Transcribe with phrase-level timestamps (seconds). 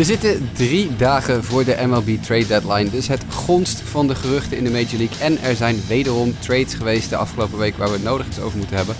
[0.00, 4.56] We zitten drie dagen voor de MLB trade deadline, dus het gonst van de geruchten
[4.56, 5.20] in de Major League.
[5.20, 8.58] En er zijn wederom trades geweest de afgelopen week waar we het nodig eens over
[8.58, 8.94] moeten hebben.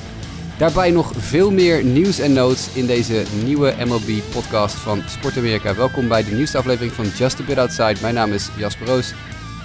[0.58, 5.75] Daarbij nog veel meer nieuws en notes in deze nieuwe MLB-podcast van Sport Amerika.
[5.75, 7.96] Welkom bij de nieuwste aflevering van Just a Bit Outside.
[8.00, 9.14] Mijn naam is Jasper Roos.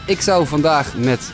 [0.06, 1.30] Ik zou vandaag met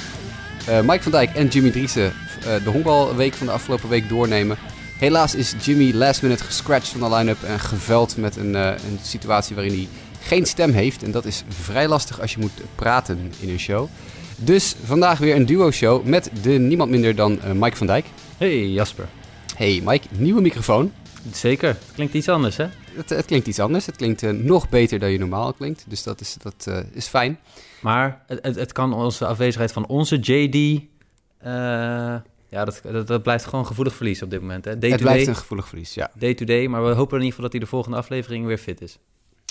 [0.70, 4.58] uh, Mike van Dijk en Jimmy Driessen uh, de honkbalweek van de afgelopen week doornemen.
[5.02, 9.00] Helaas is Jimmy last minute gescratcht van de line-up en geveld met een, uh, een
[9.02, 9.88] situatie waarin hij
[10.20, 11.04] geen stem heeft.
[11.04, 13.88] En dat is vrij lastig als je moet praten in een show.
[14.36, 18.06] Dus vandaag weer een duo-show met de niemand minder dan Mike van Dijk.
[18.38, 19.08] Hey Jasper.
[19.56, 20.94] Hey Mike, nieuwe microfoon.
[21.32, 22.68] Zeker, het klinkt iets anders hè?
[22.96, 26.04] Het, het klinkt iets anders, het klinkt uh, nog beter dan je normaal klinkt, dus
[26.04, 27.40] dat is, dat, uh, is fijn.
[27.82, 30.82] Maar het, het, kan onze afwezigheid van onze JD,
[32.52, 34.66] ja dat, dat, dat, blijft gewoon gevoelig verlies op dit moment.
[34.66, 34.78] Hè?
[34.78, 36.12] Day het blijft een gevoelig verlies, ja.
[36.14, 38.58] Day to day, maar we hopen in ieder geval dat hij de volgende aflevering weer
[38.58, 38.98] fit is.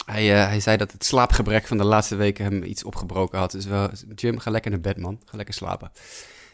[0.05, 3.67] Hij, hij zei dat het slaapgebrek van de laatste weken hem iets opgebroken had, dus
[4.15, 5.91] Jim, ga lekker naar bed man, ga lekker slapen.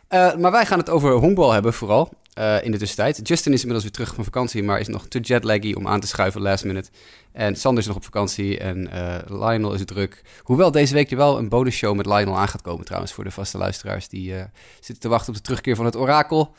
[0.09, 2.13] Maar wij gaan het over honkbal hebben vooral.
[2.39, 3.29] Uh, in de tussentijd.
[3.29, 6.07] Justin is inmiddels weer terug van vakantie, maar is nog te jetlaggy om aan te
[6.07, 6.91] schuiven last minute.
[7.33, 10.23] En Sander is nog op vakantie en uh, Lionel is druk.
[10.43, 13.31] Hoewel deze week er wel een bonusshow met Lionel aan gaat komen trouwens voor de
[13.31, 14.09] vaste luisteraars.
[14.09, 14.35] Die
[14.75, 16.55] zitten te wachten op de terugkeer van het orakel.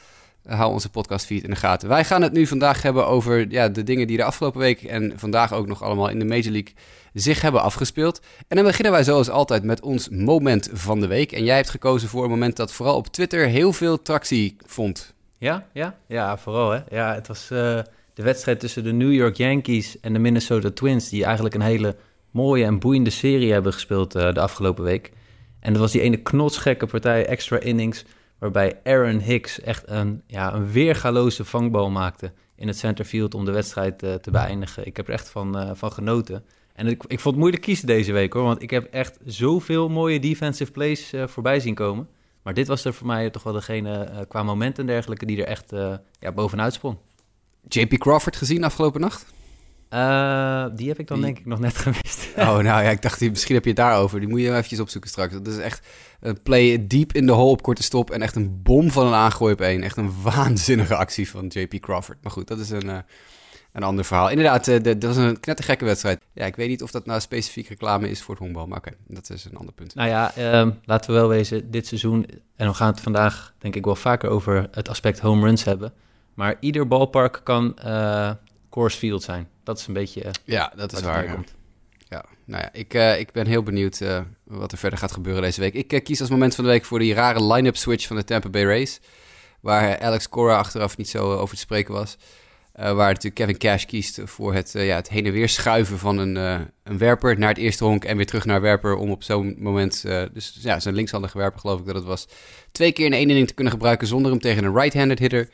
[0.48, 1.90] Hou onze podcastfeed in de gaten.
[1.90, 5.14] Wij gaan het nu vandaag hebben over ja, de dingen die de afgelopen week en
[5.16, 6.74] vandaag ook nog allemaal in de Major League
[7.14, 8.22] zich hebben afgespeeld.
[8.48, 11.32] En dan beginnen wij zoals altijd met ons moment van de week.
[11.32, 15.14] En jij hebt gekozen voor een moment dat vooral op Twitter heel veel tractie vond.
[15.38, 16.80] Ja, ja, ja, vooral hè.
[16.90, 17.80] Ja, het was uh,
[18.14, 21.96] de wedstrijd tussen de New York Yankees en de Minnesota Twins, die eigenlijk een hele
[22.32, 25.12] mooie en boeiende serie hebben gespeeld uh, de afgelopen week.
[25.60, 28.06] En dat was die ene knotsgekke partij, extra innings,
[28.40, 33.52] waarbij Aaron Hicks echt een, ja, een weergaloze vangbal maakte in het centerfield om de
[33.52, 34.86] wedstrijd uh, te beëindigen.
[34.86, 36.46] Ik heb er echt van, van genoten.
[36.74, 39.90] En ik, ik vond het moeilijk kiezen deze week hoor, want ik heb echt zoveel
[39.90, 42.08] mooie defensive plays voorbij zien komen.
[42.44, 45.48] Maar dit was er voor mij toch wel degene qua momenten en dergelijke die er
[45.48, 45.72] echt
[46.20, 46.98] ja, bovenuit sprong.
[47.68, 49.26] JP Crawford gezien afgelopen nacht?
[49.94, 51.26] Uh, die heb ik dan die...
[51.26, 52.28] denk ik nog net gemist.
[52.38, 54.20] oh, nou ja, ik dacht, misschien heb je het daarover.
[54.20, 55.34] Die moet je eventjes opzoeken straks.
[55.34, 55.88] Dat is echt
[56.20, 59.14] een play deep in de hole op korte stop en echt een bom van een
[59.14, 59.84] aangooi op één.
[59.84, 62.18] Echt een waanzinnige actie van JP Crawford.
[62.22, 63.04] Maar goed, dat is een
[63.78, 64.30] een ander verhaal.
[64.30, 66.22] Inderdaad, uh, dat was een knettergekke wedstrijd.
[66.34, 68.88] Ja, ik weet niet of dat nou specifiek reclame is voor het honkbal, maar oké,
[68.88, 69.96] okay, dat is een ander punt.
[69.96, 73.76] Nou ja, um, laten we wel wezen, dit seizoen, en we gaan het vandaag denk
[73.76, 75.94] ik wel vaker over het aspect home runs hebben,
[76.34, 77.76] maar ieder balpark kan
[78.70, 79.48] course field zijn.
[79.68, 81.26] Dat is een beetje uh, Ja, dat is waar.
[81.26, 81.40] Ja.
[82.08, 82.26] ja.
[82.46, 84.02] nou ja, ik, uh, ik ben heel benieuwd
[84.44, 85.74] wat er verder gaat gebeuren deze week.
[85.74, 88.50] Ik kies als moment van de week voor die rare line-up switch van de Tampa
[88.50, 89.00] Bay Rays,
[89.60, 92.18] waar Alex Cora achteraf niet zo over te spreken was.
[92.74, 96.36] Waar natuurlijk Kevin Cash kiest voor het, ja, het heen en weer schuiven van een,
[96.84, 98.96] een werper naar het eerste honk en weer terug naar werper.
[98.96, 100.02] Om op zo'n moment,
[100.34, 102.28] dus ja, zijn linkshandige werper geloof ik dat het was,
[102.72, 105.50] twee keer in één inning te kunnen gebruiken zonder hem tegen een right-handed hitter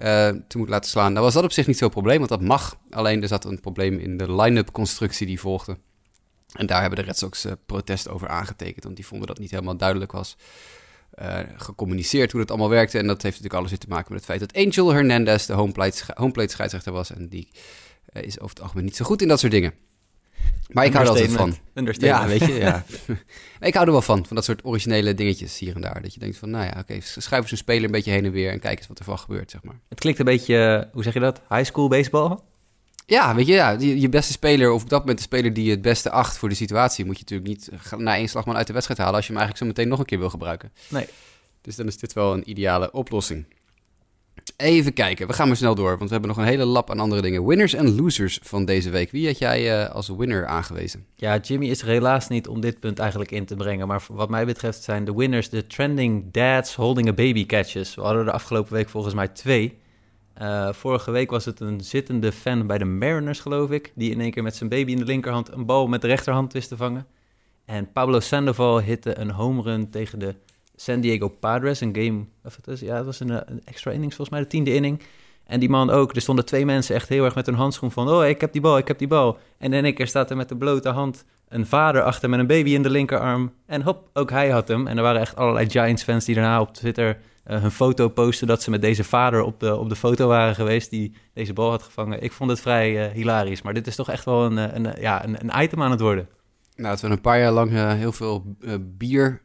[0.00, 1.12] te moeten laten slaan.
[1.12, 2.76] Nou was dat op zich niet zo'n probleem, want dat mag.
[2.90, 5.76] Alleen er zat een probleem in de line-up constructie die volgde.
[6.52, 9.76] En daar hebben de Red Sox protest over aangetekend, want die vonden dat niet helemaal
[9.76, 10.36] duidelijk was.
[11.22, 12.98] Uh, gecommuniceerd hoe dat allemaal werkte.
[12.98, 15.52] En dat heeft natuurlijk alles weer te maken met het feit dat Angel Hernandez de
[15.52, 17.12] homeplate, homeplate scheidsrechter was.
[17.12, 17.48] En die
[18.12, 19.74] is over het algemeen niet zo goed in dat soort dingen.
[20.72, 21.56] Maar ik hou er altijd van.
[21.92, 22.84] Ja, weet je, ja.
[23.68, 26.02] ik hou er wel van, van dat soort originele dingetjes hier en daar.
[26.02, 28.24] Dat je denkt van, nou ja, oké, okay, schuif eens een speler een beetje heen
[28.24, 29.78] en weer en kijk eens wat er van gebeurt, zeg maar.
[29.88, 32.38] Het klinkt een beetje, hoe zeg je dat, high school baseball?
[33.06, 35.64] Ja, weet je, ja, je, je beste speler, of op dat moment de speler die
[35.64, 38.66] je het beste acht voor de situatie, moet je natuurlijk niet na één slagman uit
[38.66, 40.72] de wedstrijd halen als je hem eigenlijk zo meteen nog een keer wil gebruiken.
[40.88, 41.06] Nee.
[41.60, 43.44] Dus dan is dit wel een ideale oplossing.
[44.56, 47.00] Even kijken, we gaan maar snel door, want we hebben nog een hele lap aan
[47.00, 47.46] andere dingen.
[47.46, 49.10] Winners en losers van deze week.
[49.10, 51.06] Wie had jij uh, als winner aangewezen?
[51.14, 53.86] Ja, Jimmy is er helaas niet om dit punt eigenlijk in te brengen.
[53.86, 57.94] Maar wat mij betreft zijn de winners de trending dads holding a baby catches.
[57.94, 59.78] We hadden de afgelopen week volgens mij twee.
[60.42, 64.20] Uh, vorige week was het een zittende fan bij de Mariners, geloof ik, die in
[64.20, 66.76] één keer met zijn baby in de linkerhand een bal met de rechterhand wist te
[66.76, 67.06] vangen.
[67.64, 70.34] En Pablo Sandoval hitte een home run tegen de
[70.80, 74.16] San Diego Padres, een game, of het is, ja, het was een, een, extra innings
[74.16, 75.02] volgens mij, de tiende inning.
[75.44, 78.08] En die man ook, er stonden twee mensen echt heel erg met hun handschoen van,
[78.08, 79.38] oh, ik heb die bal, ik heb die bal.
[79.58, 82.46] En in één keer staat er met de blote hand een vader achter met een
[82.46, 83.52] baby in de linkerarm.
[83.66, 84.86] En hop, ook hij had hem.
[84.86, 88.62] En er waren echt allerlei Giants-fans die daarna op Twitter uh, hun foto posten dat
[88.62, 91.82] ze met deze vader op de, op de foto waren geweest die deze bal had
[91.82, 92.22] gevangen.
[92.22, 95.24] Ik vond het vrij uh, hilarisch, maar dit is toch echt wel een, een, ja,
[95.24, 96.28] een, een, item aan het worden.
[96.76, 99.42] Nou, het we een paar jaar lang heel veel bier,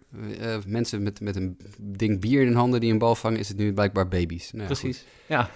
[0.67, 3.57] mensen met, met een ding bier in hun handen die een bal vangen, is het
[3.57, 4.51] nu blijkbaar baby's.
[4.51, 5.07] Nou, Precies, goed.
[5.27, 5.50] ja.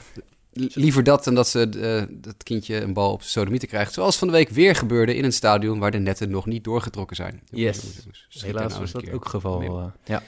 [0.54, 3.94] liever dat dan dat ze uh, dat kindje een bal op zijn sodomieten krijgt.
[3.94, 7.16] Zoals van de week weer gebeurde in een stadion waar de netten nog niet doorgetrokken
[7.16, 7.42] zijn.
[7.52, 9.64] Yes, helaas was dat ook geval.
[9.64, 10.24] Uh, ja.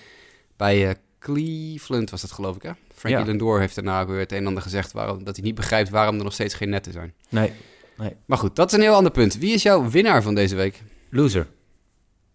[0.57, 2.71] Bij uh, Cleveland was dat geloof ik, hè?
[2.93, 3.25] Frankie ja.
[3.25, 4.91] Lindor heeft daarna weer het een en ander gezegd...
[4.91, 7.13] Waarom, dat hij niet begrijpt waarom er nog steeds geen netten zijn.
[7.29, 7.51] Nee,
[7.97, 8.15] nee.
[8.25, 9.37] Maar goed, dat is een heel ander punt.
[9.37, 10.81] Wie is jouw winnaar van deze week?
[11.09, 11.47] Loser.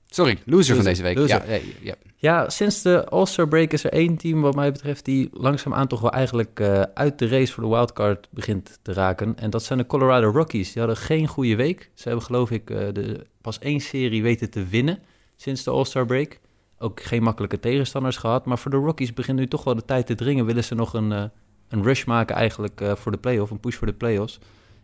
[0.09, 0.75] Sorry, loser, loser.
[0.75, 1.29] van deze week.
[1.29, 1.95] Ja, ja, ja.
[2.17, 5.05] ja, sinds de All-Star break is er één team wat mij betreft...
[5.05, 9.39] die langzaamaan toch wel eigenlijk uh, uit de race voor de wildcard begint te raken.
[9.39, 10.73] En dat zijn de Colorado Rockies.
[10.73, 11.91] Die hadden geen goede week.
[11.95, 14.99] Ze hebben geloof ik uh, de, pas één serie weten te winnen
[15.37, 16.39] sinds de All-Star break.
[16.79, 18.45] Ook geen makkelijke tegenstanders gehad.
[18.45, 20.47] Maar voor de Rockies begint nu toch wel de tijd te dringen.
[20.47, 21.25] Willen ze nog een, uh,
[21.69, 24.39] een rush maken eigenlijk voor de playoff, een push voor de playoffs.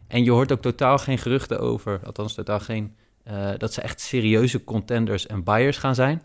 [0.08, 2.94] En je hoort ook totaal geen geruchten over, althans totaal geen
[3.28, 6.22] uh, dat ze echt serieuze contenders en buyers gaan zijn.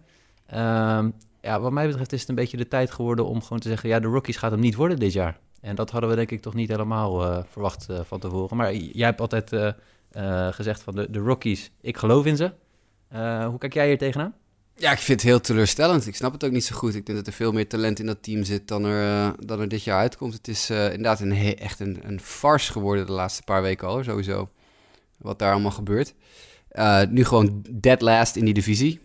[0.53, 1.05] Uh,
[1.41, 3.89] ja, wat mij betreft is het een beetje de tijd geworden om gewoon te zeggen...
[3.89, 5.39] ja, de Rockies gaat hem niet worden dit jaar.
[5.61, 8.57] En dat hadden we denk ik toch niet helemaal uh, verwacht uh, van tevoren.
[8.57, 9.73] Maar jij hebt altijd
[10.51, 12.51] gezegd van de, de Rockies, ik geloof in ze.
[13.47, 14.33] hoe kijk jij hier tegenaan?
[14.75, 16.07] Ja, ik vind het heel teleurstellend.
[16.07, 16.95] Ik snap het ook niet zo goed.
[16.95, 19.67] Ik denk dat er veel meer talent in dat team zit dan er, dan er
[19.67, 20.33] dit jaar uitkomt.
[20.33, 24.49] Het is inderdaad een echt een, een farce geworden de laatste paar weken al, sowieso.
[25.17, 26.13] Wat daar allemaal gebeurt.
[26.77, 28.99] Uh, nu gewoon dead last in die divisie.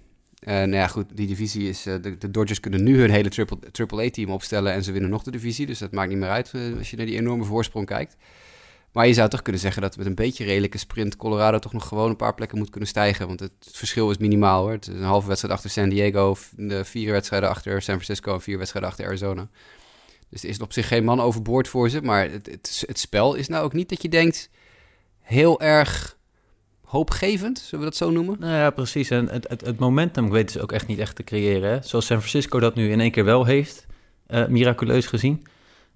[0.48, 1.86] Uh, nou ja, goed, die divisie is...
[1.86, 4.72] Uh, de, Dodgers kunnen nu hun hele triple-A-team opstellen...
[4.72, 5.66] en ze winnen nog de divisie.
[5.66, 8.16] Dus dat maakt niet meer uit als je naar die enorme voorsprong kijkt.
[8.92, 11.16] Maar je zou toch kunnen zeggen dat met een beetje redelijke sprint...
[11.16, 13.26] Colorado toch nog gewoon een paar plekken moet kunnen stijgen.
[13.26, 14.72] Want het verschil is minimaal hoor.
[14.72, 16.36] Het is een halve wedstrijd achter San Diego...
[16.82, 18.34] vier wedstrijden achter San Francisco...
[18.34, 19.48] en vier wedstrijden achter Arizona.
[20.28, 22.02] Dus er is op zich geen man overboord voor ze.
[22.02, 24.50] Maar het, het spel is nou ook niet dat je denkt...
[25.20, 26.20] heel erg
[26.92, 28.36] hoopgevend, zullen we dat zo noemen?
[28.38, 29.10] Nou ja, precies.
[29.10, 31.70] En het, het, het momentum weten ze ook echt niet echt te creëren.
[31.70, 31.82] Hè?
[31.82, 33.86] Zoals San Francisco dat nu in één keer wel heeft.
[34.28, 35.46] Uh, miraculeus gezien.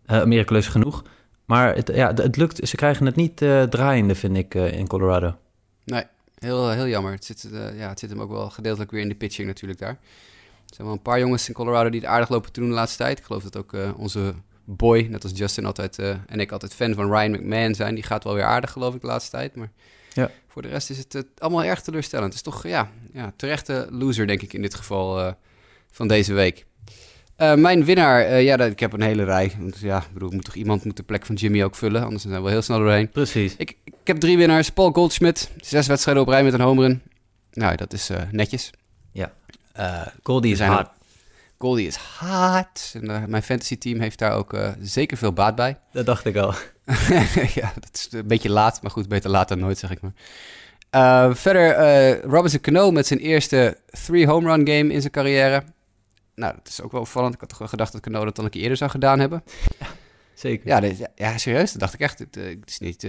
[0.06, 1.02] Uh, miraculeus genoeg.
[1.44, 5.37] Maar het, ja, het lukt, ze krijgen het niet uh, draaiende, vind ik, in Colorado.
[5.84, 6.04] Nee,
[6.38, 7.12] heel, heel jammer.
[7.12, 9.98] Het zit, ja, het zit hem ook wel gedeeltelijk weer in de pitching natuurlijk daar.
[10.69, 12.75] Er zijn wel een paar jongens in Colorado die het aardig lopen te doen de
[12.75, 13.19] laatste tijd.
[13.19, 14.34] Ik geloof dat ook onze
[14.64, 17.94] boy, net als Justin altijd en ik altijd fan van Ryan McMahon zijn.
[17.94, 19.56] Die gaat wel weer aardig, geloof ik, de laatste tijd.
[19.56, 19.70] Maar
[20.12, 20.31] ja.
[20.56, 22.26] Voor de rest is het uh, allemaal erg teleurstellend.
[22.26, 25.32] Het is toch ja, ja, terechte loser, denk ik, in dit geval uh,
[25.91, 26.67] van deze week.
[27.38, 29.53] Uh, mijn winnaar, ja, ik heb een hele rij.
[29.58, 32.05] Want ja, ik bedoel, moet toch iemand moet de plek van Jimmy ook vullen.
[32.05, 33.11] Anders zijn we heel snel doorheen.
[33.11, 33.55] Precies.
[33.56, 34.70] Ik, ik heb drie winnaars.
[34.70, 37.03] Paul Goldschmidt, zes wedstrijden op rij met een homerun.
[37.53, 38.70] Nou, dat is netjes.
[39.12, 39.32] Ja.
[40.23, 40.88] Goldie is hard.
[41.58, 42.94] Goldie is hard.
[42.94, 45.79] En mijn fantasy team heeft daar ook zeker veel baat bij.
[45.93, 46.55] Dat dacht ik al.
[47.61, 50.12] ja, dat is een beetje laat, maar goed, beter laat dan nooit, zeg ik maar.
[50.91, 55.62] Uh, verder, Robinson Cano met zijn eerste three home run game in zijn carrière.
[56.35, 57.35] Nou, dat is ook wel opvallend.
[57.35, 59.43] Ik had toch wel gedacht dat Cano dat dan een keer eerder zou gedaan hebben.
[59.79, 59.87] Ja,
[60.36, 60.68] zeker.
[60.68, 62.18] Ja, dit, ja, serieus, dat dacht ik echt.
[62.18, 63.06] Het, uh, het is niet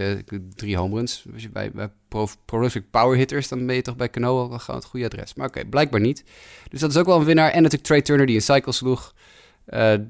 [0.56, 1.26] drie home runs.
[1.34, 4.60] Als je bij, bij pro, prolific power hitters, dan ben je toch bij Cano wel
[4.60, 5.34] gewoon het goede adres.
[5.34, 6.24] Maar oké, okay, blijkbaar niet.
[6.70, 7.50] Dus dat is ook wel een winnaar.
[7.50, 9.14] En natuurlijk Trey Turner die een cycle sloeg.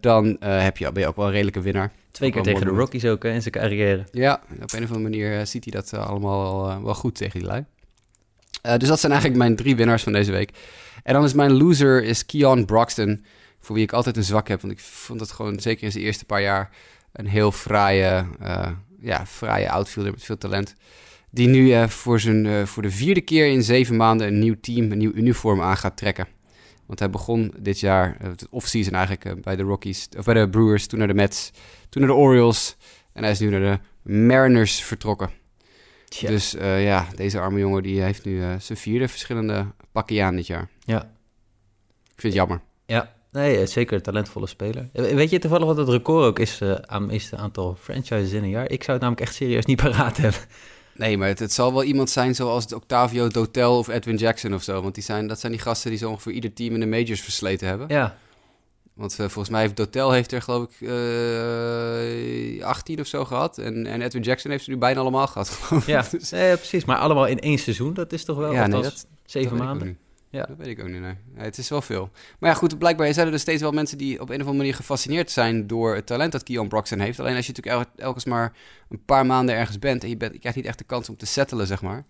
[0.01, 1.91] dan heb je, ben je ook wel een redelijke winnaar.
[2.17, 4.05] Twee keer tegen de Rockies ook in zijn carrière.
[4.11, 6.93] Ja, op een of andere manier eh, ziet hij dat uh, allemaal wel, uh, wel,
[6.93, 7.65] goed tegen die lui.
[8.61, 10.51] dus dat zijn eigenlijk mijn drie winnaars van deze week.
[11.03, 13.25] En dan is mijn loser is Keon Broxton,
[13.59, 14.62] voor wie ik altijd een zwak heb.
[14.62, 16.69] Want ik vond het gewoon, zeker in zijn eerste paar jaar,
[17.17, 18.25] een heel fraaie,
[19.00, 20.75] ja, fraaie outfielder met veel talent.
[21.29, 24.97] Die nu voor, zijn, voor de vierde keer in zeven maanden een nieuw team, een
[24.97, 26.27] nieuw uniform aan gaat trekken.
[26.86, 30.88] Want hij begon dit jaar, het offseason eigenlijk, bij de Rockies, of bij de Brewers,
[30.88, 31.51] toen naar de Mets,
[31.89, 32.77] toen naar de Orioles.
[33.13, 35.29] En hij is nu naar de Mariners vertrokken.
[36.05, 36.27] Tja.
[36.27, 40.69] Dus ja, deze arme jongen die heeft nu zijn vierde verschillende pakken aan dit jaar.
[40.79, 41.01] Ja.
[42.03, 42.62] Ik vind het jammer.
[42.86, 44.89] Ja, nee, zeker een talentvolle speler.
[44.93, 48.50] Weet je toevallig wat het record ook is uh, aan het aantal franchises in een
[48.50, 48.69] jaar?
[48.69, 50.41] Ik zou het namelijk echt serieus niet paraat hebben.
[50.96, 54.63] Nee, maar het, het, zal wel iemand zijn zoals Octavio Dotel of Edwin Jackson of
[54.63, 54.81] zo.
[54.81, 57.22] Want die zijn, dat zijn die gasten die zo ongeveer ieder team in de majors
[57.22, 57.88] versleten hebben.
[57.89, 58.17] Ja.
[58.93, 63.57] Want uh, volgens mij heeft Dotel heeft er geloof ik uh, 18 of zo gehad.
[63.57, 66.05] En, en Edwin Jackson heeft ze nu bijna allemaal gehad, geloof ja.
[66.55, 66.86] precies.
[66.86, 67.93] Maar allemaal in één seizoen.
[67.93, 69.98] Dat is toch wel ja, nee, dat, zeven dat maanden?
[70.38, 70.46] Ja.
[70.46, 71.15] Dat weet ik ook niet, nee.
[71.36, 72.10] Het is wel veel.
[72.39, 74.58] Maar ja, goed, blijkbaar zijn er dus steeds wel mensen die op een of andere
[74.58, 77.20] manier gefascineerd zijn door het talent dat Keon Broxton heeft.
[77.20, 78.53] Alleen als je natuurlijk el elkens maar
[78.89, 81.17] een paar maanden ergens bent en je, bent, je krijgt niet echt de kans om
[81.17, 82.06] te settelen, zeg maar.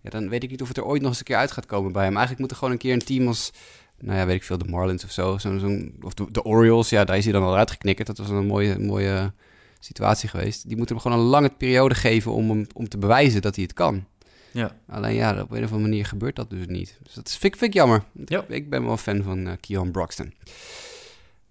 [0.00, 1.66] Ja, dan weet ik niet of het er ooit nog eens een keer uit gaat
[1.66, 2.12] komen bij hem.
[2.12, 3.52] Eigenlijk moet er gewoon een keer een team als
[3.98, 5.38] nou ja, weet ik veel, de Marlins of zo.
[5.38, 8.06] zo, zo of de, Orioles, ja, daar is hij dan al uitgeknikkerd.
[8.06, 9.32] Dat was een mooie, mooie
[9.78, 10.68] situatie geweest.
[10.68, 13.72] Die moeten hem gewoon een lange periode geven om, om te bewijzen dat hij het
[13.72, 14.04] kan.
[14.54, 14.76] Ja.
[14.88, 16.98] Alleen ja, op een of andere manier gebeurt dat dus niet.
[17.02, 18.02] Dus dat is, vind, vind ik jammer.
[18.24, 18.40] Ja.
[18.40, 20.34] Ik, ik ben wel fan van uh, Keon Broxton.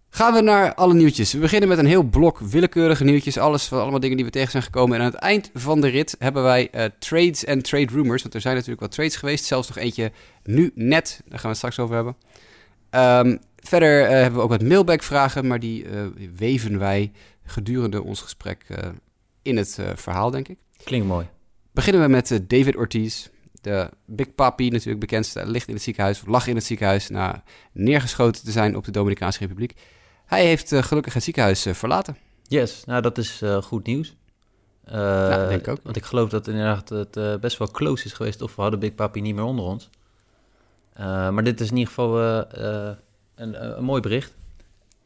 [0.09, 1.33] Gaan we naar alle nieuwtjes.
[1.33, 3.37] We beginnen met een heel blok willekeurige nieuwtjes.
[3.37, 4.97] Alles van allemaal dingen die we tegen zijn gekomen.
[4.97, 8.21] En aan het eind van de rit hebben wij uh, trades en trade rumors.
[8.21, 9.45] Want er zijn natuurlijk wat trades geweest.
[9.45, 10.11] Zelfs nog eentje
[10.43, 11.21] nu net.
[11.25, 12.15] Daar gaan we het straks over hebben.
[13.31, 15.47] Um, verder uh, hebben we ook wat mailback vragen.
[15.47, 16.05] Maar die uh,
[16.35, 17.11] weven wij
[17.45, 18.65] gedurende ons gesprek
[19.41, 20.57] in het verhaal, denk ik.
[20.83, 21.25] Klinkt mooi.
[21.73, 23.27] Beginnen we met David Ortiz.
[23.61, 26.21] De Big Papi, natuurlijk bekendste, ligt in het ziekenhuis.
[26.21, 29.73] Of lag in het ziekenhuis na neergeschoten te zijn op de Dominicaanse Republiek.
[30.25, 32.17] Hij heeft uh, gelukkig het ziekenhuis uh, verlaten.
[32.43, 34.15] Yes, nou dat is uh, goed nieuws.
[34.85, 35.79] ja, denk ik ook.
[35.83, 38.95] Want ik geloof dat inderdaad het best wel close is geweest of we hadden Big
[38.95, 39.89] Papi niet meer onder ons.
[40.97, 42.21] maar dit is in ieder geval
[43.35, 44.35] een, een, mooi bericht.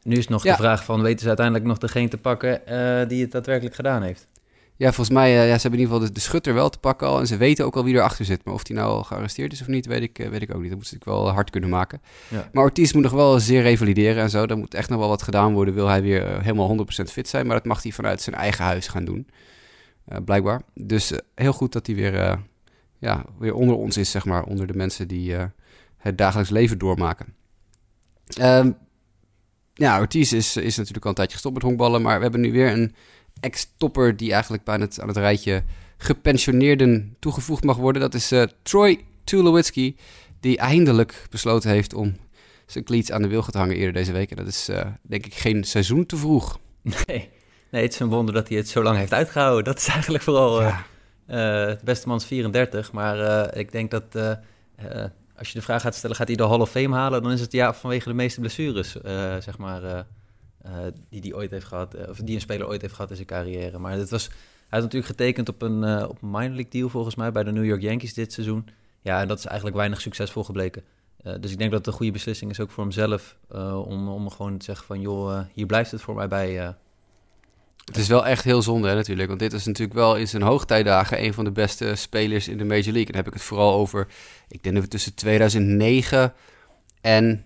[0.02, 0.50] Nu is nog ja.
[0.50, 2.60] de vraag van, weten ze uiteindelijk nog degene te pakken
[3.08, 4.26] die het daadwerkelijk gedaan heeft?
[4.78, 6.78] Ja, volgens mij, uh, ja, ze hebben in ieder geval de, de, schutter wel te
[6.78, 7.18] pakken al.
[7.18, 8.44] En ze weten ook al wie erachter zit.
[8.44, 10.60] Maar of die nou al gearresteerd is of niet, weet ik, uh, weet ik ook
[10.60, 10.68] niet.
[10.68, 12.00] Dat moet ze natuurlijk wel hard kunnen maken.
[12.28, 12.48] Ja.
[12.52, 14.46] Maar Ortiz moet nog wel zeer revalideren en zo.
[14.46, 15.74] Daar moet echt nog wel wat gedaan worden.
[15.74, 17.46] Wil hij weer uh, helemaal 100% fit zijn.
[17.46, 19.28] Maar dat mag hij vanuit zijn eigen huis gaan doen.
[20.24, 20.62] blijkbaar.
[20.74, 22.38] Dus heel goed dat hij weer,
[22.98, 24.42] ja, weer onder ons is, zeg maar.
[24.42, 25.34] Onder de mensen die
[25.96, 27.34] het dagelijks leven doormaken.
[28.26, 28.70] Ehm,
[29.74, 32.02] ja, Ortiz is, is natuurlijk al een tijdje gestopt met honkballen.
[32.02, 32.94] Maar we hebben nu weer een
[33.40, 35.62] ex-topper die eigenlijk bij het, aan het rijtje
[35.98, 38.02] gepensioneerden toegevoegd mag worden.
[38.02, 39.96] Dat is uh, Troy Tulowitzki,
[40.40, 42.16] die eindelijk besloten heeft om
[42.66, 44.30] zijn cleats aan de wilgen te hangen eerder deze week.
[44.30, 46.58] En dat is uh, denk ik geen seizoen te vroeg.
[46.82, 47.30] Nee.
[47.70, 49.64] nee, het is een wonder dat hij het zo lang heeft uitgehouden.
[49.64, 50.62] Dat is eigenlijk vooral...
[50.62, 50.86] Ja.
[51.30, 54.16] Uh, het beste man is 34, maar ik denk dat
[55.36, 57.22] als je de vraag gaat stellen, gaat hij de Hall of Fame halen?
[57.22, 58.96] Dan is het ja vanwege de meeste blessures,
[59.38, 60.06] zeg maar
[61.08, 63.28] die die ooit heeft gehad, uh, of die een speler ooit heeft gehad in zijn
[63.28, 63.78] carrière.
[63.78, 64.36] Maar het was, hij
[64.68, 67.52] had natuurlijk getekend op een, uh, op een minor league deal volgens mij bij de
[67.52, 68.68] New York Yankees dit seizoen.
[69.00, 70.82] Ja, en dat is eigenlijk weinig succesvol gebleken.
[71.40, 73.36] dus ik denk dat het een goede beslissing is ook voor hemzelf
[73.84, 76.74] om, om gewoon te zeggen van joh, hier blijft het voor mij bij.
[77.84, 80.42] Het is wel echt heel zonde hè, natuurlijk, want dit is natuurlijk wel in zijn
[80.42, 83.06] hoogtijdagen een van de beste spelers in de Major League.
[83.06, 84.06] En dan heb ik het vooral over,
[84.48, 86.32] ik denk dat we tussen 2009
[87.00, 87.44] en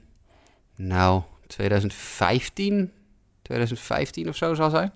[0.77, 2.93] nou 2015
[3.53, 4.93] 2015 of zo zal zijn.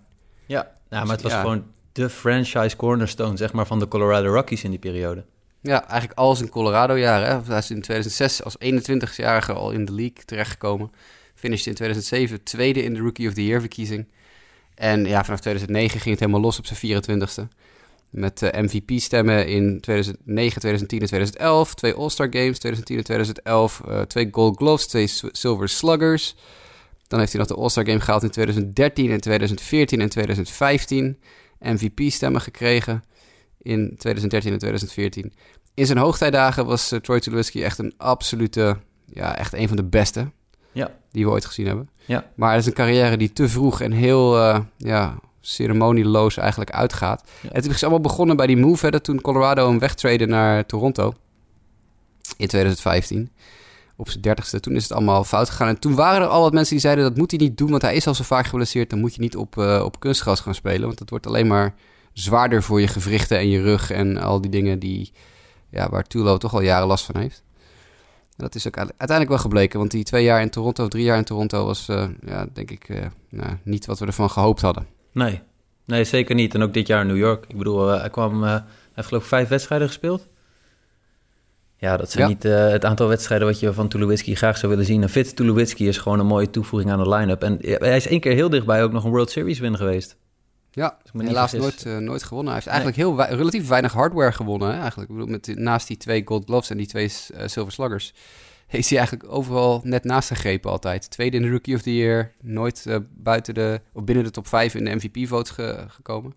[0.47, 4.65] Ja, nou, maar het was gewoon de franchise cornerstone zeg maar, van de Colorado Rockies
[4.65, 5.25] in die periode.
[5.61, 7.45] Ja, eigenlijk al zijn Colorado-jaren.
[7.47, 10.91] Hij is in 2006 als 21-jarige al in de league terechtgekomen.
[11.35, 14.07] Finishte in 2007 tweede in de Rookie of the Year verkiezing.
[14.75, 17.55] En ja, vanaf 2009 ging het helemaal los op zijn 24ste.
[18.11, 21.75] Met uh, MVP-stemmen in 2009, 2010 en 2011.
[21.75, 23.83] Twee All-Star Games, 2010 en 2011.
[23.89, 26.35] Uh, twee Gold Gloves, twee Silver Sluggers.
[27.09, 31.19] Dan heeft hij nog de All-Star Game gehaald in 2013 en 2014 en 2015.
[31.59, 33.05] MVP-stemmen gekregen
[33.59, 35.33] in 2013 en 2014.
[35.75, 39.85] In zijn hoogtijdagen was uh, Troy Tulowitzki echt een absolute, ja, echt een van de
[39.85, 40.31] beste
[40.73, 40.91] ja.
[41.11, 41.91] die we ooit gezien hebben.
[42.05, 42.31] Ja.
[42.35, 47.31] Maar het is een carrière die te vroeg en heel uh, ja, ceremonieloos eigenlijk uitgaat.
[47.43, 47.49] Ja.
[47.53, 51.15] Het is allemaal begonnen bij die move, hè, toen Colorado hem wegtrade naar Toronto
[52.37, 53.31] in 2015
[53.97, 54.61] op zijn dertigste.
[54.61, 55.69] Toen is het allemaal fout gegaan.
[55.69, 57.83] En toen waren er al wat mensen die zeiden dat moet hij niet doen, want
[57.83, 58.91] hij is al zo vaak geblesseerd.
[58.91, 61.75] Dan moet je niet op, uh, op kunstgras gaan spelen, want dat wordt alleen maar
[62.13, 65.13] zwaarder voor je gewrichten en je rug en al die dingen die,
[65.71, 67.43] ja, waar Tulo toch al jaren last van heeft.
[68.37, 71.19] Dat is ook uiteindelijk wel gebleken, want die twee jaar in Toronto, of drie jaar
[71.19, 72.99] in Toronto, was uh, ja, denk ik uh,
[73.31, 74.87] nou, niet wat we ervan gehoopt hadden.
[75.13, 75.41] Nee.
[75.85, 76.55] nee, zeker niet.
[76.55, 77.45] En ook dit jaar in New York.
[77.49, 80.27] Ik bedoel, hij kwam, hij heeft geloof ik vijf wedstrijden gespeeld.
[81.79, 84.87] Ja, dat zijn niet uh, het aantal wedstrijden wat je van Tulowitzki graag zou willen
[84.87, 85.03] zien.
[85.03, 87.43] Een fit Tulowitzki is gewoon een mooie toevoeging aan de line-up.
[87.43, 90.17] En hij is één keer heel dichtbij ook nog een World Series win geweest.
[90.71, 92.53] Ja, helaas nooit, uh, nooit gewonnen.
[92.53, 94.69] Hij heeft eigenlijk heel relatief weinig hardware gewonnen.
[94.69, 95.11] Hè, eigenlijk.
[95.11, 98.15] Ik bedoel, met, naast die twee Gold Gloves en die twee uh, Silver Sluggers...
[98.69, 101.11] is hij eigenlijk overal net naast gegrepen altijd.
[101.11, 102.33] Tweede in de Rookie of the Year.
[102.43, 106.35] Nooit buiten de, of binnen de top 5 in de MVP-votes ge, gekomen.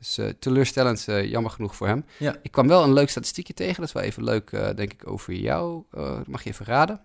[0.00, 2.04] Dus uh, teleurstellend, uh, jammer genoeg voor hem.
[2.16, 2.36] Ja.
[2.42, 3.76] Ik kwam wel een leuk statistiekje tegen.
[3.76, 5.84] Dat is wel even leuk, uh, denk ik, over jou.
[6.26, 7.00] mag je even raden.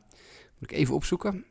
[0.57, 1.45] Moet ik even opzoeken.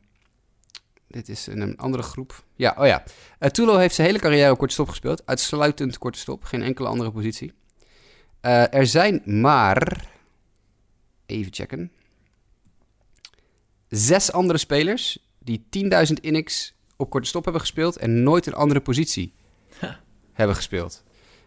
[1.07, 2.43] Dit is in een andere groep.
[2.55, 3.03] Ja, oh ja.
[3.51, 5.25] Tulo heeft zijn hele carrière korte stop gespeeld.
[5.25, 6.43] Uitsluitend korte stop.
[6.43, 7.53] Geen enkele andere positie.
[8.41, 10.07] er zijn maar...
[11.25, 11.91] Even checken.
[13.87, 15.65] Zes andere spelers die
[16.07, 17.97] 10.000 innings op korte stop hebben gespeeld...
[17.97, 19.33] en nooit een andere positie
[20.33, 21.04] hebben gespeeld.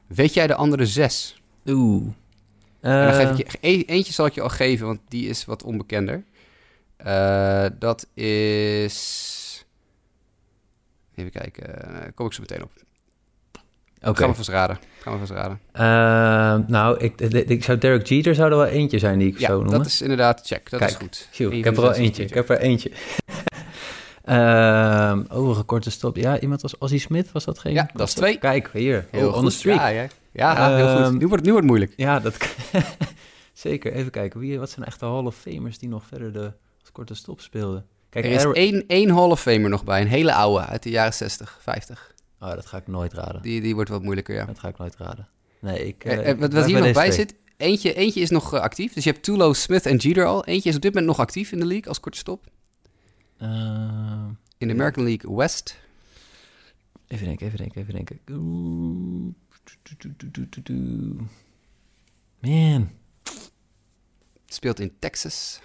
[0.09, 1.43] Weet jij de andere zes?
[1.67, 2.07] Oeh.
[2.81, 5.63] dan geef ik je, e-, eentje zal ik je al geven, want die is wat
[5.63, 6.25] onbekender.
[7.07, 9.65] Uh, dat is.
[11.15, 12.71] Even kijken, uh, kom ik zo meteen op.
[13.99, 14.09] Oké.
[14.09, 14.15] Okay.
[14.15, 14.79] Gaan we vast raden.
[14.99, 15.61] Gaan we vast raden.
[15.75, 19.47] Uh, nou, ik, ik, zou Derek Jeter zou er wel eentje zijn die ik ja,
[19.47, 19.73] zo noemen.
[19.73, 20.71] dat is inderdaad check.
[20.71, 21.29] Dat Kijk, is goed.
[21.53, 22.23] ik heb er wel eentje.
[22.23, 22.91] Ik heb er eentje.
[24.29, 26.17] Ehm overige korte stop.
[26.17, 27.73] Ja, iemand als Ozzy Smith, was dat geen?
[27.73, 28.39] Ja, dat is twee.
[28.39, 29.07] Kijk, hier.
[29.11, 29.79] Heel oh, on the streak.
[29.79, 30.07] Ja, ja.
[30.33, 31.19] ja heel Ehm, goed.
[31.19, 31.93] Nu wordt, het, nu wordt het moeilijk.
[31.97, 32.37] Ja, dat
[33.53, 33.93] zeker.
[33.93, 34.41] Even kijken.
[34.41, 36.53] Wie, wat zijn echte Hall of Famers die nog verder de
[36.93, 37.87] korte stop speelden?
[38.11, 40.91] Kijk, Er is één, één Hall of Famer nog bij, een hele oude uit de
[40.91, 42.15] jaren 60, 50.
[42.41, 43.43] Oh, dat ga ik nooit raden.
[43.43, 44.45] Die, die wordt wat moeilijker, ja.
[44.45, 45.29] Dat ga ik nooit raden.
[45.61, 46.05] Nee, ik.
[46.05, 47.13] Eh, eh, eh, wat, wat hier nog bij twee.
[47.13, 48.93] zit, eentje, eentje is nog actief.
[48.93, 50.45] Dus je hebt Tulo, Smith en Jeter al.
[50.45, 52.47] Eentje is op dit moment nog actief in de league als korte stop.
[53.39, 54.29] Ehm,
[54.59, 55.79] In de American League West.
[57.07, 58.19] even denken, even denken, even denken.
[58.31, 59.35] Oeh.
[62.41, 62.91] Man.
[64.47, 65.61] Speelt in Texas.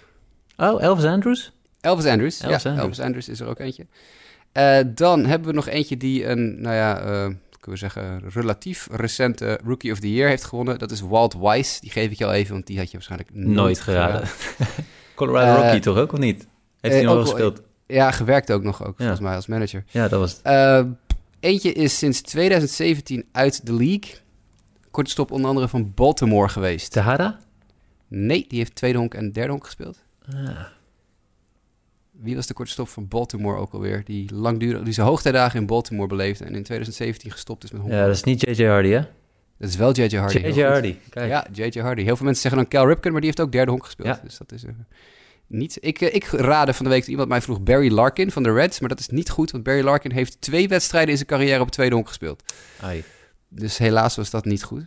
[0.56, 1.52] Oh, Elvis Andrews?
[1.80, 2.40] Elvis Andrews.
[2.40, 2.84] Elvis ja, Andrews.
[2.84, 3.86] Elvis Andrews is er ook eentje.
[4.52, 8.88] Eh, dan hebben we nog eentje die een, nou ja, eh, kunnen we zeggen, relatief
[8.90, 10.78] recente Rookie of the Year heeft gewonnen.
[10.78, 11.80] Dat is Walt Weiss.
[11.80, 14.28] Die geef ik je al even, want die had je waarschijnlijk nooit, Nooit geraden.
[15.14, 16.46] Colorado Eh, Rocky toch ook, of niet?
[16.84, 17.62] Heeft hij eh, nog wel gespeeld?
[17.86, 18.94] Ja, gewerkt ook nog, ook, Ja.
[18.96, 19.84] volgens mij, als manager.
[19.86, 20.40] Ja, dat was het.
[20.42, 20.84] Eh,
[21.40, 24.14] eentje is sinds 2017 uit de league.
[24.90, 26.92] Korte stop onder andere van Baltimore geweest.
[26.92, 27.38] Tahada?
[28.08, 29.98] Nee, die heeft tweede honk en derde honk gespeeld.
[30.32, 30.60] Ah.
[32.10, 34.02] Wie was de korte stop van Baltimore ook alweer?
[34.04, 37.92] Die langdurig, die zijn hoogtijdagen in Baltimore beleefde en in 2017 gestopt is met honk.
[37.92, 38.64] Ja, dat is niet J.J.
[38.64, 39.00] Hardy, hè?
[39.58, 40.16] Dat is wel J.J.
[40.16, 40.38] Hardy.
[40.38, 40.62] J.J.
[40.62, 41.28] Hardy, kijk.
[41.28, 41.80] Ja, J.J.
[41.80, 42.02] Hardy.
[42.02, 44.08] Heel veel mensen zeggen dan Cal Ripken, maar die heeft ook derde honk gespeeld.
[44.08, 44.20] Ja.
[44.24, 44.70] Dus dat is eh,
[45.46, 45.78] niet...
[45.80, 48.52] Ik, eh, ik raadde van de week dat iemand mij vroeg Barry Larkin van de
[48.52, 51.60] Reds, maar dat is niet goed, want Barry Larkin heeft twee wedstrijden in zijn carrière
[51.60, 52.42] op tweede honk gespeeld.
[52.80, 53.04] Ai.
[53.48, 54.84] Dus helaas was dat niet goed.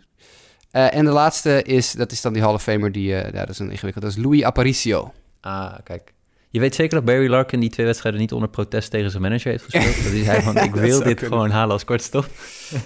[0.70, 3.40] Eh, en de laatste is, dat is dan die Hall of Famer, die, eh, ja,
[3.40, 5.12] dat is een ingewikkeld, dat is Louis Aparicio.
[5.40, 6.12] Ah, kijk.
[6.50, 9.50] Je weet zeker dat Barry Larkin die twee wedstrijden niet onder protest tegen zijn manager
[9.50, 9.94] heeft gespeeld?
[10.04, 11.38] dat hij zei van, ik wil dit kunnen.
[11.38, 12.26] gewoon halen als kortstop.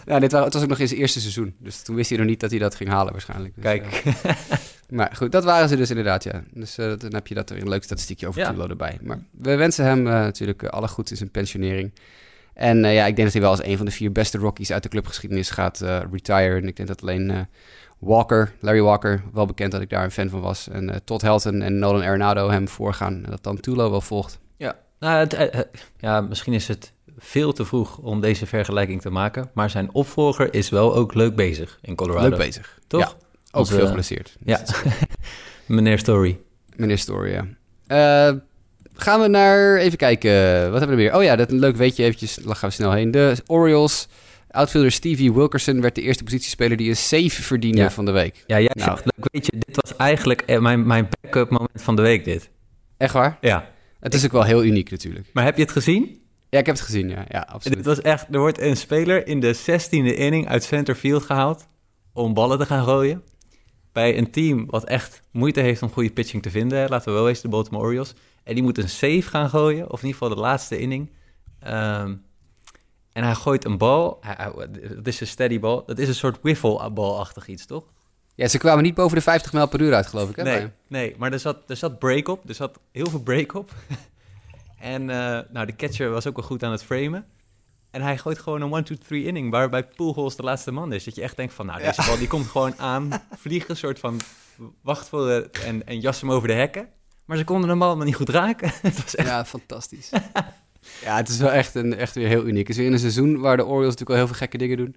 [0.06, 2.18] Ja, dit was, het was ook nog in zijn eerste seizoen, dus toen wist hij
[2.18, 3.54] nog niet dat hij dat ging halen waarschijnlijk.
[3.54, 4.02] Dus, Kijk.
[4.92, 6.42] maar goed, dat waren ze dus inderdaad, ja.
[6.50, 8.50] Dus eh, dan heb je dat er een leuk statistiekje over Ja.
[8.50, 8.98] Tulo erbij.
[9.02, 11.92] Maar we wensen hem eh, natuurlijk eh, alle goeds in zijn pensionering.
[12.54, 14.82] En ja, ik denk dat hij wel als een van de vier beste Rockies uit
[14.82, 16.56] de clubgeschiedenis gaat eh retire.
[16.56, 17.46] En ik denk dat alleen
[17.98, 20.68] Walker, Larry Walker, wel bekend dat ik daar een fan van was.
[20.68, 23.24] En Todd Helton en Nolan Arenado hem voorgaan.
[23.24, 24.38] En dat dan Tulo wel volgt.
[24.56, 29.50] Ja, nou, het, ja, misschien is het veel te vroeg om deze vergelijking te maken.
[29.54, 32.28] Maar zijn opvolger is wel ook leuk bezig in Colorado.
[32.28, 32.78] Leuk bezig.
[32.86, 33.00] Toch?
[33.00, 33.21] Ja,
[33.52, 34.36] ook veel geblesseerd.
[34.44, 34.60] Ja,
[35.66, 36.38] meneer Story.
[36.76, 37.46] Meneer Story, ja.
[37.86, 38.36] Eh,
[38.94, 40.32] gaan we naar, even kijken,
[40.70, 41.14] wat hebben we er meer?
[41.16, 43.10] Oh ja, dat een leuk weetje eventjes, daar gaan we snel heen.
[43.10, 44.08] De Orioles,
[44.50, 47.90] outfielder Stevie Wilkerson werd de eerste positiespeler die een save verdiende Ja.
[47.90, 48.44] van de week.
[48.46, 48.90] Ja, jij Nou.
[48.90, 52.24] zegt, leuk, weet je, dit was eigenlijk eh, mijn, mijn backup moment van de week,
[52.24, 52.50] dit.
[52.96, 53.38] Echt waar?
[53.40, 53.70] Ja.
[54.00, 55.26] Het is ook wel heel uniek natuurlijk.
[55.32, 56.20] Maar heb je het gezien?
[56.48, 57.76] Ja, ik heb het gezien, ja, ja absoluut.
[57.76, 61.66] Dit was echt, er wordt een speler in de 16e inning uit center field gehaald
[62.12, 63.22] om ballen te gaan gooien.
[63.92, 67.28] Bij een team wat echt moeite heeft om goede pitching te vinden, laten we wel
[67.28, 68.14] eens de Baltimore Orioles.
[68.44, 71.10] En die moet een save gaan gooien, of in ieder geval de laatste inning.
[71.58, 72.14] Ehm,
[73.12, 77.46] en hij gooit een bal, het is een steady bal, dat is een soort wiffle-balachtig
[77.46, 77.84] iets, toch?
[78.34, 80.42] Ja, ze kwamen niet boven de 50 mijl per uur uit, geloof ik, hè?
[80.42, 82.48] Nee, nee, maar er zat, er zat break op.
[82.48, 83.70] Er zat heel veel break op.
[84.94, 87.26] en eh, nou, de catcher was ook wel goed aan het framen.
[87.92, 91.04] En hij gooit gewoon een 1-2-3 inning, waarbij Poelhols de laatste man is.
[91.04, 94.20] Dat je echt denkt van, nou, deze bal die komt gewoon aan, vliegen, soort van
[94.82, 96.88] wacht voor het en, en jas hem over de hekken.
[97.24, 98.72] Maar ze konden hem allemaal niet goed raken.
[98.82, 99.28] het was echt...
[99.28, 100.10] Ja, fantastisch.
[101.04, 102.66] ja, het is wel echt, een, echt weer heel uniek.
[102.66, 104.76] Het is weer in een seizoen waar de Orioles natuurlijk al heel veel gekke dingen
[104.76, 104.96] doen.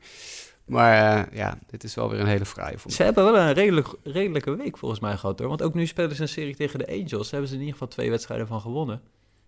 [0.65, 2.91] Maar eh, ja, dit is wel weer een hele fraaie ik.
[2.91, 5.47] Ze hebben wel een redelijk, redelijke week volgens mij gehad hoor.
[5.47, 7.09] Want ook nu spelen ze een serie tegen de Angels.
[7.09, 9.01] Daar hebben ze in ieder geval twee wedstrijden van gewonnen.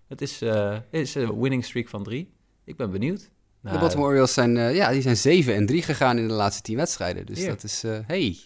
[0.07, 2.33] Het is, eh, het is een winning streak van drie.
[2.63, 3.29] Ik ben benieuwd.
[3.67, 6.33] Nou, De Baltimore Orioles zijn, eh, ja, die zijn 7 en 3 gegaan in de
[6.33, 7.25] laatste 10 wedstrijden.
[7.25, 7.47] Dus Hier.
[7.47, 8.37] dat is, eh hey.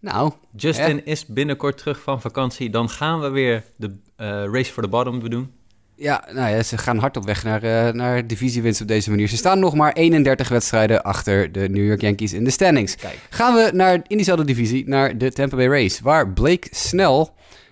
[0.00, 2.70] Nou, Justin is binnenkort terug van vakantie.
[2.70, 5.52] Dan gaan we weer de eh, race for the bottom doen.
[5.96, 9.28] ja, nou ja, ze gaan hard op weg naar, eh, naar divisiewinst op deze manier.
[9.28, 12.96] Ze staan nog maar 31 wedstrijden achter de New York Yankees in de standings.
[12.96, 13.18] Kijk.
[13.30, 17.28] Gaan we naar, in diezelfde divisie naar de Tampa Bay Rays, waar Blake Snell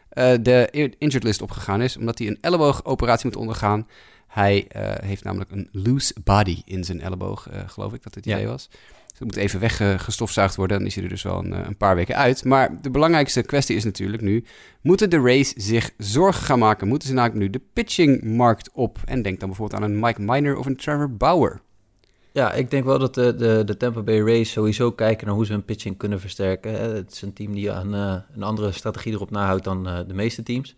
[0.08, 3.86] eh, de injured list opgegaan is, omdat hij een elleboogoperatie moet ondergaan.
[4.32, 8.24] Hij eh, heeft namelijk een loose body in zijn elleboog, eh, geloof ik dat het
[8.24, 8.34] Ja.
[8.36, 8.68] idee was.
[8.70, 11.76] Dus dat moet even weggestofzuigd worden, dan is hij er dus wel een, eh, een
[11.76, 12.44] paar weken uit.
[12.44, 14.44] Maar de belangrijkste kwestie is natuurlijk nu,
[14.80, 16.88] moeten de Rays zich zorgen gaan maken?
[16.88, 18.98] Moeten ze namelijk nu de pitchingmarkt op?
[19.04, 21.60] En denk dan bijvoorbeeld aan een Mike Minor of een Trevor Bauer.
[22.32, 25.46] Ja, ik denk wel dat de, de, de Tampa Bay Rays sowieso kijken naar hoe
[25.46, 26.94] ze hun pitching kunnen versterken.
[26.94, 30.74] Het is een team die aan een andere strategie erop nahoudt dan de meeste teams.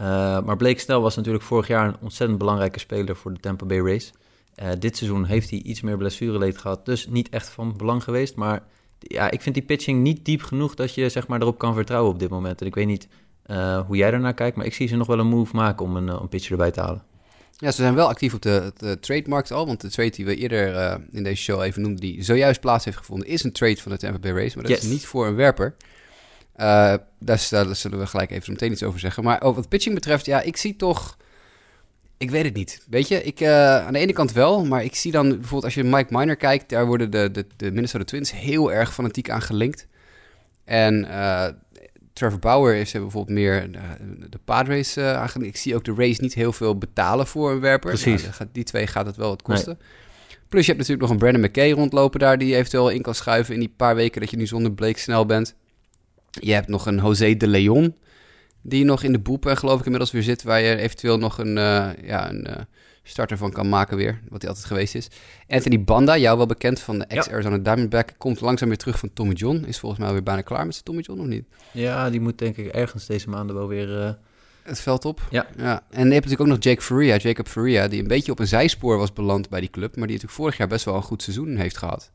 [0.00, 3.66] Eh, maar Blake Snell was natuurlijk vorig jaar een ontzettend belangrijke speler voor de Tampa
[3.66, 4.12] Bay Rays.
[4.54, 8.34] Eh, dit seizoen heeft hij iets meer blessureleed gehad, dus niet echt van belang geweest.
[8.36, 8.62] Maar
[8.98, 12.12] ja, ik vind die pitching niet diep genoeg dat je zeg maar, erop kan vertrouwen
[12.12, 12.60] op dit moment.
[12.60, 13.08] En ik weet niet
[13.42, 15.96] eh, hoe jij daarnaar kijkt, maar ik zie ze nog wel een move maken om
[15.96, 17.02] een, een pitcher erbij te halen.
[17.56, 19.66] Ja, ze zijn wel actief op de, de trademarkt al.
[19.66, 22.84] Want de trade die we eerder uh, in deze show even noemden, die zojuist plaats
[22.84, 24.54] heeft gevonden, is een trade van de Tampa Bay Race.
[24.56, 24.82] Maar dat Yes.
[24.84, 25.74] is niet voor een werper.
[26.56, 29.24] Uh, daar, daar zullen we gelijk even zo meteen iets over zeggen.
[29.24, 31.16] Maar wat pitching betreft, ja, ik zie toch...
[32.16, 32.86] Ik weet het niet.
[32.90, 35.74] Weet je, ik, uh, aan de ene kant wel, maar ik zie dan bijvoorbeeld als
[35.74, 39.42] je Mike Miner kijkt, daar worden de, de, de Minnesota Twins heel erg fanatiek aan
[39.42, 39.86] gelinkt.
[40.64, 41.46] En uh,
[42.12, 43.70] Trevor Bauer is bijvoorbeeld meer
[44.30, 45.26] de Padres uh.
[45.38, 47.90] Ik zie ook de Rays niet heel veel betalen voor een werper.
[47.90, 48.22] Precies.
[48.22, 49.76] Nou, die twee gaat het wel wat kosten.
[49.78, 50.38] Nee.
[50.48, 53.14] Plus je hebt natuurlijk nog een Brandon McKay rondlopen daar, die je eventueel in kan
[53.14, 55.54] schuiven in die paar weken dat je nu zonder Blake snel bent.
[56.30, 57.94] Je hebt nog een José de Leon,
[58.62, 61.56] die nog in de boepen geloof ik inmiddels weer zit, waar je eventueel nog een,
[61.56, 62.56] uh, ja, een uh,
[63.02, 65.08] starter van kan maken weer, wat hij altijd geweest is.
[65.48, 67.62] Anthony Banda, jou wel bekend van de ex-Arizona ja.
[67.62, 69.64] Diamondback, komt langzaam weer terug van Tommy John.
[69.66, 71.44] Is volgens mij weer bijna klaar met zijn Tommy John, of niet?
[71.72, 73.88] Ja, die moet denk ik ergens deze maanden wel weer...
[73.88, 74.10] Uh...
[74.62, 75.26] Het veld op.
[75.30, 75.46] Ja.
[75.56, 75.82] ja.
[75.90, 78.46] En je hebt natuurlijk ook nog Jake Faria, Jacob Faria, die een beetje op een
[78.46, 81.22] zijspoor was beland bij die club, maar die natuurlijk vorig jaar best wel een goed
[81.22, 82.10] seizoen heeft gehad.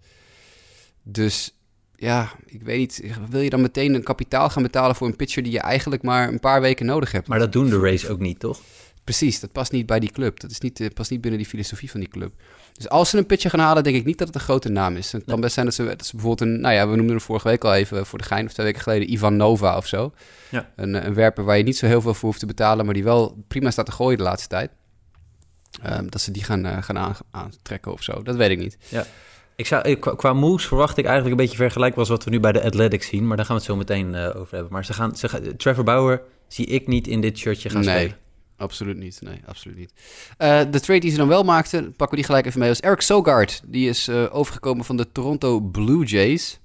[1.04, 1.55] Dus
[1.98, 3.04] ja, ik weet niet.
[3.30, 6.28] Wil je dan meteen een kapitaal gaan betalen voor een pitcher die je eigenlijk maar
[6.28, 7.28] een paar weken nodig hebt?
[7.28, 8.60] Maar dat doen de Rays ook niet, toch?
[9.04, 10.40] Precies, dat past niet bij die club.
[10.40, 12.34] Dat is niet, uh, past niet binnen die filosofie van die club.
[12.74, 14.96] Dus als ze een pitcher gaan halen, denk ik niet dat het een grote naam
[14.96, 15.12] is.
[15.12, 15.42] Het kan nee.
[15.44, 16.62] best zijn dat ze, dat ze bijvoorbeeld een...
[16.62, 18.82] Nou ja, we noemden hem vorige week al even voor de gein of twee weken
[18.82, 19.12] geleden...
[19.12, 20.14] Ivan Nova of zo.
[20.50, 20.72] Ja.
[20.76, 22.86] Een, een werper waar je niet zo heel veel voor hoeft te betalen...
[22.86, 24.72] maar die wel prima staat te gooien de laatste tijd.
[25.86, 28.78] Um, dat ze die gaan, uh, gaan aan, aantrekken of zo, dat weet ik niet.
[28.90, 29.06] Ja.
[29.56, 32.52] Ik zou, qua, moves verwacht ik eigenlijk een beetje vergelijkbaar als wat we nu bij
[32.52, 33.28] de Athletics zien.
[33.28, 34.74] Maar daar gaan we het zo meteen uh, over hebben.
[34.74, 37.98] Maar ze gaan, ze gaan, Trevor Bauer zie ik niet in dit shirtje gaan nee,
[37.98, 38.18] spelen.
[38.58, 39.20] Absoluut niet.
[39.22, 39.94] Nee, absoluut niet.
[40.38, 42.80] Uh, de trade die ze dan wel maakten, pakken we die gelijk even mee, was
[42.80, 43.62] Eric Sogard.
[43.65, 46.60] Die is uh, overgekomen van de Toronto Blue Jays.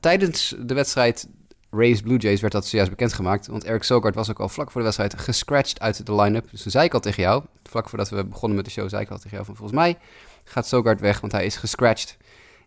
[0.00, 1.28] Tijdens de wedstrijd
[1.70, 3.46] Rays Blue Jays werd dat zojuist bekendgemaakt.
[3.46, 6.50] Want Eric Sogard was ook al vlak voor de wedstrijd gescratcht uit de line-up.
[6.50, 9.02] Dus toen zei ik al tegen jou, vlak voordat we begonnen met de show, zei
[9.02, 9.96] ik al tegen jou van volgens mij
[10.48, 12.16] gaat Sogard weg, want hij is gescratcht.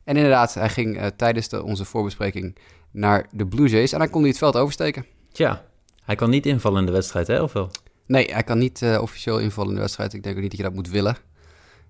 [0.03, 2.57] En inderdaad, hij ging uh, tijdens de, onze voorbespreking
[2.91, 5.05] naar de Blue Jays en hij kon hij het veld oversteken.
[5.31, 5.65] Tja,
[6.03, 7.71] hij kan niet invallen in de wedstrijd, hè, of wel?
[8.05, 10.13] Nee, hij kan niet uh, officieel invallen in de wedstrijd.
[10.13, 11.17] Ik denk ook niet dat je dat moet willen.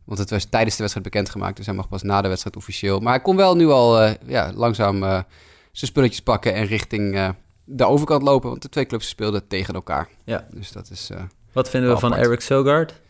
[0.04, 3.00] Want het was tijdens de wedstrijd bekendgemaakt, dus hij mag pas na de wedstrijd officieel.
[3.00, 5.26] Maar hij kon wel nu al uh, ja, langzaam zijn
[5.72, 8.50] spulletjes pakken en richting de overkant lopen.
[8.50, 10.10] Want de twee clubs speelden tegen elkaar.
[10.24, 10.48] Ja.
[10.52, 11.10] Dus dat is...
[11.52, 13.02] Wat vinden we van Eric Sogard?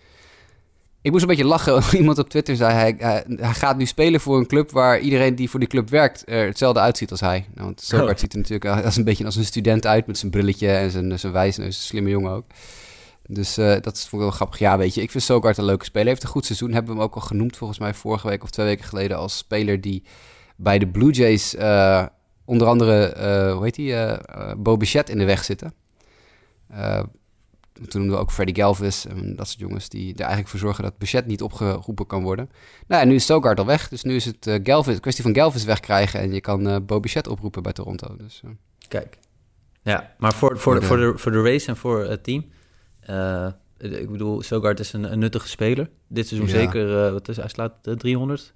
[1.01, 1.83] Ik moest een beetje lachen.
[1.99, 5.35] Iemand op Twitter zei, hij, hij, hij, gaat nu spelen voor een club waar iedereen
[5.35, 7.45] die voor die club werkt er hetzelfde uitziet als hij.
[7.53, 8.17] Nou, want Sogard oh.
[8.17, 11.19] ziet er natuurlijk als een beetje als een student uit met zijn brilletje en zijn,
[11.19, 11.77] zijn wijsneus.
[11.77, 12.45] Een slimme jongen ook.
[13.27, 14.59] Dus uh, dat vond ik wel grappig.
[14.59, 16.03] Ja, weet je, ik vind Sogard een leuke speler.
[16.03, 16.73] Hij heeft een goed seizoen.
[16.73, 19.37] Hebben we hem ook al genoemd volgens mij vorige week of twee weken geleden als
[19.37, 20.03] speler die
[20.55, 22.05] bij de Blue Jays uh,
[22.45, 23.95] onder andere, uh, hoe heet die,
[24.57, 25.73] Bo Bichette in de weg zitten.
[27.87, 30.83] Toen noemden we ook Freddy Galvis en dat soort jongens die er eigenlijk voor zorgen
[30.83, 32.49] dat Bichette niet opgeroepen kan worden.
[32.87, 35.23] Nou, en nu is Sogard al weg, dus nu is het uh, Galvis, een kwestie
[35.23, 38.15] van Galvis wegkrijgen en je kan uh, Bo Bichette oproepen bij Toronto.
[38.17, 38.51] Dus, uh.
[38.87, 39.17] Kijk.
[39.81, 42.45] Ja, maar voor, voor, voor, de, voor, de, voor de race en voor het team,
[43.77, 45.89] ik bedoel, Sogard is een, een, nuttige speler.
[46.07, 46.55] Dit seizoen ja.
[46.55, 48.53] zeker, wat is, hij slaat uh, 300.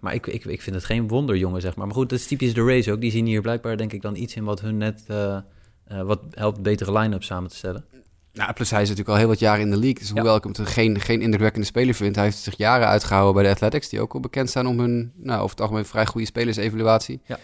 [0.00, 1.86] maar ik, ik, ik vind het geen wonderjongen, zeg maar.
[1.86, 3.00] Maar goed, dat is typisch de race ook.
[3.00, 5.06] Die zien hier blijkbaar, denk ik, dan iets in wat hun net...
[5.92, 7.84] uh, wat helpt betere line-up samen te stellen.
[8.32, 9.98] Nou, plus hij is natuurlijk al heel wat jaren in de league.
[9.98, 10.38] Dus hoewel ja.
[10.38, 12.14] ik hem geen, geen indrukwekkende speler vind...
[12.14, 13.88] hij heeft zich jaren uitgehouden bij de Athletics...
[13.88, 17.20] die ook al bekend staan om hun, nou, over het algemeen vrij goede spelersevaluatie.
[17.24, 17.38] Ja.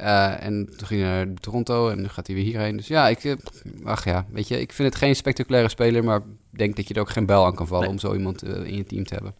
[0.00, 2.76] Uh, en toen ging hij naar Toronto en nu gaat hij weer hierheen.
[2.76, 3.36] Dus ja, ik,
[3.84, 7.00] ach ja, weet je, ik vind het geen spectaculaire speler, maar denk dat je er
[7.00, 7.92] ook geen bel aan kan vallen nee.
[7.92, 9.34] om zo iemand uh, in je team te hebben.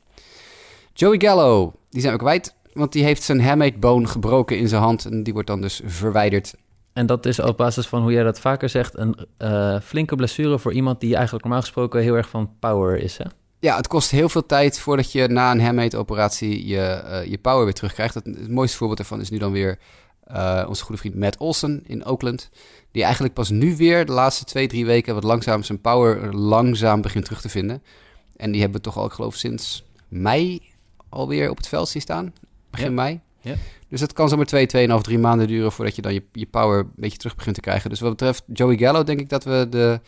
[0.93, 4.83] Joey Gallo, die zijn we kwijt, want die heeft zijn hamate bone gebroken in zijn
[4.83, 6.55] hand en die wordt dan dus verwijderd.
[6.99, 10.59] En dat is op basis van hoe jij dat vaker zegt, een uh, flinke blessure
[10.59, 13.25] voor iemand die eigenlijk normaal gesproken heel erg van power is, hè?
[13.59, 17.65] Ja, het kost heel veel tijd voordat je na een hamate-operatie je, uh, je power
[17.65, 18.15] weer terugkrijgt.
[18.15, 19.79] Het, het mooiste voorbeeld daarvan is nu dan weer
[20.33, 22.51] uh, onze goede vriend Matt Olsen in Oakland.
[22.91, 27.01] Die eigenlijk pas nu weer de laatste twee, drie weken wat langzaam zijn power langzaam
[27.01, 27.83] begint terug te vinden.
[28.37, 30.63] En die hebben we toch al, ik geloof, sinds mei
[31.09, 32.33] alweer op het veld zien staan.
[32.71, 32.93] Begin ja.
[32.93, 33.21] mei.
[33.41, 33.55] Ja.
[33.89, 36.79] Dus dat kan zomaar twee, tweeënhalf, drie maanden duren voordat je dan je, je power
[36.79, 37.91] een beetje terug begint te krijgen.
[37.91, 40.01] Dus wat betreft Joey Gallo denk ik dat we de,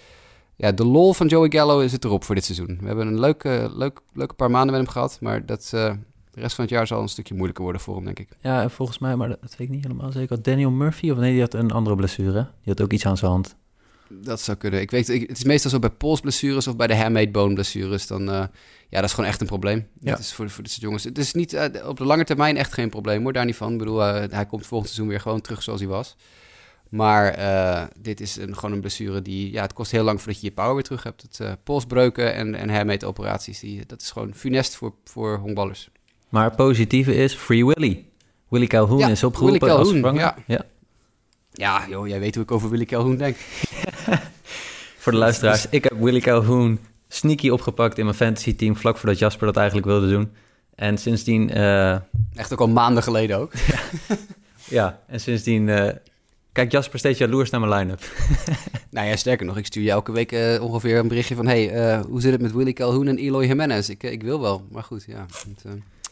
[0.57, 2.79] ja, de lol van Joey Gallo het erop voor dit seizoen.
[2.81, 5.71] We hebben een leuke, leuk, leuke paar maanden met hem gehad, maar dat...
[5.75, 5.93] Uh,
[6.31, 8.29] de rest van het jaar zal een stukje moeilijker worden voor hem, denk ik.
[8.41, 10.43] Ja, en volgens mij, maar dat weet ik niet helemaal zeker.
[10.43, 12.33] Daniel Murphy, of nee, die had een andere blessure.
[12.33, 13.57] Die had ook iets aan zijn hand.
[14.13, 14.81] Dat zou kunnen.
[14.81, 18.07] Ik weet, ik, het is meestal zo bij polsblessures of bij de hamate bone blessures.
[18.07, 18.29] Dan, uh,
[18.89, 19.87] ja, dat is gewoon echt een probleem.
[20.01, 20.19] Ja.
[20.19, 21.05] Is voor, voor dit soort jongens.
[21.05, 23.73] Het is niet uh, op de lange termijn echt geen probleem hoor, daar niet van.
[23.73, 26.17] Ik bedoel, uh, hij komt volgend seizoen weer gewoon terug zoals hij was.
[26.89, 27.39] Maar
[28.01, 29.53] dit is een, gewoon een blessure die...
[29.53, 31.23] Ja, het kost heel lang voordat je je power weer terug hebt.
[31.39, 35.89] Het polsbreuken en, en hermeetoperaties, die, dat is gewoon funest voor, voor honkballers.
[36.29, 38.05] Maar het positieve is Free Willy.
[38.49, 40.43] Willy Calhoun Ja, is opgeroepen Willy als Calhoun, vervanger.
[40.47, 40.55] ja.
[40.57, 40.65] Ja.
[41.61, 43.37] Ja, joh, jij weet hoe ik over Willy Calhoun denk.
[44.99, 48.77] Voor de luisteraars, ik heb Willy Calhoun sneaky opgepakt in mijn fantasy team...
[48.77, 50.33] vlak voordat Jasper dat eigenlijk wilde doen.
[50.75, 51.51] En sindsdien...
[51.51, 51.93] eh,
[52.35, 53.53] Echt ook al maanden geleden ook.
[54.79, 55.69] ja, en sindsdien...
[55.69, 55.95] eh
[56.53, 58.01] kijkt Jasper steeds jaloers naar mijn line-up.
[58.91, 61.47] Nou ja, sterker nog, ik stuur je elke week eh, ongeveer een berichtje van...
[61.47, 63.89] hey, hoe zit het met Willy Calhoun en Eloy Jimenez?
[63.89, 65.27] Ik, ik wil wel, maar goed, ja.
[65.27, 65.65] Het,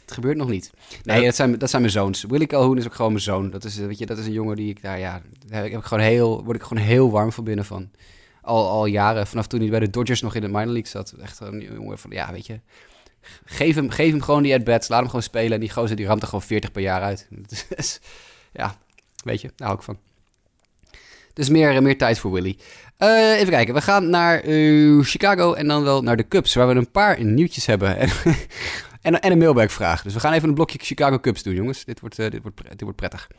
[0.09, 0.71] het gebeurt nog niet.
[1.03, 1.25] Nee, Ja.
[1.25, 2.25] dat, zijn, dat zijn mijn zoons.
[2.29, 3.51] Willy Calhoun is ook gewoon mijn zoon.
[3.51, 5.23] Dat is, eh, weet je, dat is een jongen die ik daar, ja...
[5.47, 7.91] Daar heb ik gewoon heel, word ik gewoon heel warm van binnen van.
[8.43, 11.15] Al, al jaren, vanaf toen hij bij de Dodgers nog in de minor league zat.
[11.23, 12.61] Echt een jongen van, ja, weet je...
[13.45, 15.53] Geef hem, geef hem gewoon die at-bats, laat hem gewoon spelen...
[15.53, 17.29] en die gozer die ramt er gewoon 40 per jaar uit.
[18.53, 18.77] Ja,
[19.25, 19.99] weet je, daar hou ik van.
[21.33, 22.59] Dus meer, meer tijd voor Willy.
[22.97, 26.69] Eh, even kijken, we gaan naar eh, Chicago en dan wel naar de Cubs, waar
[26.69, 27.97] we een paar nieuwtjes hebben.
[29.01, 30.03] En, en, en een mailbackvraag.
[30.03, 31.85] Dus we gaan even een blokje Chicago Cubs doen, jongens.
[31.85, 33.31] Dit wordt, eh, dit wordt, dit wordt prettig.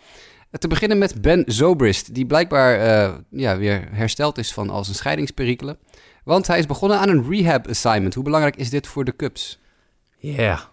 [0.51, 4.83] Eh, te beginnen met Ben Zobrist, die blijkbaar eh, ja, weer hersteld is van al
[4.83, 5.77] zijn scheidingsperikelen.
[6.23, 8.13] Want hij is begonnen aan een rehab assignment.
[8.13, 9.59] Hoe belangrijk is dit voor de Cubs?
[10.17, 10.69] Ja.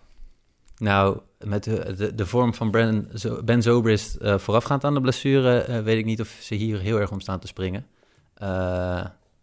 [0.76, 5.82] Nou, met de, de, vorm van Ben, Zo- ben Zobrist voorafgaand aan de blessure...
[5.82, 7.86] weet ik niet of ze hier heel erg om staan te springen.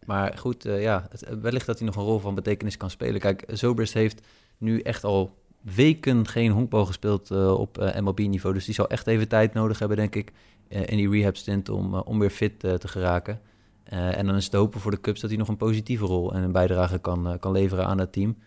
[0.06, 3.20] Maar goed, ja, het, wellicht dat hij nog een rol van betekenis kan spelen.
[3.20, 4.22] Kijk, Zobrist heeft
[4.64, 8.54] nu echt al weken geen honkbal gespeeld eh, op eh, MLB-niveau.
[8.56, 10.32] Dus die zal echt even tijd nodig hebben, denk ik,
[10.68, 13.40] eh, in die rehab-stint om, eh, om weer fit te geraken.
[13.84, 16.44] En dan is het hopen voor de Cubs dat hij nog een positieve rol en
[16.44, 18.38] een bijdrage kan, kan leveren aan het team.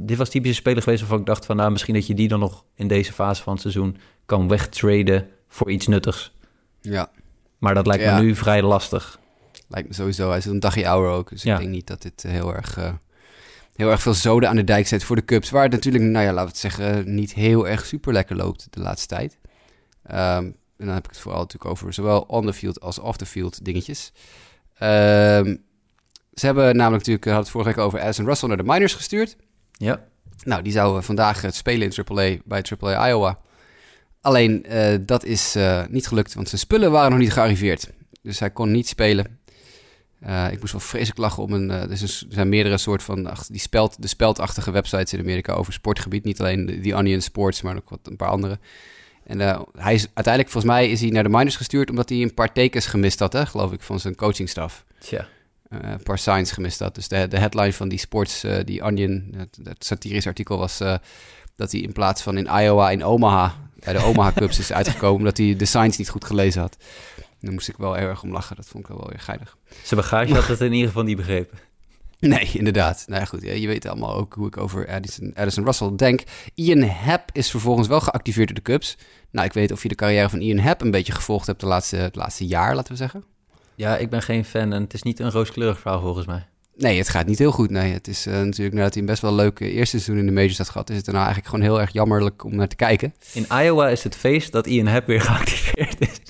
[0.00, 1.56] Dit was typische speler geweest waarvan ik dacht van...
[1.56, 5.28] nou, misschien dat je die dan nog in deze fase van het seizoen kan wegtraden
[5.48, 6.34] voor iets nuttigs.
[6.80, 7.10] Ja,
[7.58, 8.16] Maar dat lijkt Ja.
[8.18, 9.18] me nu vrij lastig.
[9.68, 10.28] lijkt me sowieso.
[10.28, 11.28] Hij is een dagje ouder ook.
[11.30, 11.52] Dus Ja.
[11.54, 12.78] ik denk niet dat dit heel erg,
[13.76, 15.50] heel erg veel zoden aan de dijk zet voor de Cubs.
[15.50, 18.66] Waar het natuurlijk, nou ja, laten we het zeggen, niet heel erg super lekker loopt
[18.70, 19.38] de laatste tijd.
[20.02, 20.44] Ehm,
[20.76, 23.26] en dan heb ik het vooral natuurlijk over zowel on the field als off the
[23.26, 24.12] field dingetjes.
[24.78, 25.56] Ehm,
[26.34, 29.36] ze hebben namelijk natuurlijk, hadden het vorige week over Addison Russell naar de minors gestuurd.
[29.72, 30.04] Ja,
[30.42, 33.38] Nou, die zou eh, vandaag eh, spelen in AAA bij AAA Iowa.
[34.26, 37.90] Alleen, eh, dat is eh, niet gelukt, want zijn spullen waren nog niet gearriveerd.
[38.22, 39.35] Dus hij kon niet spelen.
[40.20, 41.70] Eh, ik moest wel vreselijk lachen om een...
[41.70, 43.26] eh, er, er zijn meerdere soort van...
[43.26, 46.24] ach, die speld, de speldachtige websites in Amerika over sportgebied.
[46.24, 48.58] Niet alleen de- die Onion Sports, maar ook wat, een paar andere.
[49.26, 51.90] En eh, hij is, uiteindelijk, volgens mij, is hij naar de minors gestuurd...
[51.90, 55.28] omdat hij een paar tekens gemist had, hè, geloof ik, van zijn coachingstaf tja.
[55.68, 56.94] een paar signs gemist had.
[56.94, 60.78] Dus de, de headline van die sports, die Onion, het, het satirische artikel was
[61.56, 65.16] dat hij in plaats van in Iowa in Omaha, bij de Omaha Cubs is uitgekomen,
[65.16, 66.76] omdat hij de signs niet goed gelezen had.
[67.40, 69.56] Daar moest ik wel heel erg om lachen, dat vond ik wel weer geinig.
[69.82, 71.58] Zijn bagage had het in ieder geval niet begrepen.
[72.18, 73.04] Nee, inderdaad.
[73.06, 76.22] Nou ja, goed, je weet allemaal ook hoe ik over Addison, Addison Russell denk.
[76.54, 78.96] Ian Happ is vervolgens wel geactiveerd door de Cubs.
[79.30, 81.66] Nou, ik weet of je de carrière van Ian Happ een beetje gevolgd hebt de
[81.66, 83.24] laatste, het laatste jaar, laten we zeggen.
[83.74, 86.46] Ja, ik ben geen fan en het is niet een rooskleurig verhaal volgens mij.
[86.76, 87.70] Nee, het gaat niet heel goed.
[87.70, 90.32] Nee, het is eh, natuurlijk nadat hij een best wel leuk eerste seizoen in de
[90.32, 93.14] majors had gehad, is het daarna eigenlijk gewoon heel erg jammerlijk om naar te kijken.
[93.32, 96.20] In Iowa is het feest dat Ian Happ weer geactiveerd is.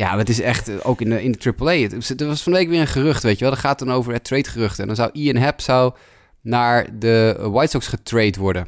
[0.00, 1.72] Ja, maar het is echt, eh, ook in de, in de AAA.
[1.72, 3.50] Het, er was van de week weer een gerucht, weet je wel.
[3.50, 4.78] Dat gaat dan over het trade-gerucht.
[4.78, 5.94] En dan zou Ian Happ zou
[6.40, 8.66] naar de White Sox getrade worden.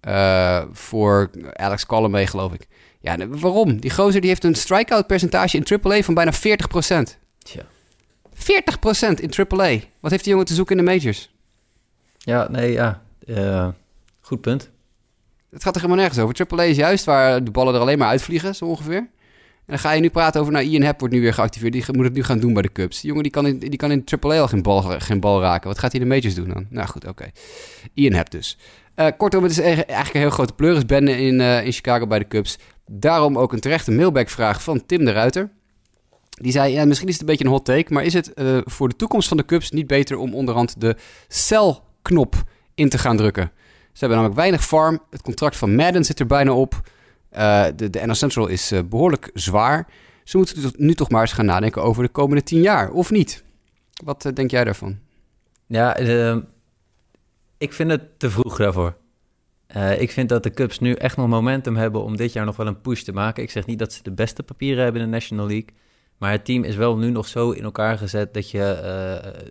[0.00, 2.66] Eh, voor Alex Colomay, geloof ik.
[3.00, 3.80] Ja, waarom?
[3.80, 7.18] Die gozer die heeft een strikeout percentage in AAA van bijna 40%.
[7.38, 7.62] Tja.
[8.34, 9.78] 40% in AAA.
[10.00, 11.34] Wat heeft die jongen te zoeken in de majors?
[12.18, 13.02] Ja, nee, ja.
[13.26, 13.68] Eh,
[14.20, 14.70] goed punt.
[15.50, 16.46] Het gaat er helemaal nergens over.
[16.50, 19.08] AAA is juist waar de ballen er alleen maar uitvliegen, zo ongeveer.
[19.70, 21.72] Dan ga je nu praten over, nou, Ian Happ wordt nu weer geactiveerd.
[21.72, 23.00] Die moet het nu gaan doen bij de Cubs.
[23.02, 25.68] Jongen die kan in, die kan in AAA al geen bal, geen bal raken.
[25.68, 26.66] Wat gaat hij de majors doen dan?
[26.70, 27.30] Nou goed, oké.
[27.94, 28.58] Ian Happ dus.
[28.94, 32.28] Eh, kortom, het is eigenlijk een heel grote pleurisbende in, eh, in Chicago bij de
[32.28, 32.58] Cubs.
[32.86, 35.50] Daarom ook een terechte mailback-vraag van Tim de Ruiter.
[36.30, 37.92] Die zei, ja, misschien is het een beetje een hot take...
[37.92, 40.96] maar is het eh, voor de toekomst van de Cubs niet beter om onderhand de
[41.28, 42.34] sell-knop
[42.74, 43.50] in te gaan drukken?
[43.92, 45.00] Ze hebben namelijk weinig farm.
[45.10, 46.80] Het contract van Madden zit er bijna op.
[47.30, 49.88] Eh, de, de NL Central is eh, behoorlijk zwaar.
[50.24, 53.44] Ze moeten nu toch maar eens gaan nadenken over de komende tien jaar, of niet?
[54.04, 54.98] Wat eh, denk jij daarvan?
[55.66, 56.36] Ja, eh,
[57.58, 58.98] ik vind het te vroeg daarvoor.
[59.98, 62.66] Ik vind dat de Cubs nu echt nog momentum hebben om dit jaar nog wel
[62.66, 63.42] een push te maken.
[63.42, 65.68] Ik zeg niet dat ze de beste papieren hebben in de National League.
[66.18, 68.60] Maar het team is wel nu nog zo in elkaar gezet dat je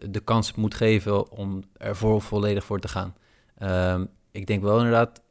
[0.10, 3.16] de kans moet geven om er voor volledig voor te gaan.
[3.58, 5.22] Ehm, ik denk wel inderdaad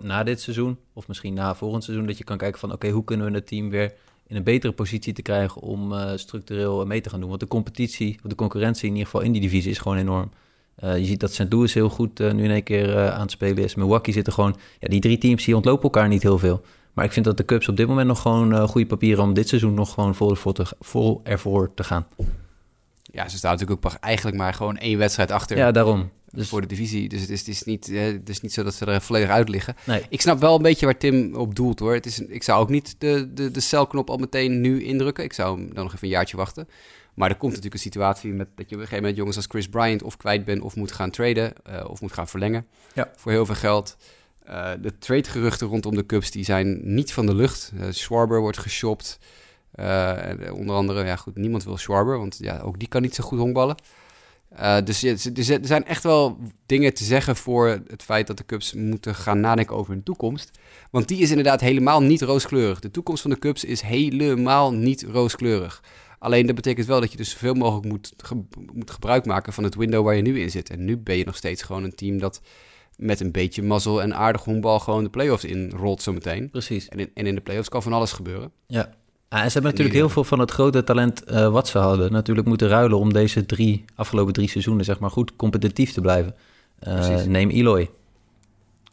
[0.00, 3.04] na dit seizoen, of misschien na volgend seizoen, dat je kan kijken van oké, hoe
[3.04, 3.92] kunnen we het team weer
[4.26, 7.28] in een betere positie te krijgen om uh, structureel mee te gaan doen.
[7.28, 10.30] Want de competitie, of de concurrentie in ieder geval in die divisie is gewoon enorm.
[10.84, 11.46] Uh, je ziet dat St.
[11.48, 13.74] Louis heel goed uh, nu in één keer aan het spelen is.
[13.74, 14.56] Milwaukee zitten gewoon...
[14.78, 16.62] Ja, die drie teams die ontlopen elkaar niet heel veel.
[16.92, 19.24] Maar ik vind dat de Cubs op dit moment nog gewoon goede papieren...
[19.24, 22.06] om dit seizoen nog gewoon vol, vol, te, vol ervoor te gaan.
[23.02, 25.56] Ja, ze staan natuurlijk ook eigenlijk maar gewoon één wedstrijd achter.
[25.56, 26.10] Ja, daarom.
[26.32, 26.48] Dus...
[26.48, 27.08] Voor de divisie.
[27.08, 29.48] Dus het is, het, is niet, het is niet zo dat ze er volledig uit
[29.48, 29.76] liggen.
[29.86, 30.02] Nee.
[30.08, 31.94] Ik snap wel een beetje waar Tim op doelt hoor.
[31.94, 35.24] Het is, ik zou ook niet de, de, de celknop al meteen nu indrukken.
[35.24, 36.68] Ik zou dan nog even een jaartje wachten.
[37.14, 39.46] Maar er komt natuurlijk een situatie met dat je op een gegeven moment jongens als
[39.48, 43.10] Chris Bryant of kwijt bent of moet gaan traden uh, of moet gaan verlengen ja.
[43.16, 43.96] voor heel veel geld.
[44.48, 47.72] Uh, de tradegeruchten rondom de Cubs die zijn niet van de lucht.
[47.74, 49.18] Uh, Schwarber wordt geshopt.
[50.52, 53.38] onder andere, ja goed, niemand wil Schwarber, want ja, ook die kan niet zo goed
[53.38, 53.76] honkballen.
[54.58, 58.74] Uh, dus er zijn echt wel dingen te zeggen voor het feit dat de Cubs
[58.74, 60.50] moeten gaan nadenken over hun toekomst.
[60.90, 62.80] Want die is inderdaad helemaal niet rooskleurig.
[62.80, 65.82] De toekomst van de Cubs is helemaal niet rooskleurig.
[66.18, 68.12] Alleen dat betekent wel dat je dus zoveel mogelijk moet,
[68.72, 70.70] moet gebruik maken van het window waar je nu in zit.
[70.70, 72.40] En nu ben je nog steeds gewoon een team dat
[72.96, 76.50] met een beetje mazzel en aardig honkbal gewoon de playoffs in rolt zometeen.
[76.50, 76.88] Precies.
[76.88, 78.52] En in, en in de playoffs kan van alles gebeuren.
[78.66, 78.94] Ja.
[79.30, 82.46] En ze hebben natuurlijk heel veel van het grote talent uh, wat ze hadden natuurlijk
[82.46, 86.34] moeten ruilen om deze drie, afgelopen drie seizoenen zeg maar goed competitief te blijven.
[86.88, 87.90] Uh, neem Eloy.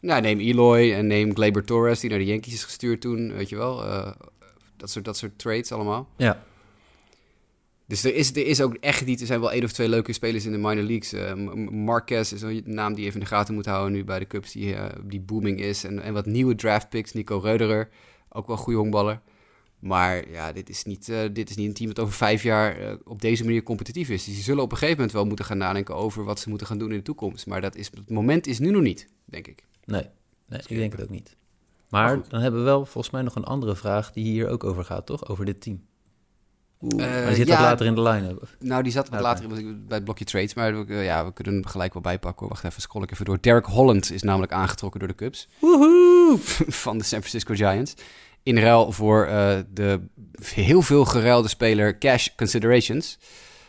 [0.00, 3.48] Nou, neem Eloy en neem Gleyber Torres die naar de Yankees is gestuurd toen, weet
[3.48, 3.84] je wel.
[3.84, 4.10] Uh,
[4.76, 6.08] dat, soort, dat soort trades allemaal.
[6.16, 6.42] Ja.
[7.86, 10.12] Dus er is, er is ook echt niet, er zijn wel één of twee leuke
[10.12, 11.14] spelers in de minor leagues.
[11.70, 14.52] Marquez is een naam die even in de gaten moet houden nu bij de Cubs,
[14.52, 15.84] die, die booming is.
[15.84, 17.88] En, en wat nieuwe draft picks, Nico Reuderer,
[18.28, 19.20] ook wel een goede honkballer.
[19.78, 22.80] Maar ja, dit is, niet, uh, dit is niet een team dat over vijf jaar
[22.80, 24.24] uh, op deze manier competitief is.
[24.24, 26.66] Dus die zullen op een gegeven moment wel moeten gaan nadenken over wat ze moeten
[26.66, 27.46] gaan doen in de toekomst.
[27.46, 29.64] Maar dat is, het moment is nu nog niet, denk ik.
[29.84, 30.06] Nee,
[30.46, 31.36] nee ik denk het ook niet.
[31.88, 34.64] Maar, maar dan hebben we wel volgens mij nog een andere vraag die hier ook
[34.64, 35.28] over gaat, toch?
[35.28, 35.86] Over dit team.
[36.80, 38.56] Oeh, uh, maar die zit ja, later in de line-up.
[38.58, 40.54] Nou, die zat wat later in, bij het blokje trades.
[40.54, 42.40] Maar uh, ja, we kunnen hem gelijk wel bijpakken.
[42.40, 42.48] Hoor.
[42.48, 43.38] Wacht even, scroll ik even door.
[43.40, 45.48] Derek Holland is namelijk aangetrokken door de Cubs.
[45.58, 46.38] Woehoe!
[46.84, 47.94] van de San Francisco Giants
[48.48, 50.00] in ruil voor uh, de
[50.42, 53.18] heel veel geruilde speler cash considerations.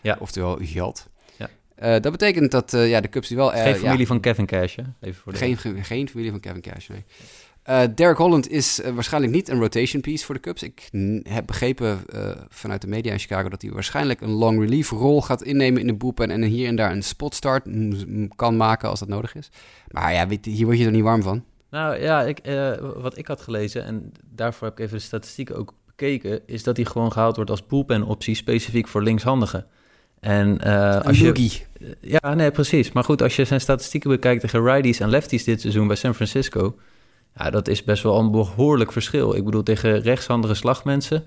[0.02, 0.18] Ja.
[0.20, 1.08] Oftewel geld.
[1.38, 1.50] Ja.
[1.80, 3.50] Uh, dat betekent dat uh, ja, de Cubs die wel...
[3.50, 4.84] geen familie ja, van Kevin Cash, hè?
[5.00, 5.38] Even voor de...
[5.38, 7.04] geen, geen, geen familie van Kevin Cash, nee.
[7.96, 10.64] Derek Holland is waarschijnlijk niet een rotation piece voor de Cubs.
[10.64, 10.90] Ik
[11.24, 12.00] heb begrepen
[12.50, 15.88] vanuit de media in Chicago dat hij waarschijnlijk een long relief rol gaat innemen in
[15.88, 17.68] de bullpen en hier en daar een spot start
[18.36, 19.50] kan maken als dat nodig is.
[19.88, 21.44] Maar ja, hier word je er niet warm van.
[21.70, 25.56] Nou ja, ik, uh, wat ik had gelezen, en daarvoor heb ik even de statistieken
[25.56, 29.66] ook bekeken, is dat hij gewoon gehaald wordt als bullpen-optie specifiek voor linkshandigen.
[30.20, 31.62] En uh, als je.
[32.02, 32.92] Ja, nee, precies.
[32.92, 36.16] Maar goed, als je zijn statistieken bekijkt tegen righties en lefties dit seizoen bij San
[36.16, 36.76] Francisco,
[37.36, 39.36] ja, dat is best wel een behoorlijk verschil.
[39.36, 41.24] Ik bedoel, tegen rechtshandige slagmensen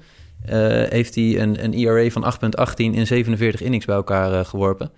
[0.46, 0.52] uh,
[0.88, 2.34] heeft hij een, een ERA van
[2.68, 4.90] 8,18 in 47 innings bij elkaar uh, geworpen.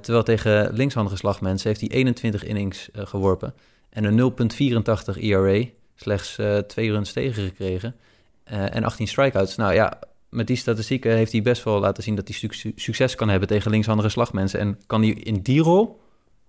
[0.00, 3.54] terwijl tegen linkshandige slagmensen heeft hij 21 innings geworpen
[3.88, 4.32] en een
[5.16, 5.64] 0,84 ERA,
[5.96, 7.94] slechts uh, twee runs tegengekregen
[8.52, 9.56] uh, en 18 strikeouts.
[9.56, 13.14] Nou ja, met die statistieken heeft hij best wel laten zien dat hij su succes
[13.14, 16.00] kan hebben tegen linkshandige slagmensen en kan hij in die rol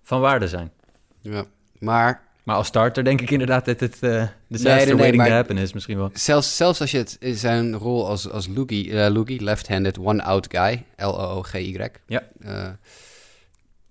[0.02, 0.72] van waarde zijn.
[1.20, 1.44] Ja,
[1.78, 2.26] maar...
[2.42, 5.58] Maar als starter denk ik inderdaad dat het uh, de nee, nee, waiting to happen
[5.58, 6.10] is misschien wel.
[6.12, 10.84] Zelfs, zelfs als je het zijn rol als, als Loogie, uh, Loogie left-handed one-out guy,
[10.96, 11.86] L-O-O-G-Y.
[12.06, 12.22] Ja.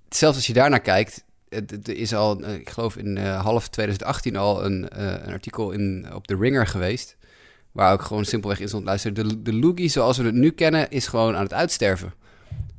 [0.10, 4.36] zelfs als je daarnaar kijkt, er is al, eh, ik geloof in uh, half 2018
[4.36, 7.18] al een, uh, een artikel in, op de Ringer geweest.
[7.72, 9.16] Waar ook gewoon simpelweg in stond.
[9.16, 12.14] De, de Loogie zoals we het nu kennen is gewoon aan het uitsterven.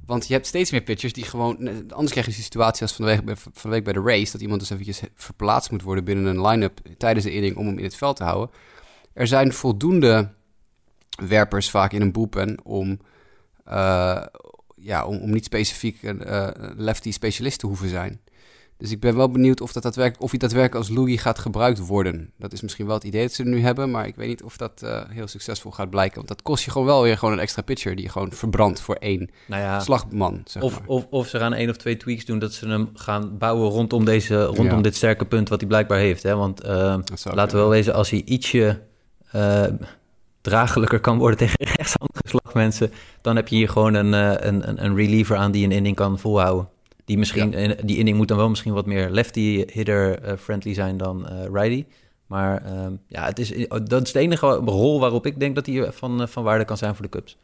[0.06, 1.56] Want je hebt steeds meer pitchers die gewoon...
[1.92, 4.32] Anders krijg je de situatie als van de, week, bij de race...
[4.32, 6.80] dat iemand dus eventjes verplaatst moet worden binnen een line-up...
[6.98, 8.50] tijdens de inning om hem in het veld te houden.
[9.12, 10.30] Er zijn voldoende
[11.28, 13.00] werpers vaak in een bullpen om...
[14.74, 16.22] ja, om, om niet specifiek een
[16.76, 18.20] lefty specialist te hoeven zijn.
[18.78, 21.78] Dus ik ben wel benieuwd of, dat daadwerkelijk, of hij daadwerkelijk als Louis gaat gebruikt
[21.78, 22.30] worden.
[22.36, 24.56] Dat is misschien wel het idee dat ze nu hebben, maar ik weet niet of
[24.56, 26.16] dat uh, heel succesvol gaat blijken.
[26.16, 28.80] Want dat kost je gewoon wel weer gewoon een extra pitcher die je gewoon verbrandt
[28.80, 30.42] voor één nou ja, slagman.
[30.44, 33.38] Zeg of, of, of, ze gaan één of twee tweaks doen dat ze hem gaan
[33.38, 36.22] bouwen rondom, deze, rondom dit sterke punt wat hij blijkbaar heeft.
[36.22, 36.36] Hè?
[36.36, 38.80] Want uh, laten we wel wezen, als hij ietsje
[39.34, 39.64] uh,
[40.40, 44.12] dragelijker kan worden tegen rechtshandige slagmensen, dan heb je hier gewoon een,
[44.46, 46.68] een, een reliever aan die een inning kan volhouden.
[47.08, 51.84] Die, misschien, die inning moet dan wel misschien wat meer lefty-hitter-friendly zijn dan uh, righty.
[52.26, 55.92] Maar uh, ja, het is, dat is de enige rol waarop ik denk dat hij
[55.92, 57.38] van, eh, van waarde kan zijn voor de Cubs.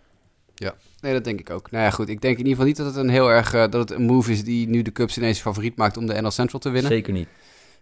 [0.54, 1.70] Ja, nee, dat denk ik ook.
[1.70, 2.08] Nou ja, goed.
[2.08, 3.54] Ik denk in ieder geval niet dat het een heel erg...
[3.54, 6.20] Uh, dat het een move is die nu de Cubs ineens favoriet maakt om de
[6.20, 6.90] NL Central te winnen.
[6.90, 7.28] Zeker niet.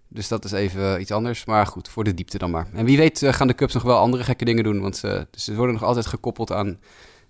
[0.09, 1.45] Dus dat is even iets anders.
[1.45, 2.69] Maar goed, voor de diepte dan maar.
[2.73, 4.81] En wie weet gaan de Cubs nog wel andere gekke dingen doen.
[4.81, 6.79] Want dus ze worden nog altijd gekoppeld aan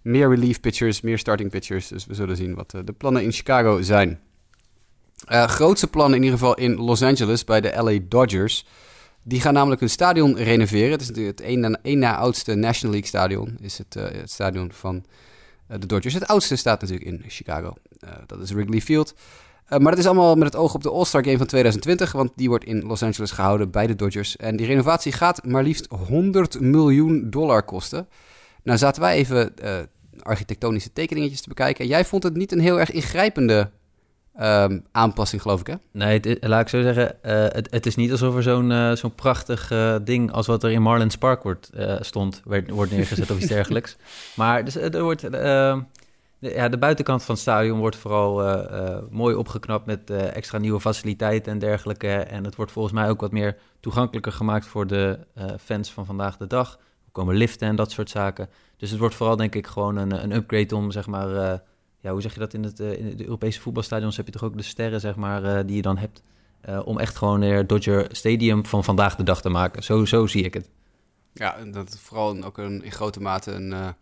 [0.03, 1.89] meer relief pitchers, meer starting pitchers.
[1.89, 4.21] Dus we zullen zien wat de plannen in Chicago zijn.
[5.27, 8.67] Grootste plannen in ieder geval in Los Angeles bij de LA Dodgers.
[9.23, 10.91] Die gaan namelijk hun stadion renoveren.
[10.91, 13.57] Het is het één na, één na oudste National League stadion.
[13.61, 15.05] Is het, het stadion van
[15.67, 16.15] de Dodgers.
[16.15, 17.75] Het oudste staat natuurlijk in Chicago.
[18.27, 19.15] dat is Wrigley Field.
[19.67, 22.33] Eh, maar dat is allemaal met het oog op de All-Star Game van 2020, want
[22.37, 24.37] die wordt in Los Angeles gehouden bij de Dodgers.
[24.37, 28.09] En die renovatie gaat maar liefst 100 miljoen dollar kosten.
[28.63, 29.55] Nou zaten wij even
[30.23, 31.85] architectonische tekeningetjes te bekijken.
[31.85, 33.71] En jij vond het niet een heel erg ingrijpende
[34.41, 35.75] um, aanpassing, geloof ik, hè?
[35.91, 38.93] Nee, het, laat ik zo zeggen, uh, het, het, is niet alsof er zo'n uh,
[38.93, 41.71] zo'n prachtig uh, ding als wat er in Marlins Park wordt,
[42.01, 43.97] stond, werd, wordt neergezet of iets dergelijks.
[44.37, 45.81] Maar dus, er wordt ehm,
[46.39, 48.67] de, ja, de buitenkant van het stadion wordt vooral
[49.11, 52.09] mooi opgeknapt met extra nieuwe faciliteiten en dergelijke.
[52.09, 55.19] En het wordt volgens mij ook wat meer toegankelijker gemaakt voor de
[55.61, 56.73] fans van vandaag de dag.
[57.05, 58.49] Er komen liften en dat soort zaken.
[58.77, 61.61] Dus het wordt vooral denk ik gewoon een, een upgrade om, zeg maar,
[62.03, 64.57] ja, hoe zeg je dat in, het, in de Europese voetbalstadions heb je toch ook
[64.57, 66.23] de sterren, zeg maar, die je dan hebt.
[66.85, 69.83] om echt gewoon weer Dodger Stadium van vandaag de dag te maken.
[69.83, 70.69] Zo, zo zie ik het.
[71.33, 73.95] Ja, dat vooral ook een, in grote mate een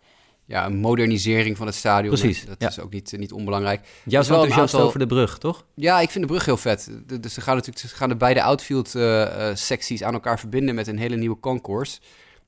[0.50, 2.14] ja, een modernisering van het stadion.
[2.14, 2.44] Precies.
[2.44, 3.80] Dat is ook niet, niet onbelangrijk.
[4.04, 4.88] Jouw wel enthousiast aantal...
[4.88, 5.64] over de brug, toch?
[5.74, 6.90] Ja, ik vind de brug heel vet.
[7.20, 10.74] Dus ze gaan natuurlijk ze gaan de beide outfield uh, uh, secties aan elkaar verbinden
[10.74, 12.00] met een hele nieuwe concourse.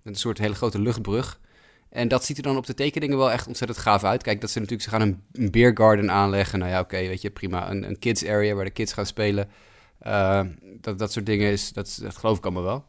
[0.02, 1.40] Een soort hele grote luchtbrug.
[1.92, 4.22] En dat ziet er dan op de tekeningen wel echt ontzettend gaaf uit.
[4.22, 6.58] Kijk, dat ze natuurlijk, ze gaan een, een beer garden aanleggen.
[6.58, 7.70] Nou ja, oké, weet je, prima.
[7.70, 9.48] Een, een kids area waar de kids gaan spelen.
[10.06, 10.40] Uh,
[10.80, 12.84] dat, dat soort dingen is, dat, geloof ik allemaal wel.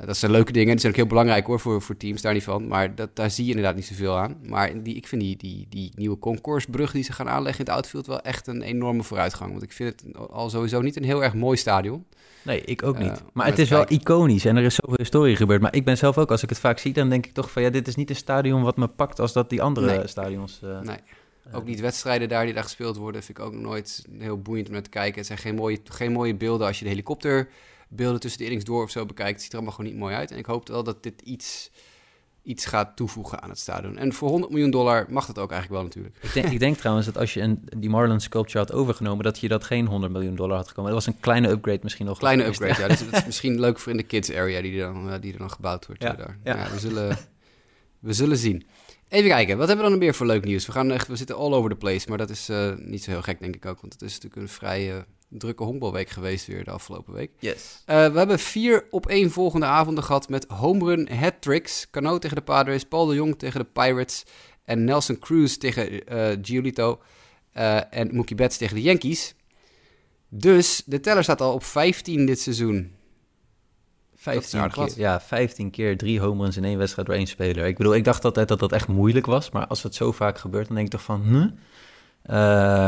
[0.00, 0.70] Uh, dat zijn leuke dingen.
[0.70, 2.66] Die zijn ook heel belangrijk hoor voor, voor teams, daar niet van.
[2.66, 4.36] Maar dat, daar zie je inderdaad niet zoveel aan.
[4.42, 7.74] Maar die, ik vind die, die, die nieuwe concoursebrug die ze gaan aanleggen in het
[7.74, 9.50] outfield wel echt een enorme vooruitgang.
[9.50, 12.06] Want ik vind het al sowieso niet een heel erg mooi stadion.
[12.44, 13.10] Nee, ik ook niet.
[13.10, 15.60] Uh, maar het is wel iconisch en er is zoveel historie gebeurd.
[15.60, 17.62] Maar ik ben zelf ook, als ik het vaak zie, dan denk ik toch van
[17.62, 20.06] ja, dit is niet een stadion wat me pakt als dat die andere nee.
[20.06, 20.60] stadions.
[20.64, 20.98] Uh, nee.
[21.52, 24.72] Ook niet wedstrijden daar die daar gespeeld worden, vind ik ook nooit heel boeiend om
[24.72, 25.16] naar te kijken.
[25.16, 27.48] Het zijn geen mooie, geen mooie beelden als je de helikopter
[27.88, 29.32] beelden tussen de innings door of zo bekijkt.
[29.32, 30.30] Het ziet er allemaal gewoon niet mooi uit.
[30.30, 31.70] En ik hoop wel dat dit iets,
[32.44, 33.98] iets gaat toevoegen aan het stadion.
[33.98, 36.16] En voor 100 miljoen dollar mag dat ook eigenlijk wel natuurlijk.
[36.22, 39.38] Ik denk, ik denk trouwens dat als je een, die Marlin sculpture had overgenomen, dat
[39.38, 40.92] je dat geen 100 miljoen dollar had gekomen.
[40.92, 42.18] Dat was een kleine upgrade misschien nog.
[42.18, 42.88] Kleine upgrade, ja.
[42.88, 45.50] Dat is misschien leuk voor in de kids area die er dan, die er dan
[45.50, 46.02] gebouwd wordt.
[46.02, 46.38] Ja, daar.
[46.44, 46.56] ja.
[46.56, 47.18] ja we, zullen,
[47.98, 48.66] we zullen zien.
[49.08, 50.66] Even kijken, wat hebben we dan meer voor leuk nieuws?
[50.66, 53.10] We, gaan echt, we zitten all over the place, maar dat is uh, niet zo
[53.10, 53.80] heel gek, denk ik ook.
[53.80, 55.02] Want het is natuurlijk een vrij uh,
[55.38, 57.30] drukke honkbalweek geweest weer de afgelopen week.
[57.38, 57.82] Yes.
[57.86, 61.90] Uh, we hebben vier op één volgende avonden gehad met homerun hat-tricks.
[61.90, 64.24] Cano tegen de Padres, Paul de Jong tegen de Pirates
[64.64, 66.02] en Nelson Cruz tegen
[66.42, 67.00] Giolito
[67.90, 69.34] en Mookie Betts tegen de Yankees.
[70.28, 72.92] Dus de teller staat al op 15 dit seizoen.
[74.24, 77.66] 15 keer, ja, 15 keer drie home runs in één wedstrijd door één speler.
[77.66, 79.50] Ik bedoel, ik dacht altijd dat dat echt moeilijk was.
[79.50, 81.22] Maar als het zo vaak gebeurt, dan denk ik toch van...
[81.22, 81.46] Huh?
[82.30, 82.34] Uh,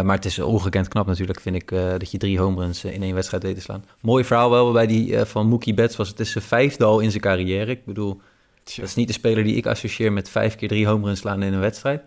[0.02, 3.02] maar het is ongekend knap natuurlijk, vind ik, uh, dat je drie home runs in
[3.02, 3.84] één wedstrijd weet te slaan.
[4.00, 6.08] Mooi verhaal wel bij die uh, van Mookie Betts was.
[6.08, 7.70] Het is zijn vijfde al in zijn carrière.
[7.70, 8.20] Ik bedoel,
[8.64, 8.80] Tja.
[8.80, 11.42] dat is niet de speler die ik associeer met vijf keer drie home runs slaan
[11.42, 12.02] in een wedstrijd.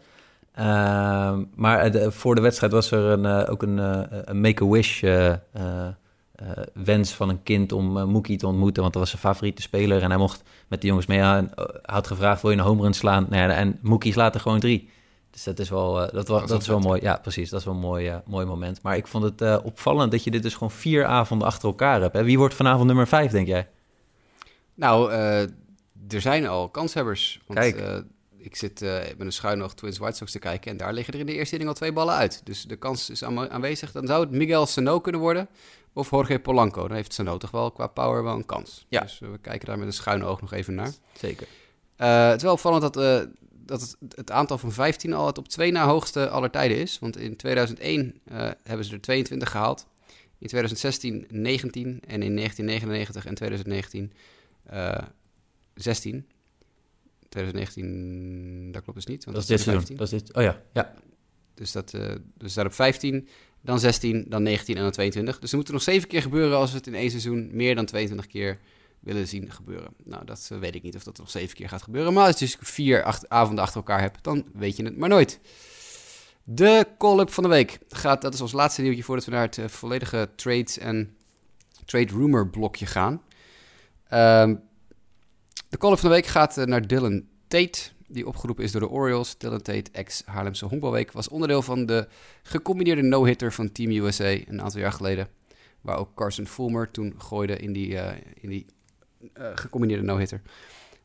[1.56, 3.78] maar de, voor de wedstrijd was er een, ook een,
[4.30, 5.04] een Make-A-Wish
[6.74, 10.10] wens van een kind om Mookie te ontmoeten, want dat was zijn favoriete speler en
[10.10, 11.52] hij mocht met de jongens mee aan.
[11.56, 13.26] Hij had gevraagd, wil je een home run slaan?
[13.30, 14.90] Nou ja, en Mookie slaat er gewoon drie.
[15.40, 17.02] Dus dat is wel, uh, dat, dat, dat is wel mooi.
[17.02, 17.50] Ja, precies.
[17.50, 18.82] Dat is wel een mooi, mooi moment.
[18.82, 22.14] Maar ik vond het opvallend dat je dit dus gewoon vier avonden achter elkaar hebt.
[22.14, 22.24] Hè?
[22.24, 23.68] Wie wordt vanavond nummer vijf, denk jij?
[24.74, 25.12] Nou,
[26.10, 27.42] er zijn al kanshebbers.
[27.46, 28.04] Want, Kijk
[28.38, 30.72] ik zit met een schuin nog Twins White Sox te kijken.
[30.72, 32.42] En daar liggen er in de eerste inning al twee ballen uit.
[32.44, 33.92] Dus de kans is aanwezig.
[33.92, 35.48] Dan zou het Miguel Sano kunnen worden.
[35.94, 36.88] Of Jorge Polanco.
[36.88, 38.86] Dan heeft Sano toch wel qua power wel een kans.
[38.90, 39.02] Ja.
[39.02, 40.92] Dus we kijken daar met een schuine oog nog even naar.
[41.14, 41.48] Zeker.
[41.96, 43.28] Het is wel opvallend dat,
[43.70, 47.00] dat het, het, aantal van 15 al het op twee na hoogste aller tijden is.
[47.00, 48.22] Want in 2001
[48.64, 49.88] hebben ze er 22 gehaald.
[50.38, 54.12] In 2016 19 en in 1999 en 2019
[55.76, 56.26] 16.
[57.30, 59.24] 2019, dat klopt dus niet.
[59.26, 59.96] Want dat, is dit seizoen.
[59.96, 60.94] Dat is dit, oh ja, ja.
[61.54, 63.28] Dus, dat, uh, dus daar op 15,
[63.62, 65.40] dan 16, dan 19 en dan 22.
[65.40, 67.86] Dus er moeten nog zeven keer gebeuren als we het in één seizoen meer dan
[67.86, 68.60] 22 keer
[69.14, 69.94] willen zien gebeuren.
[70.04, 72.14] Nou, dat uh, weet ik niet of dat nog zeven keer gaat gebeuren.
[72.14, 75.10] Maar als je dus vier acht, avonden achter elkaar hebt, dan weet je het maar
[75.10, 75.40] nooit.
[76.44, 79.58] De call-up van de week gaat, dat is ons laatste nieuwtje voordat we naar het
[79.58, 81.16] uh, volledige trades en
[81.86, 83.22] trade rumor blokje gaan.
[84.14, 84.62] Um,
[85.70, 88.90] de call van de week gaat uh, naar Dylan Tate, die opgeroepen is door de
[88.90, 89.38] Orioles.
[89.38, 92.08] Dylan Tate, ex-Haarlemse honkbalweek, was onderdeel van de
[92.44, 95.28] gecombineerde no-hitter van Team USA een aantal jaar geleden.
[95.82, 97.96] Waar ook Carson Fulmer toen gooide in die,
[98.42, 98.66] in die
[99.34, 100.42] gecombineerde no-hitter.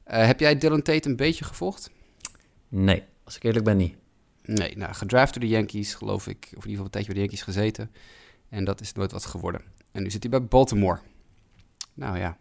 [0.05, 1.91] heb jij Dylan Tate een beetje gevolgd?
[2.69, 3.95] Nee, als ik eerlijk ben niet.
[4.43, 6.37] Nee, nou, gedraft door de Yankees, geloof ik.
[6.37, 7.91] Of in ieder geval een tijdje bij de Yankees gezeten.
[8.49, 9.61] En dat is nooit wat geworden.
[9.93, 11.01] En nu zit hij bij Baltimore.
[11.95, 12.37] Nou ja.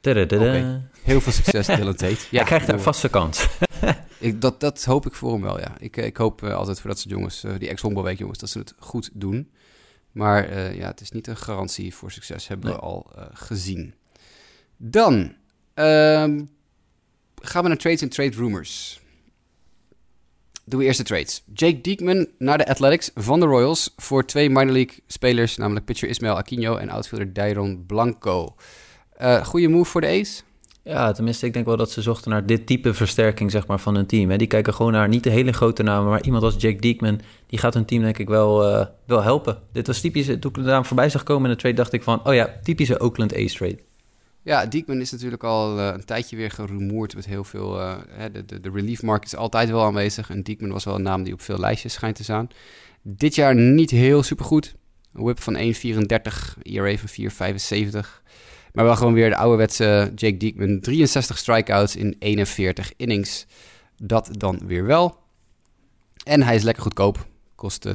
[0.00, 0.82] Okay.
[1.02, 2.26] Heel veel succes, Dylan Tate.
[2.30, 3.48] Ja, hij krijgt een vaste kans.
[4.18, 5.74] ik, dat, dat hoop ik voor hem wel, ja.
[5.78, 8.58] Ik, ik hoop uh, altijd voor dat soort jongens, uh, die ex-honkbalweek jongens, dat ze
[8.58, 9.50] het goed doen.
[10.12, 12.76] Maar uh, ja, het is niet een garantie voor succes, hebben nee.
[12.76, 13.94] we al gezien.
[14.84, 15.32] Dan
[15.74, 16.40] ehm,
[17.34, 19.00] gaan we naar trades en trade rumors.
[20.64, 21.42] Doen we eerst de trades.
[21.54, 26.08] Jake Diekman naar de Athletics van de Royals voor twee minor league spelers, namelijk pitcher
[26.08, 28.54] Ismael Aquino en outfielder Dairon Blanco.
[29.20, 30.42] Uh, goede move voor de A's?
[30.84, 33.94] Ja, tenminste, ik denk wel dat ze zochten naar dit type versterking zeg maar, van
[33.94, 34.30] hun team.
[34.30, 34.36] Hè.
[34.36, 37.58] Die kijken gewoon naar niet de hele grote namen, maar iemand als Jake Diekman, die
[37.58, 39.62] gaat hun team denk ik wel, uh, wel helpen.
[39.72, 42.26] Dit was typisch, toen ik eraan voorbij zag komen in de trade, dacht ik van,
[42.26, 43.78] oh ja, typische Oakland A's trade.
[44.44, 47.80] Ja, Diekman is natuurlijk al uh, een tijdje weer gerumoerd met heel veel...
[47.80, 47.98] Uh,
[48.32, 50.30] de, de, relief market is altijd wel aanwezig.
[50.30, 52.48] En Diekman was wel een naam die op veel lijstjes schijnt te staan.
[53.02, 54.74] Dit jaar niet heel supergoed.
[55.12, 55.62] Een whip van 1,34,
[56.62, 58.22] ERA van 4,75.
[58.72, 60.80] Maar wel gewoon weer de ouderwetse Jake Diekman.
[60.80, 63.46] 63 strikeouts in 41 innings.
[63.96, 65.18] Dat dan weer wel.
[66.24, 67.26] En hij is lekker goedkoop.
[67.54, 67.94] Kost 2,75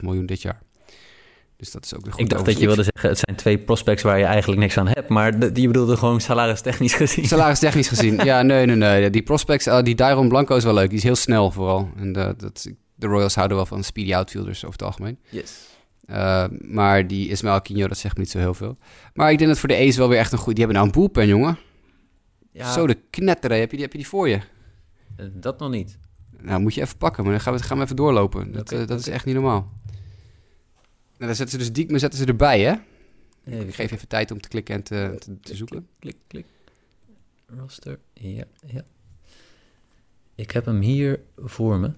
[0.00, 0.62] miljoen dit jaar.
[1.58, 2.20] Dus dat is ook weer goed.
[2.20, 4.88] Ik dacht dat je wilde zeggen, het zijn twee prospects waar je eigenlijk niks aan
[4.88, 5.08] hebt.
[5.08, 7.24] Maar die bedoelde gewoon salaris-technisch gezien.
[7.24, 9.10] Salaris-technisch gezien, ja, nee, nee, nee.
[9.10, 10.88] Die prospects, uh, die Dairon Blanco is wel leuk.
[10.88, 11.90] Die is heel snel vooral.
[11.96, 15.18] En de, dat, de Royals houden wel van speedy outfielders over het algemeen.
[15.28, 15.66] Yes.
[16.10, 18.78] Uh, maar die Ismael Aquino, dat zegt me niet zo heel veel.
[19.14, 20.54] Maar ik denk dat voor de A's wel weer echt een goed...
[20.54, 21.58] Die hebben nou een boelpen, jongen.
[22.52, 22.72] Ja.
[22.72, 23.58] Zo de knetteren.
[23.58, 24.40] Heb je die, heb je die voor je?
[25.32, 25.98] Dat nog niet.
[26.40, 27.22] Nou, moet je even pakken.
[27.22, 28.52] Maar dan gaan we, gaan we even doorlopen.
[28.52, 29.08] Dat, okay, uh, dat okay.
[29.08, 29.72] is echt niet normaal.
[31.18, 32.74] Nou, dan zetten ze dus Diekman zetten ze erbij, hè?
[33.44, 35.86] Even ik geef even tijd om te klikken en te, te, te zoeken.
[35.98, 36.44] Klik, klik,
[37.46, 37.58] klik.
[37.58, 38.82] Roster, ja, ja.
[40.34, 41.92] Ik heb hem hier voor me.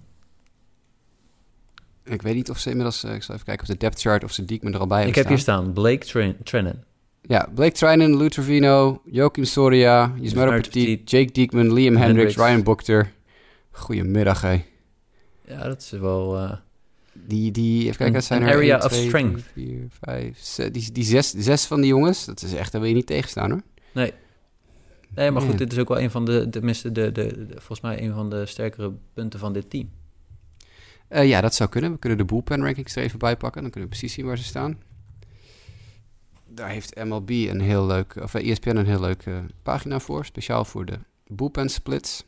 [2.05, 3.05] Ik weet niet of ze inmiddels...
[3.05, 4.97] Uh, ik zal even kijken op de depth chart of ze Diekman er al bij
[4.97, 6.85] hebben Ik heb hier staan Blake Tren Trennen.
[7.23, 13.13] Ja, Blake Treinen, Lou Trevino, Joachim Soria, Yasmero Petit, Jake Diekman, Liam Hendricks, Ryan Bookter.
[13.71, 14.65] Goedemiddag, hé.
[15.45, 16.43] Ja, dat is wel...
[16.43, 16.53] Uh...
[17.31, 19.43] Die, die, even kijken, zijn er area 1, 2, of strength.
[19.53, 22.91] 4, 5, 6, die, die zes, zes van die jongens, dat is echt, daar wil
[22.91, 23.63] je niet tegenstaan hoor.
[23.93, 24.13] Nee.
[25.15, 27.81] Nee, maar goed, dit is ook wel een van de, tenminste, de, de, de, volgens
[27.81, 29.91] mij een van de sterkere punten van dit team.
[31.11, 31.93] Uh, ja, dat zou kunnen.
[31.93, 33.63] We kunnen de bullpen rankings er even bij pakken.
[33.63, 34.79] Dan kunnen we precies zien waar ze staan.
[36.47, 40.87] Daar heeft MLB een heel leuk, of ESPN een heel leuke pagina voor, speciaal voor
[40.87, 42.25] de bullpen splits.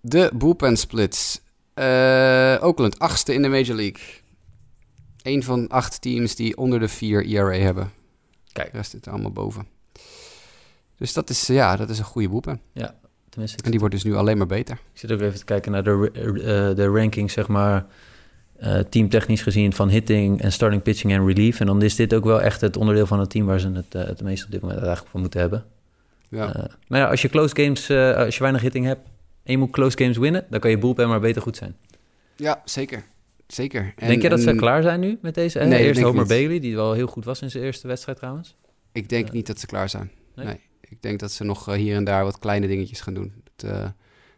[0.00, 1.40] De bullpen splits.
[1.78, 4.02] Uh, Oakland, achtste in de Major League.
[5.22, 7.90] Eén van acht teams die onder de 4 ERA hebben.
[8.52, 8.70] Kijk.
[8.70, 9.66] De rest zit allemaal boven.
[10.96, 12.60] Dus dat is, ja, dat is een goede boepen.
[12.72, 12.94] Ja,
[13.28, 13.62] tenminste.
[13.62, 14.74] En die wordt dus nu alleen maar beter.
[14.92, 17.86] Ik zit ook even te kijken naar de, uh, de ranking, zeg maar,
[18.60, 21.60] uh, teamtechnisch gezien van hitting en starting pitching en relief.
[21.60, 23.94] En dan is dit ook wel echt het onderdeel van het team waar ze het,
[23.94, 25.64] uh, het meest op dit moment eigenlijk voor moeten hebben.
[26.30, 26.70] Ja.
[26.88, 29.00] maar ja, als je close games, als je weinig hitting hebt,
[29.48, 31.76] en je moet close games winnen, dan kan je bullpen maar beter goed zijn.
[32.36, 33.04] Ja, zeker.
[33.46, 33.92] Zeker.
[33.96, 35.58] En, denk je dat ze klaar zijn nu met deze?
[35.58, 38.54] Nee, Eerst Homer Bailey, die wel heel goed was in zijn eerste wedstrijd trouwens.
[38.92, 40.10] Ik denk uh, niet dat ze klaar zijn.
[40.34, 40.46] Nee?
[40.46, 40.60] nee?
[40.80, 43.32] Ik denk dat ze nog uh, hier en daar wat kleine dingetjes gaan doen.
[43.44, 43.82] Het, uh,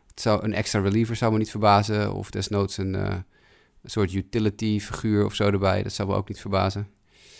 [0.06, 2.14] het, zou, een extra reliever zou me niet verbazen.
[2.14, 3.24] Of desnoods een, een
[3.84, 5.82] soort utility figuur of zo erbij.
[5.82, 6.88] Dat zou me ook niet verbazen.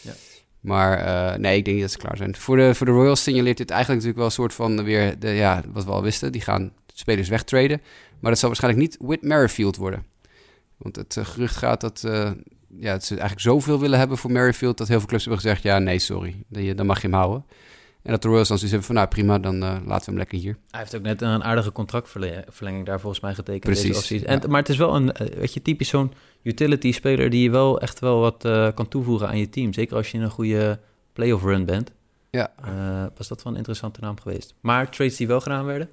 [0.03, 0.13] Ja.
[0.61, 2.37] Maar nee, ik denk niet dat ze klaar zijn.
[2.37, 5.19] Voor de, voor de Royals signaleert dit eigenlijk natuurlijk wel een soort van weer...
[5.19, 6.33] De, ja, wat we al wisten.
[6.33, 7.83] Die gaan spelers wegtraden.
[8.21, 10.05] Maar dat zal waarschijnlijk niet Whit Merrifield worden.
[10.77, 12.31] Want het uh, gerucht gaat dat, uh,
[12.77, 14.79] ja, dat ze eigenlijk zoveel willen hebben voor Merrifield...
[14.79, 16.45] dat heel veel clubs hebben gezegd, ja, nee, sorry,
[16.75, 17.45] dan mag je hem houden.
[18.03, 20.17] En dat de Royals dan zoiets hebben van, nou prima, dan uh, laten we hem
[20.17, 20.57] lekker hier.
[20.71, 23.63] Hij heeft ook net een aardige contractverlenging daar volgens mij getekend.
[23.63, 24.23] Precies.
[24.23, 24.49] En, ja.
[24.49, 27.31] Maar het is wel een, weet je, typisch zo'n utility-speler...
[27.31, 29.73] die je wel echt wel wat kan toevoegen aan je team.
[29.73, 30.81] Zeker als je in een goede
[31.13, 31.93] playoff run bent.
[32.31, 32.53] Ja.
[33.17, 34.55] was dat wel een interessante naam geweest.
[34.61, 35.89] Maar trades die wel gedaan werden...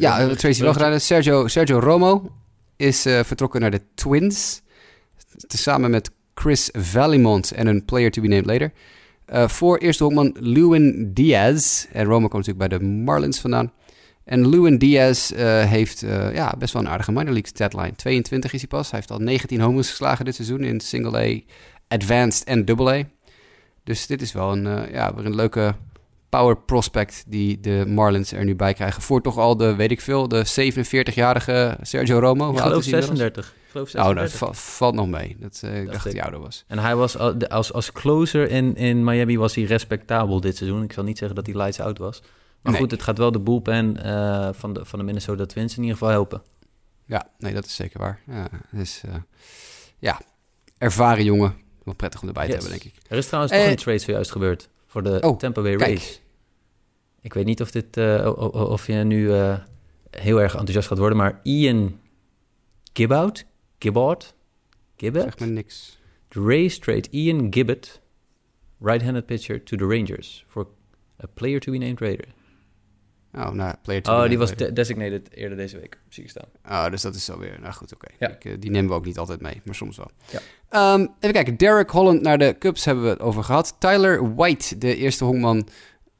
[0.00, 1.00] Ja, Tracy wel gedaan.
[1.00, 2.30] Sergio, Sergio Romo
[2.76, 4.62] is uh, vertrokken naar de Twins.
[5.46, 8.72] Samen met Chris Valimont en een player to be named later.
[9.32, 11.86] Uh, voor eerste honkman Lewin Diaz.
[11.92, 13.72] En Romo komt natuurlijk bij de Marlins vandaan.
[14.24, 16.00] En Lewin Diaz uh, heeft
[16.32, 17.94] ja, best wel een aardige minor league deadline.
[17.96, 18.90] 22 is hij pas.
[18.90, 21.40] Hij heeft al 19 homers geslagen dit seizoen in single A,
[21.88, 23.02] advanced en double A.
[23.84, 25.74] Dus dit is wel een, ja, weer een leuke
[26.28, 29.02] power prospect die de Marlins er nu bij krijgen.
[29.02, 30.46] Voor toch al de, weet ik veel, de
[31.04, 32.50] 47-jarige Sergio Romo.
[32.52, 33.18] Ik geloof is hij inmiddels?
[33.18, 33.54] 36.
[33.64, 34.38] Ik geloof Oh, nou, 36.
[34.38, 35.36] va- valt nog mee.
[35.40, 36.64] Dat, eh, ik Dacht dat hij ouder was.
[36.66, 37.18] En hij was
[37.48, 40.82] als, als closer in, in Miami was hij respectabel dit seizoen.
[40.82, 42.20] Ik zal niet zeggen dat hij lights out was.
[42.62, 42.80] Maar Nee.
[42.80, 45.96] goed, het gaat wel de bullpen eh, van, de, van de Minnesota Twins in ieder
[45.98, 46.42] geval helpen.
[47.04, 48.20] Ja, nee, dat is zeker waar.
[48.26, 49.02] Ja, dus
[49.98, 50.20] ja,
[50.78, 51.54] ervaren jongen.
[51.84, 52.94] Wel prettig om erbij te hebben, denk ik.
[53.08, 55.88] Er is trouwens Eh, nog een trade zojuist gebeurd voor de oh, Tampa Bay kijk.
[55.90, 56.20] Rays.
[57.20, 59.58] Ik weet niet of, dit, eh, of je nu eh,
[60.10, 62.00] heel erg enthousiast gaat worden, maar Ian
[62.92, 63.44] Gibbout,
[63.78, 64.34] Gibbard,
[64.96, 65.24] Gibbard?
[65.24, 65.98] Zeg maar niks.
[66.28, 68.00] The Rays trade Ian Gibbett,
[68.80, 70.66] right-handed pitcher, to the Rangers for
[71.22, 72.24] a player to be named later.
[73.34, 76.30] Oh, nou, player to Oh, be die was de- designated eerder deze week, zie ik
[76.30, 76.48] staan.
[76.68, 77.60] Oh, dus dat is zo weer.
[77.60, 78.06] Nou goed, oké.
[78.18, 78.38] Ja.
[78.38, 80.10] Eh, Die nemen we ook niet altijd mee, maar soms wel.
[80.30, 80.40] Ja.
[80.68, 81.56] Ehm, even kijken.
[81.56, 83.76] Derek Holland naar de Cubs hebben we het over gehad.
[83.78, 85.68] Tyler White, de eerste hongman,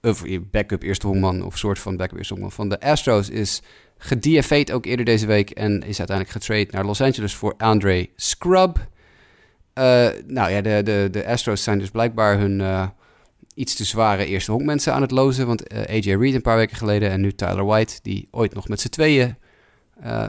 [0.03, 3.62] of backup eerste hongman, of soort van backup eerste hongman van de Astros, is
[3.99, 8.88] gedFA'd ook eerder deze week en is uiteindelijk getrade naar Los Angeles voor Andre Scrub.
[9.72, 12.88] Eh, nou ja, de, de, de Astros zijn dus blijkbaar hun eh,
[13.55, 15.47] iets te zware eerste honkmensen aan het lozen.
[15.47, 18.68] Want eh, AJ Reed een paar weken geleden en nu Tyler White, die ooit nog
[18.68, 19.36] met z'n tweeën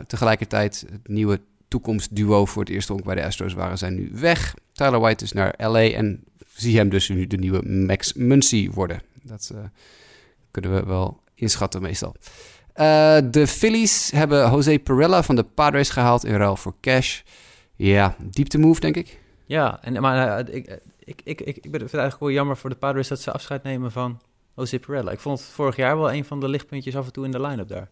[0.08, 4.54] tegelijkertijd het nieuwe toekomstduo voor het eerste honk bij de Astros waren, zijn nu weg.
[4.72, 9.02] Tyler White is naar LA en zie hem dus nu de nieuwe Max Muncy worden.
[9.22, 9.64] Dat eh,
[10.52, 12.16] kunnen we wel inschatten meestal.
[12.74, 17.22] Eh, de Phillies hebben Jose Perella van de Padres gehaald in ruil voor cash.
[17.76, 19.20] Ja, diepte move denk ik.
[19.46, 22.70] Ja, en, maar eh, ik, ik, ik, ik, ik vind het eigenlijk wel jammer voor
[22.70, 24.22] de Padres dat ze afscheid nemen van
[24.56, 25.12] Jose Perella.
[25.12, 27.42] Ik vond het vorig jaar wel een van de lichtpuntjes af en toe in de
[27.42, 27.90] line-up daar.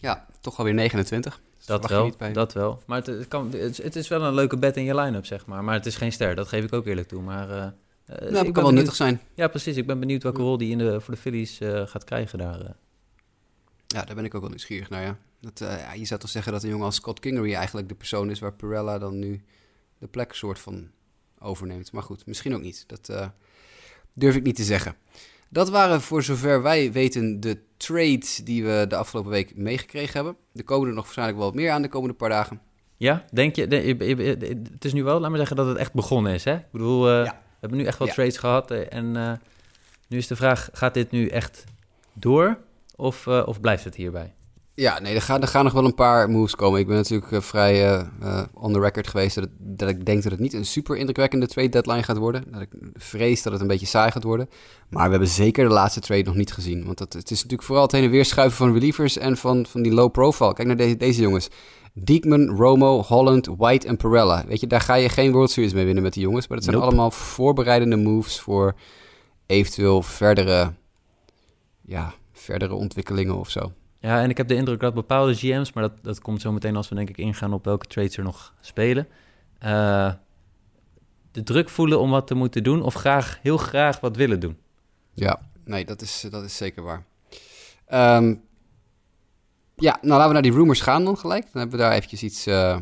[0.00, 1.42] Ja, toch alweer 29.
[1.66, 2.82] Dat verwacht je wel, dat wel.
[2.86, 5.46] Maar het, het, kan, het, het is wel een leuke bet in je line-up, zeg
[5.46, 5.64] maar.
[5.64, 7.22] Maar het is geen ster, dat geef ik ook eerlijk toe.
[7.22, 7.74] Maar, Nou, ik
[8.06, 9.20] dat ben kan wel benieuwd- nuttig zijn.
[9.34, 9.76] Ja, precies.
[9.76, 12.58] Ik ben benieuwd welke rol die in de, voor de Phillies eh, gaat krijgen daar.
[13.86, 15.18] Ja, daar ben ik ook wel nieuwsgierig naar, ja.
[15.40, 15.92] Dat, ja.
[15.92, 18.52] Je zou toch zeggen dat een jongen als Scott Kingery eigenlijk de persoon is waar
[18.54, 19.44] Perella dan nu
[19.98, 20.90] de plek soort van
[21.38, 21.92] overneemt.
[21.92, 22.84] Maar goed, misschien ook niet.
[22.86, 23.30] Dat
[24.12, 24.96] durf ik niet te zeggen.
[25.48, 30.36] Dat waren voor zover wij weten de trades die we de afgelopen week meegekregen hebben.
[30.54, 32.60] Er komen er nog waarschijnlijk wel wat meer aan de komende paar dagen.
[32.96, 33.62] Ja, denk je,
[34.72, 36.54] Het is nu wel, laat maar zeggen, dat het echt begonnen is, hè?
[36.54, 37.30] Ik bedoel, eh, Ja.
[37.32, 38.06] we hebben nu echt Ja.
[38.12, 38.70] trades gehad.
[38.70, 39.32] eh, En eh,
[40.08, 41.64] nu is de vraag, gaat dit nu echt
[42.12, 42.58] door?
[42.96, 44.34] Of, of blijft het hierbij?
[44.76, 46.80] Ja, nee, er gaan, er gaan nog wel een paar moves komen.
[46.80, 50.04] Ik ben natuurlijk eh, vrij eh, eh, on the record geweest dat, het- dat ik
[50.06, 52.44] denk dat het niet een super indrukwekkende trade deadline gaat worden.
[52.52, 54.48] Dat ik vrees dat het een beetje saai gaat worden.
[54.90, 56.84] Maar we hebben zeker de laatste trade nog niet gezien.
[56.84, 59.66] Want dat, het is natuurlijk vooral het heen en weer schuiven van relievers en van,
[59.66, 60.52] van die low profile.
[60.54, 61.48] Kijk naar deze, deze jongens.
[61.92, 64.44] Diekman, Romo, Holland, White en Perella.
[64.46, 66.46] Weet je, daar ga je geen World Series mee winnen met die jongens.
[66.48, 66.88] Maar dat zijn Nope.
[66.88, 68.74] allemaal voorbereidende moves voor
[69.46, 70.72] eventueel verdere,
[71.82, 73.72] ja, verdere ontwikkelingen of zo.
[74.04, 76.76] Ja, en ik heb de indruk dat bepaalde GM's, maar dat, dat komt zo meteen
[76.76, 79.08] als we denk ik ingaan op welke trades er nog spelen,
[79.58, 80.12] eh,
[81.30, 84.58] de druk voelen om wat te moeten doen of graag, heel graag wat willen doen.
[85.14, 87.04] Ja, nee, dat is, dat is zeker waar.
[87.86, 88.34] Ehm,
[89.76, 91.42] ja, nou laten we naar die rumors gaan dan gelijk.
[91.42, 92.78] Dan hebben we daar eventjes iets, eh,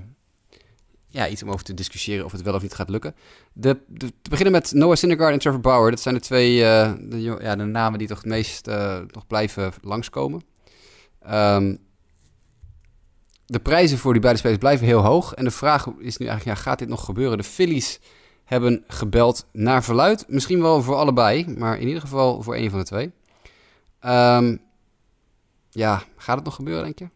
[1.08, 3.14] ja, iets om over te discussiëren of het wel of niet gaat lukken.
[3.52, 5.90] De, de, te beginnen met Noah Syndergaard en Trevor Bauer.
[5.90, 8.66] Dat zijn de twee eh, de, ja, de namen die toch het meest
[9.12, 10.50] nog blijven langskomen.
[11.24, 11.76] Ehm,
[13.46, 15.34] de prijzen voor die beide spelers blijven heel hoog.
[15.34, 17.38] En de vraag is nu eigenlijk, ja, gaat dit nog gebeuren?
[17.38, 18.00] De Phillies
[18.44, 20.24] hebben gebeld naar verluid.
[20.28, 23.10] Misschien wel voor allebei, maar in ieder geval voor één van de twee.
[24.00, 24.56] Ehm,
[25.70, 27.08] ja, gaat het nog gebeuren, denk je?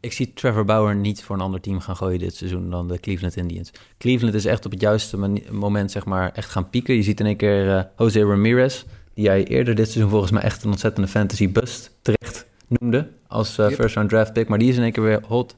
[0.00, 3.00] Ik zie Trevor Bauer niet voor een ander team gaan gooien dit seizoen dan de
[3.00, 3.70] Cleveland Indians.
[3.98, 5.16] Cleveland is echt op het juiste
[5.50, 6.94] moment zeg maar echt gaan pieken.
[6.94, 8.84] Je ziet in één keer eh, Jose Ramirez,
[9.14, 12.46] die jij eerder dit seizoen volgens mij echt een ontzettende fantasy bust terecht
[12.80, 13.78] noemde als eh, Yep.
[13.78, 15.56] first round draft pick, maar die is in één keer weer hot.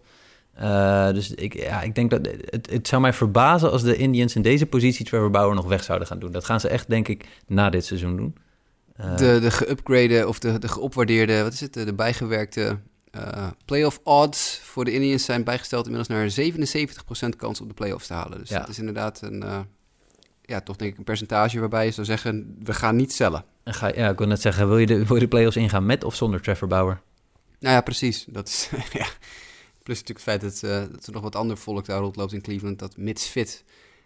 [0.55, 4.35] Eh, dus ik, ja, ik denk dat het, het zou mij verbazen als de Indians
[4.35, 6.33] in deze positie Trevor Bauer nog weg zouden gaan doen.
[6.33, 8.37] Dat gaan ze echt denk ik na dit seizoen doen.
[8.97, 12.79] Eh, De, de geupgrade of de, de geopwaardeerde, wat is het, de, de bijgewerkte
[13.11, 16.53] eh, playoff odds voor de Indians zijn bijgesteld inmiddels naar
[17.27, 18.39] 77% kans op de playoffs te halen.
[18.39, 18.59] Dus Ja.
[18.59, 19.45] dat is inderdaad een,
[20.43, 23.45] ja, toch denk ik een percentage waarbij je zou zeggen, we gaan niet cellen.
[23.65, 26.05] Ga, ja, ik wil net zeggen, wil je, de, wil je de playoffs ingaan met
[26.05, 27.01] of zonder Trevor Bauer?
[27.61, 28.25] Nou ja, precies.
[28.29, 29.07] Dat is, ja.
[29.83, 32.41] Plus natuurlijk het feit dat, eh, dat er nog wat ander volk daar rondloopt in
[32.43, 33.65] Cleveland, dat mits fit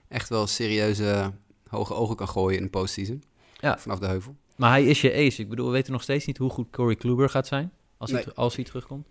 [0.09, 1.33] echt wel serieuze
[1.69, 3.23] hoge ogen kan gooien in de postseason.
[3.61, 3.79] Ja.
[3.79, 4.37] Vanaf de heuvel.
[4.57, 5.43] Maar hij is je ace.
[5.43, 8.27] Ik bedoel, we weten nog steeds niet hoe goed Corey Kluber gaat zijn als, hij,
[8.35, 9.07] als hij terugkomt.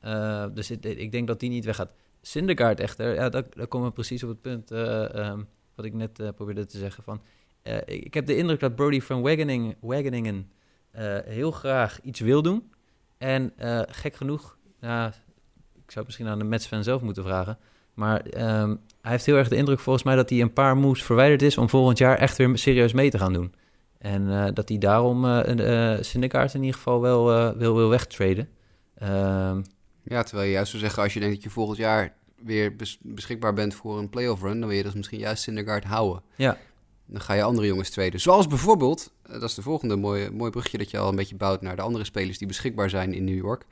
[0.00, 1.90] Eh, dus het- ik denk dat die niet weggaat.
[2.22, 5.42] Syndergaard echter, ja, daar, daar komen we precies op het punt eh, ehm,
[5.74, 7.02] wat ik net eh, probeerde te zeggen.
[7.02, 7.22] Van,
[7.62, 10.50] eh, ik, heb de indruk dat Brody van Wageningen, Wageningen
[11.24, 12.72] heel graag iets wil doen.
[13.18, 13.52] En
[13.88, 15.14] gek genoeg, ik zou
[15.86, 17.58] het misschien aan de Mets-fan zelf moeten vragen.
[17.94, 21.02] Maar ehm, hij heeft heel erg de indruk volgens mij dat hij een paar moves
[21.02, 23.54] verwijderd is om volgend jaar echt weer serieus mee te gaan doen.
[23.98, 25.44] En dat hij daarom
[26.00, 28.48] Syndergaard in ieder geval wel wil, wil wegtraden.
[28.94, 29.62] Ehm,
[30.02, 33.54] ja, terwijl je juist zou zeggen, als je denkt dat je volgend jaar weer beschikbaar
[33.54, 36.22] bent voor een playoff run, dan wil je dus misschien juist Syndergaard houden.
[36.36, 36.58] Ja.
[37.10, 38.20] Dan ga je andere jongens traden.
[38.20, 41.36] Zoals bijvoorbeeld, eh, dat is de volgende mooie, mooi brugje dat je al een beetje
[41.36, 43.64] bouwt naar de andere spelers die beschikbaar zijn in New York.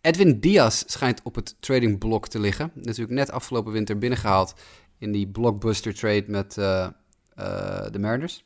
[0.00, 2.70] Edwin Diaz schijnt op het tradingblok te liggen.
[2.74, 4.54] Natuurlijk net afgelopen winter binnengehaald
[4.98, 6.88] in die blockbuster trade met uh,
[7.38, 8.44] uh, de Mariners.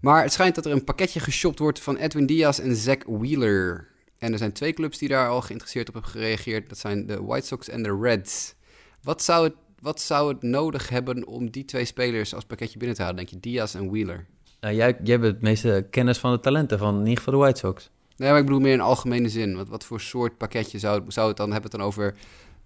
[0.00, 3.88] Maar het schijnt dat er een pakketje geshopt wordt van Edwin Diaz en Zach Wheeler.
[4.18, 6.68] En er zijn twee clubs die daar al geïnteresseerd op hebben gereageerd.
[6.68, 8.54] Dat zijn de White Sox en de Reds.
[9.02, 12.96] Wat zou het, wat zou het nodig hebben om die twee spelers als pakketje binnen
[12.96, 13.40] te halen, denk je?
[13.40, 14.26] Diaz en Wheeler.
[14.60, 17.38] Nou, jij, jij hebt het meeste kennis van de talenten van in ieder geval de
[17.38, 17.90] White Sox.
[18.16, 19.56] Nee, maar ik bedoel meer in algemene zin.
[19.56, 21.70] Wat, wat voor soort pakketje zou, zou het dan hebben?
[21.70, 22.14] Het dan over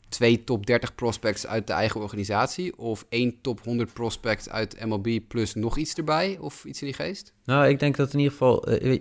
[0.09, 2.79] twee top 30 prospects uit de eigen organisatie?
[2.79, 6.39] Of één top 100 prospect uit MLB plus nog iets erbij?
[6.41, 7.33] Of iets in die geest?
[7.45, 8.83] Nou, ik denk dat in ieder geval...
[8.83, 8.99] Uh,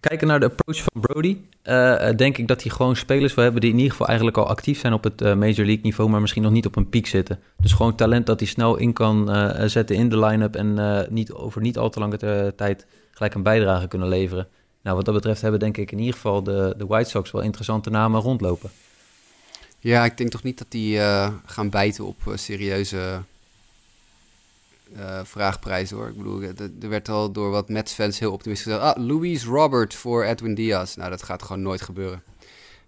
[0.00, 3.60] kijken naar de approach van Brody, uh, denk ik dat hij gewoon spelers wil hebben
[3.60, 6.20] die in ieder geval eigenlijk al actief zijn op het uh, Major League niveau, maar
[6.20, 7.40] misschien nog niet op een piek zitten.
[7.56, 9.30] Dus gewoon talent dat hij snel in kan
[9.68, 13.88] zetten in de line-up en niet, over niet al te lange tijd gelijk een bijdrage
[13.88, 14.48] kunnen leveren.
[14.82, 17.42] Nou, wat dat betreft hebben denk ik in ieder geval de, de White Sox wel
[17.42, 18.70] interessante namen rondlopen.
[19.78, 20.98] Ja, ik denk toch niet dat die
[21.44, 23.20] gaan bijten op serieuze
[24.96, 26.08] uh, vraagprijs hoor.
[26.08, 26.42] Ik bedoel,
[26.80, 28.96] er werd al door wat Mets-fans heel optimistisch gezegd...
[28.96, 30.94] Ah, Luis Robert voor Edwin Diaz.
[30.94, 32.22] Nou, dat gaat gewoon nooit gebeuren.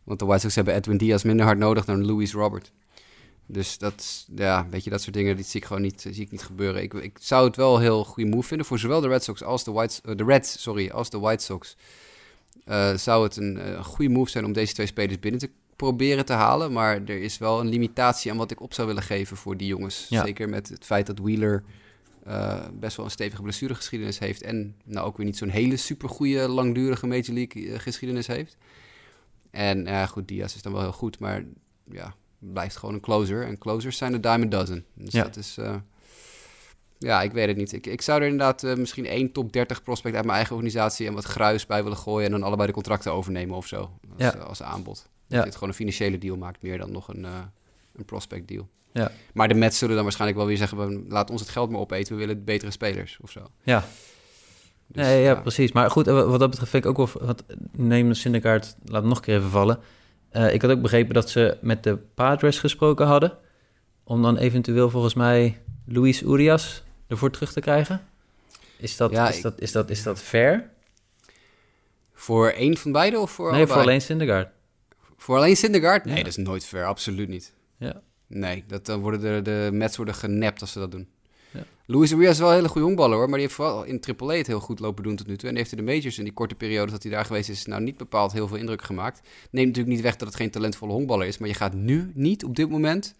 [0.04, 2.72] Want de White Sox hebben Edwin Diaz minder hard nodig dan Luis Robert.
[3.46, 6.30] Dus dat, ja, weet je, dat soort dingen, die zie ik gewoon niet, zie ik
[6.30, 6.82] niet gebeuren.
[6.82, 9.42] Ik, ik zou het wel een heel goede move vinden voor zowel de Red Sox
[9.42, 11.76] als de White, uh, de Reds, sorry, als de White Sox.
[12.68, 16.24] Uh, zou het een, een goede move zijn om deze twee spelers binnen te proberen
[16.24, 16.72] te halen.
[16.72, 19.66] Maar er is wel een limitatie aan wat ik op zou willen geven voor die
[19.66, 20.06] jongens.
[20.08, 21.62] Zeker met het feit dat Wheeler
[22.26, 24.42] uh, best wel een stevige blessuregeschiedenis heeft.
[24.42, 28.56] En nou ook weer niet zo'n hele supergoeie, langdurige Major League eh, geschiedenis heeft.
[29.50, 31.44] En ja, goed, Diaz is dan wel heel goed, maar
[31.90, 33.46] ja, blijft gewoon een closer.
[33.46, 34.84] En closers zijn de dime a dozen.
[34.94, 35.22] Dus ja.
[35.22, 35.56] dat is...
[35.58, 35.76] Uh,
[36.98, 37.72] ja, ik weet het niet.
[37.72, 41.14] Ik, ik zou er inderdaad misschien één top 30 prospect uit mijn eigen organisatie en
[41.14, 43.78] wat gruis bij willen gooien en dan allebei de contracten overnemen of zo.
[43.78, 44.30] Als, ja.
[44.30, 44.96] als aanbod.
[44.96, 45.38] Dat ja.
[45.38, 47.24] je het gewoon een financiële deal maakt, meer dan nog een,
[47.92, 48.68] een prospect deal.
[48.92, 49.10] Ja.
[49.34, 51.04] Maar de Mets zullen dan waarschijnlijk wel weer zeggen...
[51.08, 53.40] laat ons het geld maar opeten, we willen betere spelers of zo.
[53.62, 53.84] Ja,
[54.92, 55.72] dus, nee, ja, precies.
[55.72, 57.26] Maar goed, wat dat betreft vind ik ook wel...
[57.26, 59.78] Wat, neem de Syndergaard, laat hem nog een keer even vallen.
[60.32, 63.38] Uh, ik had ook begrepen dat ze met de Padres gesproken hadden...
[64.04, 68.06] om dan eventueel volgens mij Luis Urias ervoor terug te krijgen.
[68.76, 70.70] Is dat, ja, is, dat, is, dat, is dat fair?
[72.12, 73.78] Voor één van beide of voor Nee, allebei?
[73.78, 74.48] voor alleen Syndergaard.
[75.16, 76.04] Voor alleen Syndergaard?
[76.04, 76.84] Nee, dat is nooit fair.
[76.84, 77.54] Absoluut niet.
[77.76, 78.02] Ja.
[78.34, 81.08] Nee, dat, dan worden de, de Mets worden genept als ze dat doen.
[81.50, 81.64] Ja.
[81.86, 84.34] Luis Urias is wel een hele goede honkballer hoor, maar die heeft vooral in AAA
[84.34, 85.48] het heel goed lopen doen tot nu toe.
[85.48, 87.82] En heeft in de majors in die korte periode dat hij daar geweest is, nou
[87.82, 89.20] niet bepaald heel veel indruk gemaakt.
[89.50, 92.44] Neemt natuurlijk niet weg dat het geen talentvolle honkballer is, maar je gaat nu niet
[92.44, 93.14] op dit moment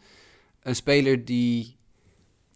[0.63, 1.77] een speler die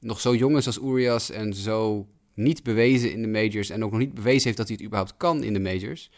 [0.01, 3.91] nog zo jong is als Urias en zo niet bewezen in de majors en ook
[3.91, 6.11] nog niet bewezen heeft dat hij het überhaupt kan in de majors,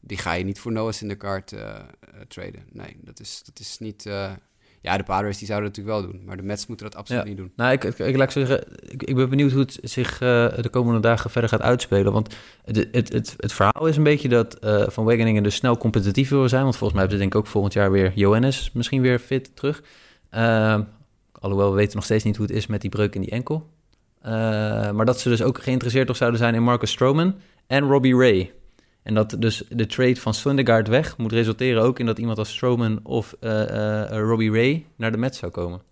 [0.00, 1.78] die ga je niet voor Noah's in de kaart uh,
[2.28, 2.64] traden.
[2.72, 4.06] Nee, dat is, dat is niet...
[4.06, 4.32] Uh,
[4.86, 7.24] ja, de Padres die zouden het natuurlijk wel doen, maar de Mets moeten dat absoluut
[7.24, 7.52] niet doen.
[7.56, 10.18] Nou, ik, ik, ik laat zeggen, ik, ik, ben benieuwd hoe het zich uh,
[10.60, 12.12] de komende dagen verder gaat uitspelen.
[12.12, 15.76] Want het, het, het, het verhaal is een beetje dat uh, Van Wageningen dus snel
[15.76, 16.62] competitief wil zijn.
[16.62, 19.56] Want volgens mij hebben ze denk ik ook volgend jaar weer Johannes misschien weer fit
[19.56, 19.82] terug.
[20.34, 20.80] Uh,
[21.32, 23.70] alhoewel we weten nog steeds niet hoe het is met die breuk in die enkel.
[24.92, 27.34] maar dat ze dus ook geïnteresseerd of zouden zijn in Marcus Stroman
[27.66, 28.52] en Robbie Ray.
[29.06, 32.50] En dat dus de trade van Syndergaard weg moet resulteren ook in dat iemand als
[32.50, 35.82] Strowman of uh, uh, Robbie Ray naar de Mets zou komen.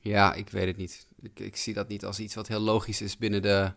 [0.00, 1.06] Ja, ik weet het niet.
[1.22, 3.72] Ik, ik, zie dat niet als iets wat heel logisch is binnen de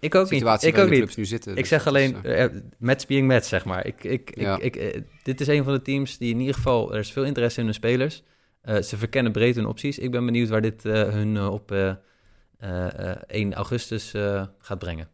[0.00, 0.76] ik ook situatie niet.
[0.76, 1.52] Ik ook de clubs nu zitten.
[1.52, 2.44] Ik dus zeg alleen, uh,
[2.78, 3.86] Mets being Mets, zeg maar.
[3.86, 4.60] Ik, ik, ja.
[4.60, 7.58] ik, dit is een van de teams die in ieder geval, er is veel interesse
[7.58, 8.22] in hun spelers.
[8.64, 9.98] ze verkennen breed hun opties.
[9.98, 11.96] Ik ben benieuwd waar dit hun op
[13.26, 14.10] 1 augustus
[14.58, 15.08] gaat brengen.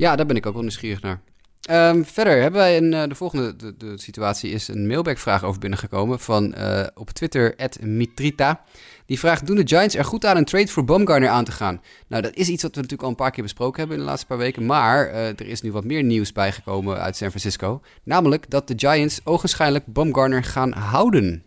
[0.00, 1.20] Ja, daar ben ik ook wel nieuwsgierig naar.
[1.70, 6.20] Um, verder hebben wij een, uh, de volgende de, situatie is een mailback-vraag over binnengekomen
[6.20, 8.64] van uh, op Twitter Mitrita.
[9.06, 11.80] Die vraagt: Doen de Giants er goed aan een trade voor Bumgarner aan te gaan?
[12.08, 14.08] Nou, dat is iets wat we natuurlijk al een paar keer besproken hebben in de
[14.08, 14.66] laatste paar weken.
[14.66, 17.80] Maar uh, er is nu wat meer nieuws bijgekomen uit San Francisco.
[18.04, 21.44] Namelijk dat de Giants ogenschijnlijk Bumgarner gaan houden.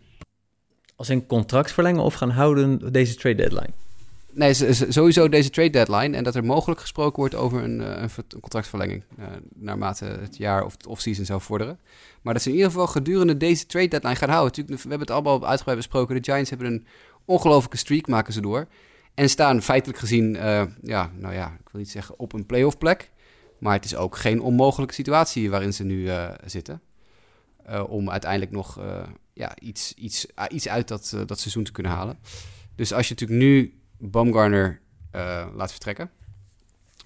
[0.96, 3.83] Als een contract verlengen of gaan houden deze trade deadline?
[4.34, 6.16] Nee, sowieso deze trade deadline.
[6.16, 9.02] En dat er mogelijk gesproken wordt over een, eh, een contractverlenging.
[9.18, 11.78] eh, naarmate het jaar of het offseason zou vorderen.
[12.22, 14.48] Maar dat ze in ieder geval gedurende deze trade deadline gaan houden.
[14.48, 16.14] Natuurlijk, we hebben het allemaal uitgebreid besproken.
[16.14, 16.86] De Giants hebben een
[17.24, 18.66] ongelofelijke streak, maken ze door.
[19.14, 22.78] En staan feitelijk gezien, eh, ja, nou ja, ik wil niet zeggen op een playoff
[22.78, 23.12] plek.
[23.58, 26.08] Maar het is ook geen onmogelijke situatie waarin ze nu
[26.44, 26.80] zitten.
[27.88, 28.80] Om uiteindelijk nog
[29.32, 32.18] ja, iets, iets, iets uit dat, dat seizoen te kunnen halen.
[32.76, 34.80] Dus als je natuurlijk nu Baumgartner
[35.10, 36.10] eh, laat vertrekken,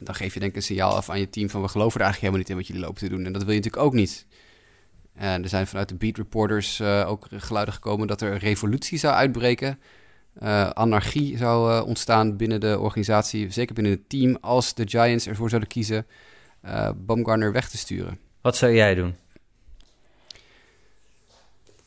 [0.03, 2.07] dan geef je denk ik een signaal af aan je team van we geloven er
[2.07, 3.26] eigenlijk helemaal niet in wat jullie lopen te doen.
[3.26, 4.26] En dat wil je natuurlijk ook niet.
[5.14, 8.99] En er zijn vanuit de beat reporters eh, ook geluiden gekomen dat er een revolutie
[8.99, 9.80] zou uitbreken.
[10.39, 15.49] Eh, anarchie zou ontstaan binnen de organisatie, zeker binnen het team, als de Giants ervoor
[15.49, 16.07] zouden kiezen
[16.97, 18.18] Baumgartner weg te sturen.
[18.41, 19.14] Wat zou jij doen?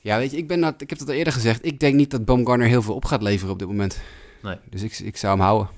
[0.03, 1.65] Ja, weet je, ik, ben dat, ik heb dat al eerder gezegd.
[1.65, 4.01] Ik denk niet dat Baumgartner heel veel op gaat leveren op dit moment.
[4.41, 4.55] Nee.
[4.69, 5.69] Dus ik, ik zou hem houden.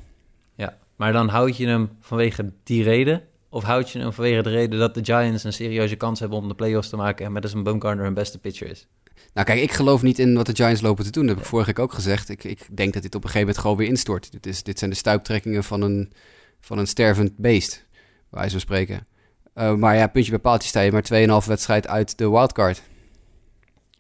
[0.56, 3.22] Ja, maar dan houd je hem vanwege die reden?
[3.50, 6.48] Of houd je hem vanwege de reden dat de Giants een serieuze kans hebben om
[6.48, 8.88] de playoffs te maken en met een Baumgartner hun beste pitcher is?
[9.34, 11.26] Nou kijk, ik geloof niet in wat de Giants lopen te doen.
[11.26, 12.30] Dat heb ik vorige week ook gezegd.
[12.30, 14.32] Ik, ik denk dat dit op een gegeven moment gewoon weer instort.
[14.32, 16.14] Dit, is, dit zijn de stuiptrekkingen van een,
[16.60, 17.86] van een stervend beest,
[18.30, 19.08] wijze van spreken.
[19.54, 22.82] Eh, maar ja, puntje bij paaltje sta je maar 2,5 wedstrijd uit de wildcard.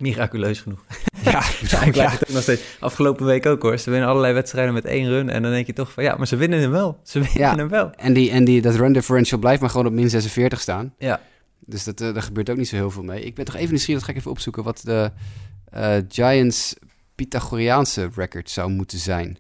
[0.03, 0.83] Miraculeus genoeg.
[1.23, 1.31] Ja,
[1.69, 2.61] Ja, ik het ook nog steeds.
[2.79, 3.77] Afgelopen week ook hoor.
[3.77, 5.29] Ze winnen allerlei wedstrijden met één run.
[5.29, 6.99] En dan denk je toch van ja, maar ze winnen hem wel.
[7.03, 7.55] Ze winnen Ja.
[7.55, 7.91] hem wel.
[7.91, 10.93] En, die, en die, dat run differential blijft maar gewoon op min 46 staan.
[10.97, 11.21] Ja.
[11.59, 13.23] Dus dat, daar gebeurt ook niet zo heel veel mee.
[13.23, 15.11] Ik ben toch even nieuwsgierig, dat ga ik even opzoeken, wat de
[15.71, 16.75] eh, Giants
[17.15, 19.37] Pythagoreaanse record zou moeten zijn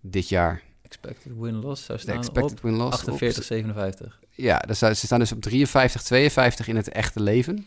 [0.00, 0.62] dit jaar.
[0.82, 2.92] Expected win-loss zou staan expected op win-loss.
[2.98, 4.18] 48, 57.
[4.30, 7.66] Ja, dus ze staan dus op 53, 52 in het echte leven.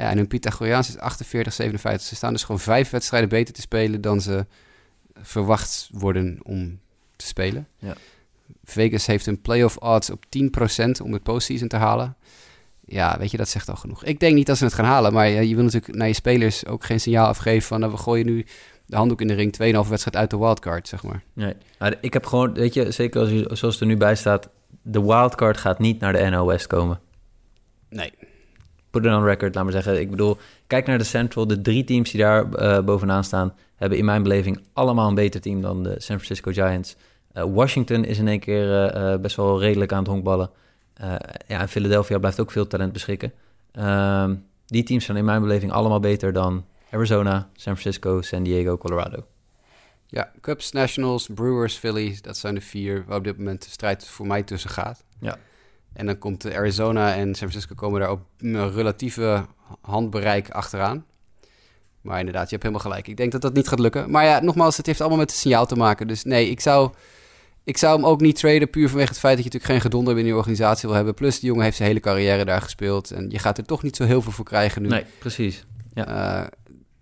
[0.00, 2.08] Ja, en hun Pythagoreaans is 48, 57.
[2.08, 4.46] Ze staan dus gewoon vijf wedstrijden beter te spelen dan ze
[5.22, 6.80] verwacht worden om
[7.16, 7.68] te spelen.
[7.78, 7.94] Ja.
[8.64, 12.16] Vegas heeft een playoff odds op 10% om het postseason te halen.
[12.84, 14.04] Ja, weet je, dat zegt al genoeg.
[14.04, 16.14] Ik denk niet dat ze het gaan halen, maar ja, je wil natuurlijk naar je
[16.14, 17.80] spelers ook geen signaal afgeven van...
[17.80, 18.46] Nou, we gooien nu
[18.86, 21.22] de handdoek in de ring, 2,5 wedstrijd uit de wildcard, zeg maar.
[21.32, 21.54] Nee.
[21.78, 24.48] Maar ik heb gewoon, weet je, zeker als je, zoals het er nu bij staat,
[24.82, 27.00] de wildcard gaat niet naar de NL West komen.
[27.88, 28.12] Nee.
[28.90, 30.00] Put it on record, laat maar zeggen.
[30.00, 31.46] Ik bedoel, kijk naar de Central.
[31.46, 35.40] De drie teams die daar eh, bovenaan staan, hebben in mijn beleving allemaal een beter
[35.40, 36.96] team dan de San Francisco Giants.
[37.32, 40.50] Eh, Washington is in één keer eh, best wel redelijk aan het honkballen.
[41.46, 43.32] Ja, en Philadelphia blijft ook veel talent beschikken.
[43.72, 44.34] Ehm,
[44.66, 49.24] die teams zijn in mijn beleving allemaal beter dan Arizona, San Francisco, San Diego, Colorado.
[50.06, 54.06] Ja, Cubs, Nationals, Brewers, Phillies, dat zijn de vier waar op dit moment de strijd
[54.06, 55.04] voor mij tussen gaat.
[55.20, 55.38] Ja.
[55.92, 59.46] En dan komt Arizona en San Francisco komen daar op een relatieve
[59.80, 61.04] handbereik achteraan.
[62.00, 63.08] Maar inderdaad, je hebt helemaal gelijk.
[63.08, 64.10] Ik denk dat dat niet gaat lukken.
[64.10, 66.06] Maar ja, nogmaals, het heeft allemaal met het signaal te maken.
[66.06, 66.90] Dus nee, ik zou,
[67.64, 70.14] ik zou hem ook niet traden puur vanwege het feit dat je natuurlijk geen gedonder
[70.14, 71.14] binnen je organisatie wil hebben.
[71.14, 73.10] Plus, die jongen heeft zijn hele carrière daar gespeeld.
[73.10, 74.88] En je gaat er toch niet zo heel veel voor krijgen nu.
[74.88, 75.64] Nee, precies.
[75.94, 76.42] Eh,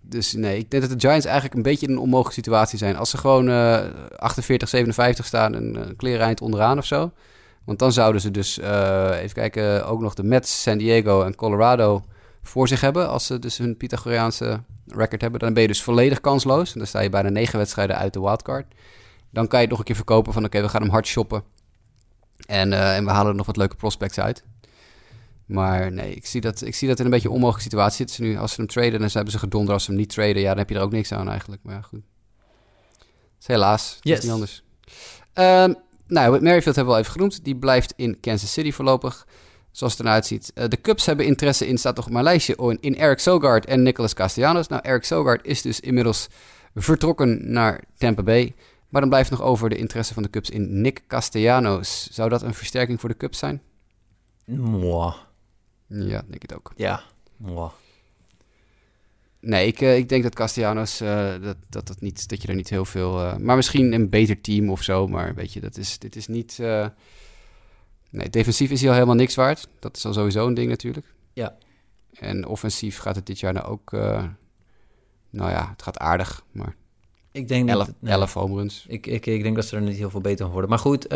[0.00, 2.96] dus nee, ik denk dat de Giants eigenlijk een beetje in een onmogelijke situatie zijn.
[2.96, 3.84] Als ze gewoon eh
[4.16, 7.12] 48, 57 staan en een klereneind onderaan of zo.
[7.68, 11.34] Want dan zouden ze dus, eh, even kijken, ook nog de Mets, San Diego en
[11.34, 12.04] Colorado
[12.42, 13.08] voor zich hebben.
[13.08, 15.40] Als ze dus hun Pythagoreaanse record hebben.
[15.40, 16.72] Dan ben je dus volledig kansloos.
[16.72, 18.74] En dan sta je bijna negen wedstrijden uit de wildcard.
[19.30, 21.42] Dan kan je het nog een keer verkopen van oké, we gaan hem hard shoppen.
[22.46, 24.44] En, eh, en we halen er nog wat leuke prospects uit.
[25.46, 28.16] Maar nee, ik zie dat, ik zie dat in een beetje een onmogelijke situatie zitten
[28.16, 28.38] ze nu.
[28.38, 29.72] Als ze hem traden, dan hebben ze gedonder.
[29.72, 31.62] Als ze hem niet traden, ja, dan heb je er ook niks aan eigenlijk.
[31.62, 32.02] Maar ja, goed.
[33.44, 33.98] Helaas.
[34.00, 34.18] Yes.
[34.18, 34.62] is niet anders.
[35.32, 35.74] Ehm,
[36.08, 37.44] nou, Merrifield hebben we al even genoemd.
[37.44, 39.26] Die blijft in Kansas City voorlopig.
[39.70, 40.52] Zoals het eruit ziet.
[40.54, 43.82] Eh, de Cubs hebben interesse in, staat nog op mijn lijstje, in, Eric Sogard en
[43.82, 44.68] Nicholas Castellanos.
[44.68, 46.28] Nou, Eric Sogard is dus inmiddels
[46.74, 48.54] vertrokken naar Tampa Bay.
[48.88, 52.08] Maar dan blijft nog over de interesse van de Cubs in Nick Castellanos.
[52.10, 53.62] Zou dat een versterking voor de Cubs zijn?
[54.44, 55.14] Mwah.
[55.86, 56.72] Ja, denk ik het ook.
[56.76, 57.02] Ja.
[57.36, 57.72] Mwah.
[59.40, 62.54] Nee, ik, eh, ik denk dat Castellanos, eh, dat, dat, dat, niet, dat je er
[62.54, 63.20] niet heel veel...
[63.20, 66.26] eh, maar misschien een beter team of zo, maar weet je, dat is, dit is
[66.26, 66.58] niet...
[68.10, 69.68] nee, defensief is hij al helemaal niks waard.
[69.78, 71.14] Dat is al sowieso een ding natuurlijk.
[71.32, 71.56] Ja.
[72.12, 73.92] En offensief gaat het dit jaar nou ook...
[75.30, 76.76] nou ja, het gaat aardig, maar
[77.32, 77.96] Ik denk 11, niet...
[78.00, 78.12] nee.
[78.12, 78.84] 11 home runs.
[78.88, 80.70] Ik, ik, ik denk dat ze er niet heel veel beter van worden.
[80.70, 81.06] Maar goed,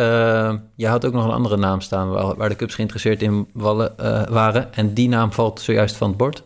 [0.75, 3.95] je had ook nog een andere naam staan waar, waar de Cubs geïnteresseerd in wallen,
[4.33, 4.75] waren.
[4.75, 6.45] En die naam valt zojuist van het bord.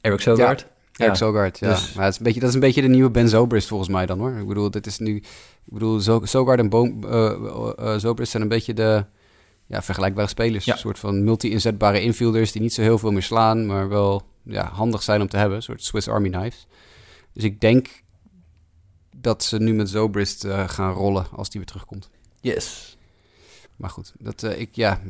[0.00, 0.66] Eric Sogard.
[0.96, 1.68] Eric Sogard, ja.
[1.70, 3.90] dus- Maar het is een beetje, dat is een beetje de nieuwe Ben Zobrist volgens
[3.90, 4.36] mij dan hoor.
[4.36, 5.16] Ik bedoel, dit is nu...
[5.16, 9.04] Ik bedoel, Sogard en Boom, eh, Zobrist zijn een beetje de
[9.66, 10.66] ja, vergelijkbare spelers.
[10.66, 14.70] Een soort van multi-inzetbare infielders die niet zo heel veel meer slaan, maar wel ja,
[14.72, 15.56] handig zijn om te hebben.
[15.56, 16.66] Een soort Swiss Army knives.
[17.32, 17.88] Dus ik denk
[19.16, 22.10] dat ze nu met Zobrist gaan rollen als die weer terugkomt.
[22.40, 22.96] Yes.
[23.76, 25.00] Maar goed, dat, ik, ja,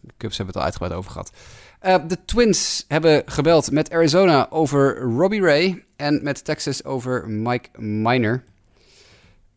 [0.00, 1.32] de Cubs hebben het al uitgebreid over gehad.
[1.78, 7.80] Eh, de Twins hebben gebeld met Arizona over Robbie Ray en met Texas over Mike
[7.80, 8.42] Minor.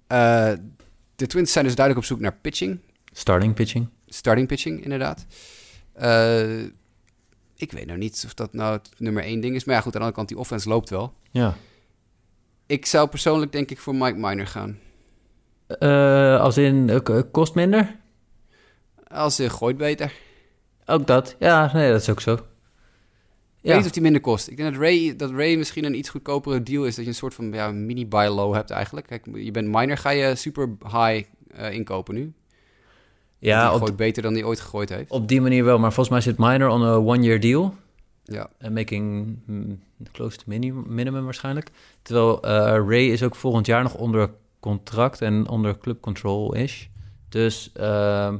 [0.07, 0.51] Eh,
[1.15, 2.80] de Twins zijn dus duidelijk op zoek naar pitching.
[3.11, 3.88] Starting pitching.
[4.07, 5.26] Starting pitching, inderdaad.
[5.93, 6.61] Eh,
[7.55, 9.63] ik weet nou niet of dat nou het nummer één ding is.
[9.63, 11.13] Maar ja, goed, aan de andere kant, die offense loopt wel.
[11.32, 11.55] Ja.
[12.65, 14.80] Ik zou persoonlijk denk ik voor Mike Minor gaan.
[16.39, 17.01] Als in,
[17.32, 17.99] kost minder?
[19.07, 20.13] Als hij gooit beter.
[20.92, 21.36] Ook dat.
[21.39, 22.34] Ja, nee, dat is ook zo.
[22.34, 22.42] Ik
[23.62, 24.48] Ja, weet of die minder kost.
[24.48, 26.96] Ik denk dat Ray, dat Ray misschien een iets goedkopere deal is.
[26.96, 29.08] Dat je een soort van ja, mini buy low hebt eigenlijk.
[29.08, 32.34] Kijk, je bent minor, ga je super high eh, inkopen nu.
[33.39, 35.12] ja die op, beter dan die ooit gegooid heeft.
[35.12, 35.80] op die manier wel.
[35.80, 37.76] Maar volgens mij zit Minor on a one-year deal.
[38.24, 39.80] Ja, En making mm,
[40.12, 41.72] close to minimum, minimum waarschijnlijk.
[42.02, 42.52] Terwijl eh,
[42.88, 44.30] Ray is ook volgend jaar nog onder
[44.60, 46.89] contract en onder club control is.
[47.30, 48.36] Dus ehm,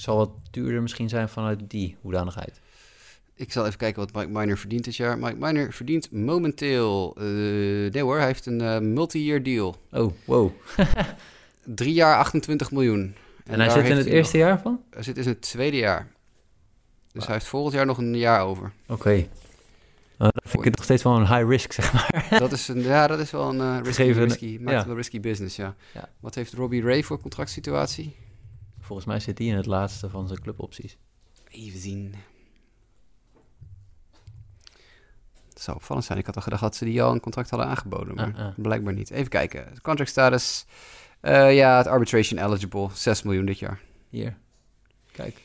[0.00, 2.60] zal wat duurder misschien zijn vanuit die hoedanigheid.
[3.34, 5.18] ik zal even kijken wat Mike Minor verdient dit jaar.
[5.18, 7.16] Mike Minor verdient momenteel...
[7.18, 7.24] eh,
[7.92, 9.76] nee hoor, hij heeft een eh, multi-year deal.
[9.92, 10.50] Oh, wow.
[11.64, 13.14] Drie jaar 28 miljoen.
[13.44, 14.80] En, hij zit in het eerste nog- jaar van?
[14.90, 16.08] Hij zit in het tweede jaar.
[17.12, 18.72] Dus hij heeft volgend jaar nog een jaar over.
[18.88, 19.10] Oké.
[20.18, 22.26] Nou, dan vind ik het nog steeds wel een high risk, zeg maar.
[22.38, 24.76] Dat is, een, ja, dat is wel een eh, risky, Gegeven- risky, maakt ja.
[24.76, 25.74] het wel risky business, ja.
[25.94, 26.08] Ja.
[26.20, 28.16] Wat heeft Robbie Ray voor contractsituatie?
[28.90, 30.96] Volgens mij zit hij in het laatste van zijn clubopties.
[31.48, 32.14] Even zien.
[35.48, 36.18] Het zou opvallend zijn.
[36.18, 38.54] Ik had al gedacht dat ze die al een contract hadden aangeboden, maar Ah, ah.
[38.56, 39.10] blijkbaar niet.
[39.10, 39.80] Even kijken.
[39.82, 40.66] Contract status.
[41.20, 42.88] Eh, ja, het arbitration eligible.
[42.92, 43.80] 6 miljoen dit jaar.
[44.08, 44.36] Hier.
[45.12, 45.40] Kijk.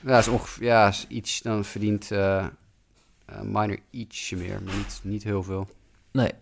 [0.00, 2.46] Ja, is ongeveer, ja, is iets, dan verdient eh
[3.24, 5.68] eh, minor ietsje meer, maar niet, niet heel veel.
[6.10, 6.32] Nee.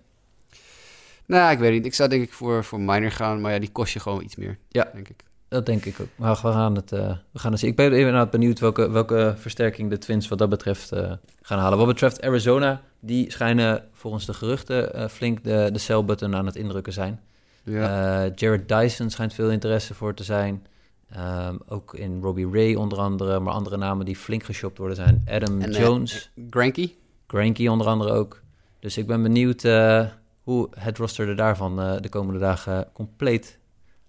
[1.26, 1.86] Nou, ik weet niet.
[1.86, 4.36] Ik zou denk ik voor, voor minor gaan, maar ja, die kost je gewoon iets
[4.36, 4.58] meer.
[4.68, 4.90] Ja.
[4.94, 5.28] Denk ik.
[5.50, 6.08] Dat denk ik ook.
[6.16, 7.70] Maar we gaan het, eh, we gaan het zien.
[7.70, 11.78] Ik ben inderdaad benieuwd welke, welke versterking de Twins wat dat betreft eh, gaan halen.
[11.78, 16.46] Wat betreft Arizona, die schijnen volgens de geruchten eh, flink de, de sell button aan
[16.46, 17.20] het indrukken zijn.
[17.64, 18.24] Ja.
[18.24, 20.66] Eh, Jared Dyson schijnt veel interesse voor te zijn.
[21.10, 25.24] Ehm, ook in Robbie Ray onder andere, maar andere namen die flink geshopt worden zijn.
[25.28, 26.92] Adam En, Jones, Granky?
[27.26, 28.42] Granky onder andere ook.
[28.80, 30.06] Dus ik ben benieuwd eh,
[30.42, 33.58] hoe het roster er daarvan eh, de komende dagen compleet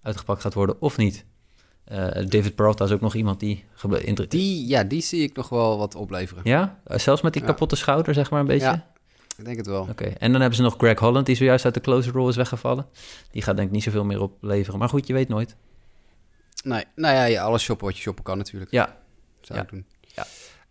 [0.01, 1.25] uitgepakt gaat worden of niet.
[1.91, 3.63] Eh, David Peralta is ook nog iemand die...
[4.27, 6.41] Die, ja, die zie ik nog wel wat opleveren.
[6.45, 6.79] Ja?
[6.85, 7.47] Eh, Zelfs met die Ja.
[7.47, 8.65] kapotte schouder, zeg maar een beetje?
[8.65, 8.89] Ja.
[9.37, 9.87] Ik denk het wel.
[9.89, 12.35] Oké, en dan hebben ze nog Greg Holland, die zojuist uit de closer role is
[12.35, 12.85] weggevallen.
[13.31, 14.79] Die gaat denk ik niet zoveel meer opleveren.
[14.79, 15.55] Maar goed, je weet nooit.
[16.63, 18.71] Nee, nou ja, ja, alles shoppen wat je shoppen kan natuurlijk.
[18.71, 18.97] Ja,
[19.41, 19.65] Zou Ja.
[19.65, 19.85] ik doen.
[20.15, 20.25] Ja.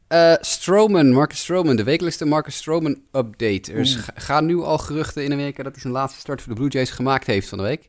[0.07, 3.73] Eh, Stroman, Marcus Stroman, de wekelijkse Marcus Stroman update.
[3.73, 6.71] Er gaan nu al geruchten in Amerika dat hij zijn laatste start voor de Blue
[6.71, 7.89] Jays gemaakt heeft van de week.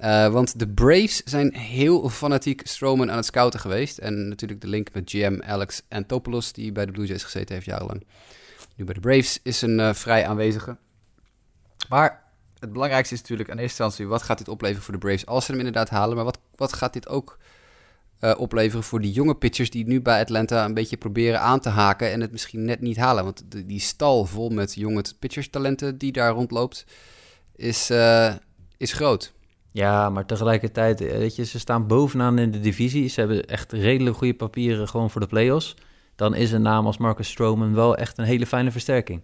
[0.00, 3.98] Eh, want de Braves zijn heel fanatiek Stroman aan het scouten geweest.
[3.98, 7.66] En natuurlijk de link met GM Alex Antopoulos, die bij de Blue Jays gezeten heeft
[7.66, 8.06] jarenlang.
[8.76, 10.76] Nu bij de Braves is een eh, vrij aanwezige.
[11.88, 12.22] Maar
[12.58, 14.06] het belangrijkste is natuurlijk aan eerste instantie...
[14.06, 16.16] wat gaat dit opleveren voor de Braves als ze hem inderdaad halen?
[16.16, 17.38] Maar wat, wat gaat dit ook
[18.18, 19.70] eh, opleveren voor die jonge pitchers...
[19.70, 22.12] die nu bij Atlanta een beetje proberen aan te haken...
[22.12, 23.24] en het misschien net niet halen?
[23.24, 26.84] Want die stal vol met jonge pitcherstalenten die daar rondloopt...
[27.56, 27.90] is,
[28.76, 29.32] is groot.
[29.72, 33.08] Ja, maar tegelijkertijd, eh, weet je, ze staan bovenaan in de divisie.
[33.08, 35.76] Ze hebben echt redelijk goede papieren gewoon voor de playoffs.
[36.14, 39.22] Dan is een naam als Marcus Stroman wel echt een hele fijne versterking.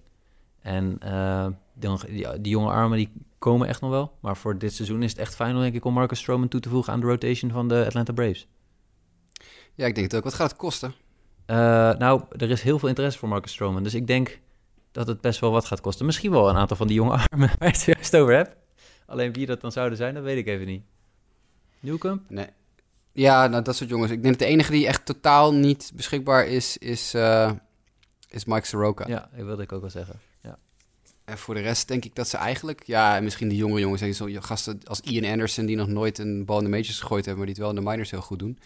[0.61, 4.12] En eh, dan, die, die jonge armen die komen echt nog wel.
[4.20, 6.68] Maar voor dit seizoen is het echt fijn, denk ik, om Marcus Stroman toe te
[6.68, 8.47] voegen aan de rotation van de Atlanta Braves.
[9.74, 10.24] Ja, ik denk het ook.
[10.24, 10.94] Wat gaat het kosten?
[11.47, 11.57] Eh,
[11.99, 13.82] nou, er is heel veel interesse voor Marcus Stroman.
[13.82, 14.40] Dus ik denk
[14.92, 16.07] dat het best wel wat gaat kosten.
[16.07, 18.57] Misschien wel een aantal van die jonge armen waar je het juist over hebt.
[19.07, 20.82] Alleen wie dat dan zouden zijn, dat weet ik even niet.
[21.80, 22.22] Newcomb?
[22.30, 22.46] Nee.
[23.12, 24.11] Ja, nou, dat soort jongens.
[24.11, 26.76] Ik denk dat de enige die echt totaal niet beschikbaar is...
[26.78, 27.52] is, eh,
[28.28, 29.09] is Mike Soroka.
[29.09, 30.20] Ja, dat wilde ik ook wel zeggen.
[30.42, 30.59] Ja.
[31.24, 32.82] En voor de rest denk ik dat ze eigenlijk...
[32.86, 35.66] Ja, en misschien die jonge jongens, zo gasten als Ian Anderson...
[35.66, 37.44] die nog nooit een bal in de majors gegooid hebben...
[37.44, 38.59] maar die het wel in de minors heel goed doen.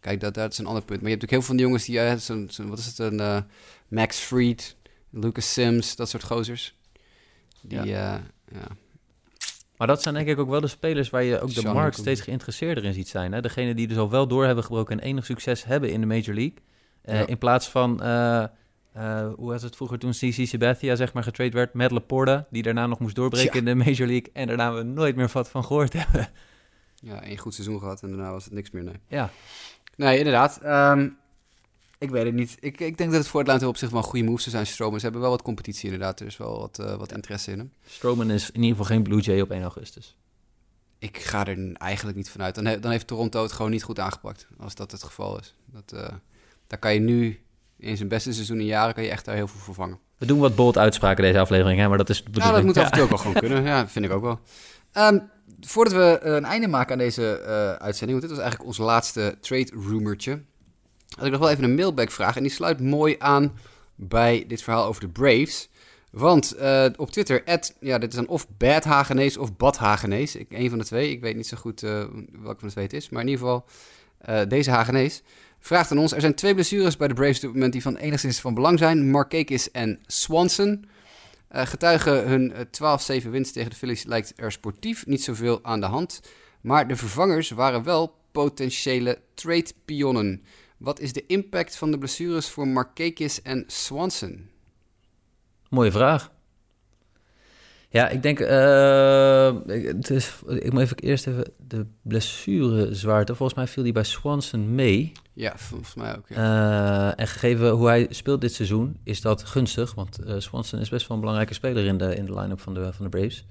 [0.00, 1.00] Kijk, dat, dat is een ander punt.
[1.00, 2.00] Maar je hebt ook heel veel van die jongens die...
[2.00, 2.98] eh, zo'n, zo'n- wat is het?
[2.98, 3.40] Een eh,
[3.88, 4.76] Max Fried,
[5.10, 6.74] Lucas Sims, dat soort gozers.
[7.62, 8.22] Die, ja.
[8.52, 8.66] ja.
[9.84, 11.96] Maar dat zijn denk ik ook wel de spelers waar je ook de Sean markt
[11.96, 13.32] steeds geïnteresseerder in ziet zijn.
[13.32, 13.40] Hè?
[13.40, 16.34] Degene die dus al wel door hebben gebroken en enig succes hebben in de Major
[16.34, 16.54] League.
[17.02, 17.26] Eh, Ja.
[17.26, 18.48] In plaats van, eh, eh,
[19.36, 22.86] hoe was het vroeger toen CC Sabathia zeg maar getrade werd, Matt Laporta, die daarna
[22.86, 23.58] nog moest doorbreken Ja.
[23.58, 24.30] in de Major League.
[24.32, 26.28] En daarna we nooit meer wat van gehoord hebben.
[26.94, 29.00] ja, één goed seizoen gehad en daarna was het niks meer, nee.
[29.08, 29.30] ja,
[29.96, 30.60] Nee, inderdaad.
[30.62, 31.08] Ehm,
[32.04, 32.56] Ik weet het niet.
[32.60, 34.66] Ik, ik denk dat het voor Atlanta op zich wel een goede move zou zijn,
[34.66, 34.96] Stroman.
[34.98, 36.20] Ze hebben wel wat competitie inderdaad.
[36.20, 37.72] Er is wel wat, eh, wat interesse in hem.
[37.86, 40.16] Strowman is in ieder geval geen Blue Jay op 1 augustus.
[40.98, 42.54] Ik ga er eigenlijk niet vanuit.
[42.54, 44.46] Dan, he- dan heeft Toronto het gewoon niet goed aangepakt.
[44.58, 45.54] Als dat het geval is.
[45.66, 46.08] Dat, eh,
[46.66, 47.40] daar kan je nu,
[47.78, 49.98] in zijn beste seizoen in jaren, kan je echt daar heel veel vervangen.
[50.18, 52.66] We doen wat bold uitspraken deze aflevering, hè, maar dat is de Nou, dat bedoeling.
[52.66, 52.94] moet af en Ja.
[52.94, 53.62] toe ook wel gewoon kunnen.
[53.72, 54.40] Ja, dat vind ik ook wel.
[54.92, 55.18] Ehm,
[55.60, 57.40] voordat we eh, een einde maken aan deze
[57.80, 60.42] uitzending, want dit was eigenlijk ons laatste trade rumortje,
[61.16, 62.36] had ik nog wel even een mailback vraag.
[62.36, 63.52] En die sluit mooi aan
[63.94, 65.68] bij dit verhaal over de Braves.
[66.10, 67.42] Want eh, op Twitter,
[67.80, 70.36] ja, dit is dan of Bad Hagenees of Bad Hagenees.
[70.36, 71.10] Ik, een van de twee.
[71.10, 71.90] Ik weet niet zo goed eh,
[72.42, 73.08] welke van de twee het is.
[73.08, 73.64] Maar in ieder geval,
[74.18, 75.22] eh, deze Hagenees
[75.58, 76.12] vraagt aan ons.
[76.12, 78.78] Er zijn twee blessures bij de Braves op dit moment die van enigszins van belang
[78.78, 79.10] zijn.
[79.10, 80.84] Markakis en Swanson.
[81.62, 85.86] Getuigen hun eh, 12-7 winst tegen de Phillies lijkt er sportief niet zoveel aan de
[85.86, 86.20] hand.
[86.60, 90.44] Maar de vervangers waren wel potentiële trade-pionnen.
[90.84, 94.48] Wat is de impact van de blessures voor Markakis en Swanson?
[95.68, 96.32] Mooie vraag.
[97.88, 103.34] Ja, ik denk, eh, het is, ik moet even eerst even de blessure zwaarte.
[103.34, 105.12] Volgens mij viel die bij Swanson mee.
[105.32, 106.28] Ja, volgens mij ook.
[106.28, 106.36] Ja.
[106.36, 109.94] Eh, en gegeven hoe hij speelt dit seizoen, is dat gunstig.
[109.94, 112.74] Want eh, Swanson is best wel een belangrijke speler in de, in de line-up van
[112.74, 113.44] de, van de Braves.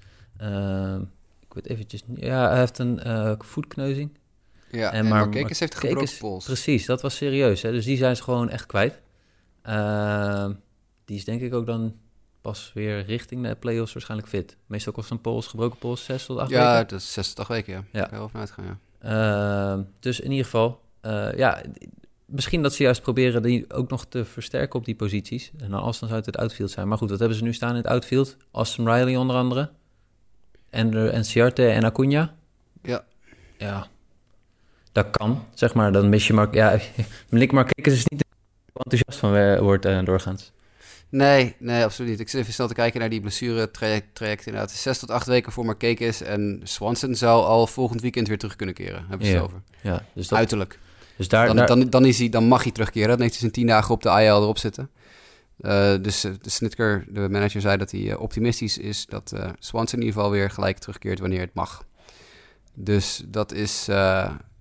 [1.47, 2.03] Ik weet eventjes.
[2.15, 2.99] Ja, hij heeft een
[3.39, 4.09] voetkneuzing.
[4.73, 6.45] Ja, en en, maar heeft gebroken pols.
[6.45, 7.61] Precies, dat was serieus.
[7.61, 7.71] Hè?
[7.71, 9.01] Dus die zijn ze gewoon echt kwijt.
[9.61, 10.49] Eh,
[11.05, 11.95] die is denk ik ook dan
[12.41, 14.57] pas weer richting de playoffs waarschijnlijk fit.
[14.65, 16.87] Meestal kost een pols, gebroken pols, 6 tot 8 Ja, weken.
[16.87, 17.83] dat is 86 weken, ja.
[17.99, 18.07] Ja.
[18.07, 18.77] Daar uitgaan, ja.
[18.99, 21.61] Eh, dus in ieder geval, eh, ja,
[22.25, 25.51] misschien dat ze juist proberen die ook nog te versterken op die posities.
[25.57, 26.87] En dan als dan zou het het outfield zijn.
[26.87, 28.37] Maar goed, wat hebben ze nu staan in het outfield?
[28.51, 29.69] Austin Riley onder andere.
[30.69, 32.35] En, en Ciarte en Acuna.
[32.81, 33.03] Ja.
[33.57, 33.87] Ja,
[34.93, 35.91] dat kan, zeg maar.
[35.91, 36.47] Dan mis je maar...
[36.51, 36.79] Ja,
[37.29, 38.25] Malik Marquez is niet
[38.73, 40.51] enthousiast van wordt eh, doorgaans.
[41.09, 42.19] Nee, nee, absoluut niet.
[42.19, 44.71] Ik zit even snel te kijken naar die blessure traject, traject inderdaad.
[44.71, 48.75] Zes tot acht weken voor Markakis en Swanson zou al volgend weekend weer terug kunnen
[48.75, 49.05] keren.
[49.09, 49.37] Hebben ze Ja.
[49.41, 49.61] het over.
[49.81, 50.79] Ja, dus, dat, Uiterlijk.
[51.17, 51.47] dus daar...
[51.47, 53.09] Dan, daar dan, dan, is hij, dan mag hij terugkeren.
[53.09, 54.89] Dan heeft hij zijn tien dagen op de IL erop zitten.
[55.59, 59.99] Eh, dus eh, de Snitker, de manager, zei dat hij optimistisch is dat eh, Swanson
[59.99, 61.85] in ieder geval weer gelijk terugkeert wanneer het mag.
[62.73, 63.87] Dus dat is,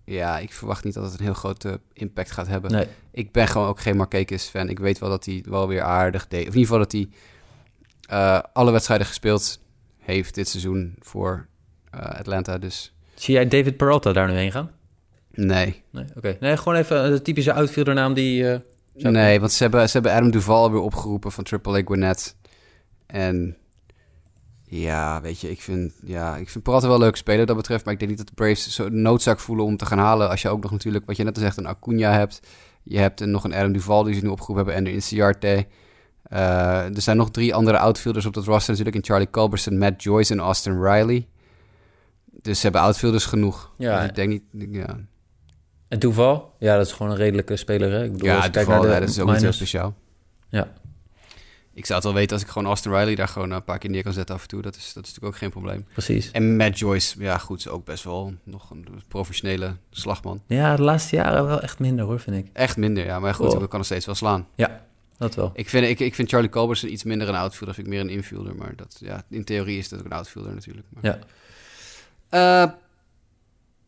[0.05, 2.70] ja, ik verwacht niet dat het een heel grote impact gaat hebben.
[2.72, 4.68] nee, Ik ben gewoon ook geen Markakis fan.
[4.68, 6.48] Ik weet wel dat hij wel weer aardig deed.
[6.48, 7.09] Of in ieder geval dat hij
[8.09, 9.61] eh, alle wedstrijden gespeeld
[9.98, 11.46] heeft dit seizoen voor
[11.90, 12.59] eh, Atlanta.
[12.59, 14.70] Dus zie jij David Peralta daar nu heen gaan?
[15.30, 15.82] nee.
[15.90, 16.36] Nee, oké.
[16.40, 18.50] Nee, gewoon even de typische outfieldernaam die...
[18.53, 18.59] eh,
[18.94, 22.36] Nee, want ze hebben, ze hebben Adam Duval weer opgeroepen van Triple A Gwinnett.
[23.07, 23.57] En
[24.80, 27.84] ja, weet je, ik vind, ja, ik vind Peralta wel een leuke speler dat betreft.
[27.84, 30.30] Maar ik denk niet dat de Braves zo noodzaak voelen om te gaan halen.
[30.30, 32.40] Als je ook nog natuurlijk, wat je net al zegt, een Acuna hebt.
[32.82, 34.74] Je hebt een, nog een Adam Duval die ze nu opgeroepen hebben.
[34.82, 35.66] En een Inciarte.
[36.22, 38.96] Eh er zijn nog drie andere outfielders op dat roster natuurlijk.
[38.96, 41.26] In Charlie Culberson, Matt Joyce en Austin Riley.
[42.42, 43.72] Dus ze hebben outfielders genoeg.
[43.78, 43.98] Ja.
[44.00, 44.98] Dus ik denk niet, ja.
[45.88, 46.54] En Toeval?
[46.58, 48.04] Ja, dat is gewoon een redelijke speler, hè?
[48.04, 49.56] Ik bedoel, Ja, Duval, naar ja, de dat is ook niet minors.
[49.56, 49.94] speciaal.
[50.48, 50.72] Ja.
[51.74, 53.90] Ik zou het wel weten als ik gewoon Austin Riley daar gewoon een paar keer
[53.90, 54.62] neer kan zetten af en toe.
[54.62, 55.86] Dat is, dat is natuurlijk ook geen probleem.
[55.92, 56.30] Precies.
[56.30, 60.42] En Matt Joyce, ja goed, is ook best wel nog een professionele slagman.
[60.46, 62.50] Ja, de laatste jaren wel echt minder, hoor, vind ik.
[62.52, 63.18] Echt minder, ja.
[63.20, 64.46] Maar goed, hij kan nog steeds wel slaan.
[64.54, 64.84] Ja,
[65.18, 65.50] dat wel.
[65.54, 67.74] Ik vind, ik, ik vind Charlie Culberson iets minder een outfielder.
[67.74, 68.54] Vind ik meer een infielder.
[68.54, 70.86] Maar dat, ja, in theorie is dat ook een outfielder natuurlijk.
[70.90, 71.18] Maar, Ja.
[72.64, 72.72] Eh,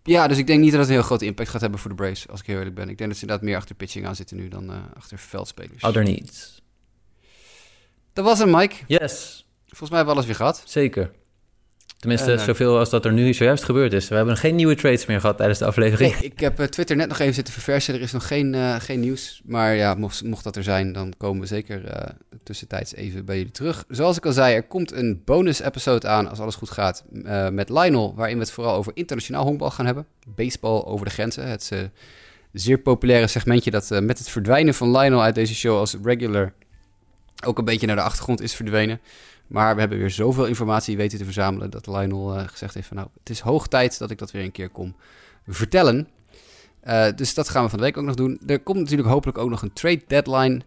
[0.02, 1.96] ja, dus ik denk niet dat het een heel grote impact gaat hebben voor de
[1.96, 2.88] Braves, als ik heel eerlijk ben.
[2.88, 5.82] Ik denk dat ze inderdaad meer achter pitching aan zitten nu dan eh, achter veldspelers.
[5.82, 6.62] Other needs.
[8.14, 8.74] Dat was hem, Mike.
[8.86, 10.62] Yes, Volgens mij hebben we alles weer gehad.
[10.66, 11.10] zeker.
[11.98, 14.08] Tenminste, En, eh, zoveel als dat er nu zojuist gebeurd is.
[14.08, 16.12] We hebben geen nieuwe trades meer gehad tijdens de aflevering.
[16.12, 17.94] Nee, ik heb eh, Twitter net nog even zitten verversen.
[17.94, 19.40] Er is nog geen, eh, geen nieuws.
[19.44, 21.82] Maar ja, mocht, mocht dat er zijn, dan komen we zeker
[22.42, 23.84] tussentijds even bij jullie terug.
[23.88, 27.04] Zoals ik al zei, er komt een bonus-episode aan, als alles goed gaat,
[27.50, 28.14] met Lionel.
[28.14, 30.06] Waarin we het vooral over internationaal honkbal gaan hebben.
[30.26, 31.46] Baseball over de grenzen.
[31.48, 31.90] Het
[32.52, 36.52] zeer populaire segmentje dat met het verdwijnen van Lionel uit deze show als regular
[37.46, 39.00] ook een beetje naar de achtergrond is verdwenen.
[39.46, 42.96] Maar we hebben weer zoveel informatie weten te verzamelen dat Lionel eh, gezegd heeft van
[42.96, 44.94] nou, het is hoog tijd dat ik dat weer een keer kom
[45.48, 46.08] vertellen.
[46.80, 48.40] Eh, dus dat gaan we van de week ook nog doen.
[48.46, 50.60] Er komt natuurlijk hopelijk ook nog een trade deadline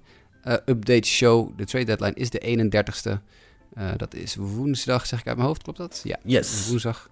[0.44, 1.58] eh, update show.
[1.58, 3.20] De trade deadline is de 31ste.
[3.74, 6.02] Eh, dat is woensdag, zeg ik uit mijn hoofd, klopt dat?
[6.04, 6.68] Ja, Yes.
[6.70, 7.10] woensdag.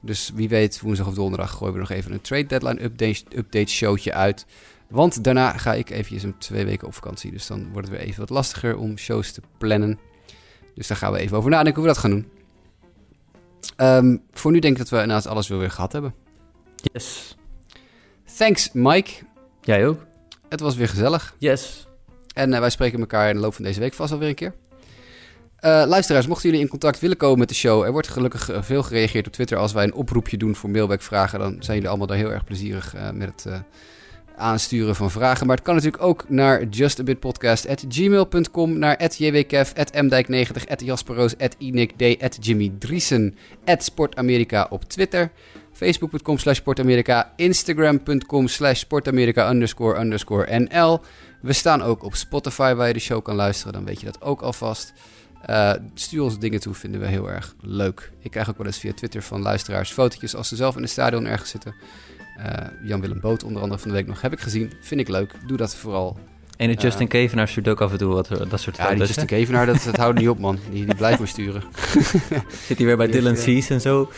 [0.00, 3.70] Dus wie weet, woensdag of donderdag gooien we nog even een trade deadline update, update
[3.70, 4.46] showtje uit.
[4.88, 7.30] Want daarna ga ik eventjes een twee weken op vakantie.
[7.30, 9.98] Dus dan wordt het weer even wat lastiger om shows te plannen.
[10.74, 12.30] Dus daar gaan we even over nadenken hoe we dat gaan doen.
[13.76, 16.14] Ehm, voor nu denk ik dat we inderdaad alles wel weer gehad hebben.
[16.74, 17.36] Yes.
[18.36, 19.12] Thanks, Mike.
[19.60, 20.06] Jij ook?
[20.48, 21.34] Het was weer gezellig.
[21.38, 21.86] Yes.
[22.34, 24.54] En wij spreken elkaar in de loop van deze week vast alweer een keer.
[25.60, 28.82] Uh, luisteraars, mochten jullie in contact willen komen met de show, er wordt gelukkig veel
[28.82, 31.38] gereageerd op Twitter als wij een oproepje doen voor mailbackvragen.
[31.38, 33.62] Dan zijn jullie allemaal daar heel erg plezierig uh, met het
[34.38, 35.46] aansturen van vragen.
[35.46, 41.34] Maar het kan natuurlijk ook naar justabitpodcast.gmail.com, naar jwkev, mdijk90, jasperoos,
[42.40, 43.36] Jimmy Driesen,
[43.78, 45.30] sportamerika op Twitter.
[45.72, 51.00] Facebook.com slash sportamerika, Instagram.com slash sportamerika NL.
[51.40, 54.22] We staan ook op Spotify waar je de show kan luisteren, dan weet je dat
[54.22, 54.92] ook alvast.
[55.50, 58.12] Uh, stuur ons dingen toe, vinden we heel erg leuk.
[58.20, 60.90] Ik krijg ook wel eens via Twitter van luisteraars fotootjes als ze zelf in het
[60.90, 61.74] stadion ergens zitten.
[62.38, 62.44] Uh,
[62.82, 64.72] Jan-Willem Boot onder andere van de week nog heb ik gezien.
[64.80, 65.32] Vind ik leuk.
[65.46, 66.18] Doe dat vooral.
[66.56, 68.90] En de Justin uh, Kevenaar stuurt ook af en toe wat, dat soort ja.
[68.90, 70.58] Ja, Justin Kevenaar, dat, dat houdt niet op man.
[70.70, 71.62] Die, die blijft maar sturen.
[72.66, 74.10] Zit hij weer bij Dylan Cease en zo?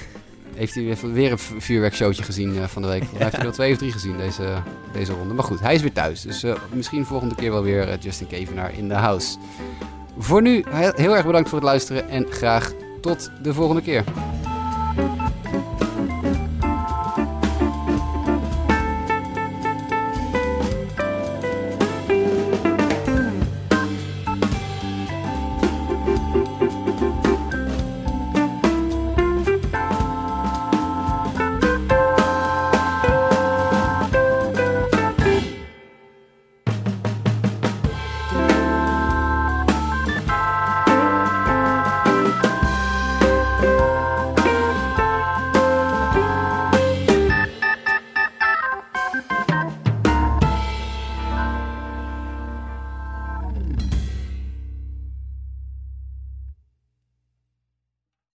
[0.54, 3.02] Heeft hij weer een vuurwerkshowtje gezien uh, van de week.
[3.02, 5.34] Hij heeft er wel twee of drie gezien deze, deze ronde.
[5.34, 6.22] Maar goed, hij is weer thuis.
[6.22, 9.38] Dus uh, misschien volgende keer wel weer Justin Kevenaar in de house.
[10.18, 10.64] Voor nu
[10.94, 14.04] heel erg bedankt voor het luisteren en graag tot de volgende keer.